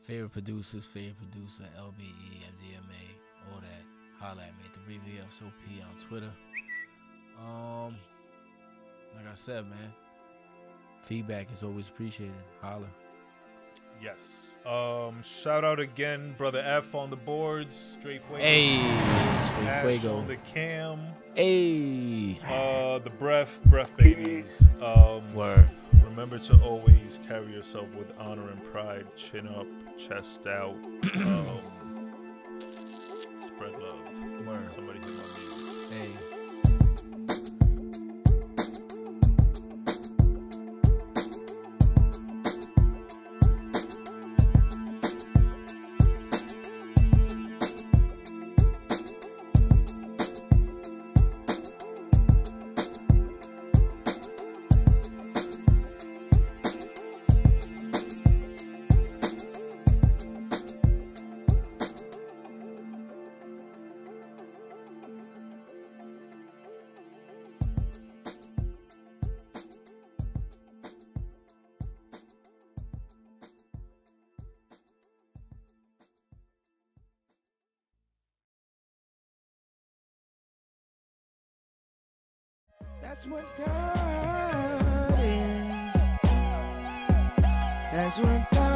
[0.00, 3.84] favorite producers, favorite producer, LBE, MDMA, all that.
[4.18, 6.32] Holla at me at the VSOP on Twitter.
[7.40, 7.96] Um,
[9.16, 9.92] like I said, man,
[11.02, 12.34] feedback is always appreciated.
[12.60, 12.88] Holla.
[14.02, 14.54] Yes.
[14.66, 17.74] Um, shout out again, brother F on the boards.
[17.74, 18.42] Straight fuego.
[18.42, 18.76] Hey,
[19.46, 20.16] straight Ash fuego.
[20.16, 21.00] on the cam.
[21.34, 22.38] Hey.
[22.46, 24.62] Uh, the breath, breath babies.
[24.80, 25.68] Um, Word.
[26.04, 29.06] Remember to always carry yourself with honor and pride.
[29.16, 29.66] Chin up,
[29.96, 30.74] chest out.
[31.16, 31.60] um,
[83.22, 85.94] That's what God is.
[87.92, 88.71] That's what God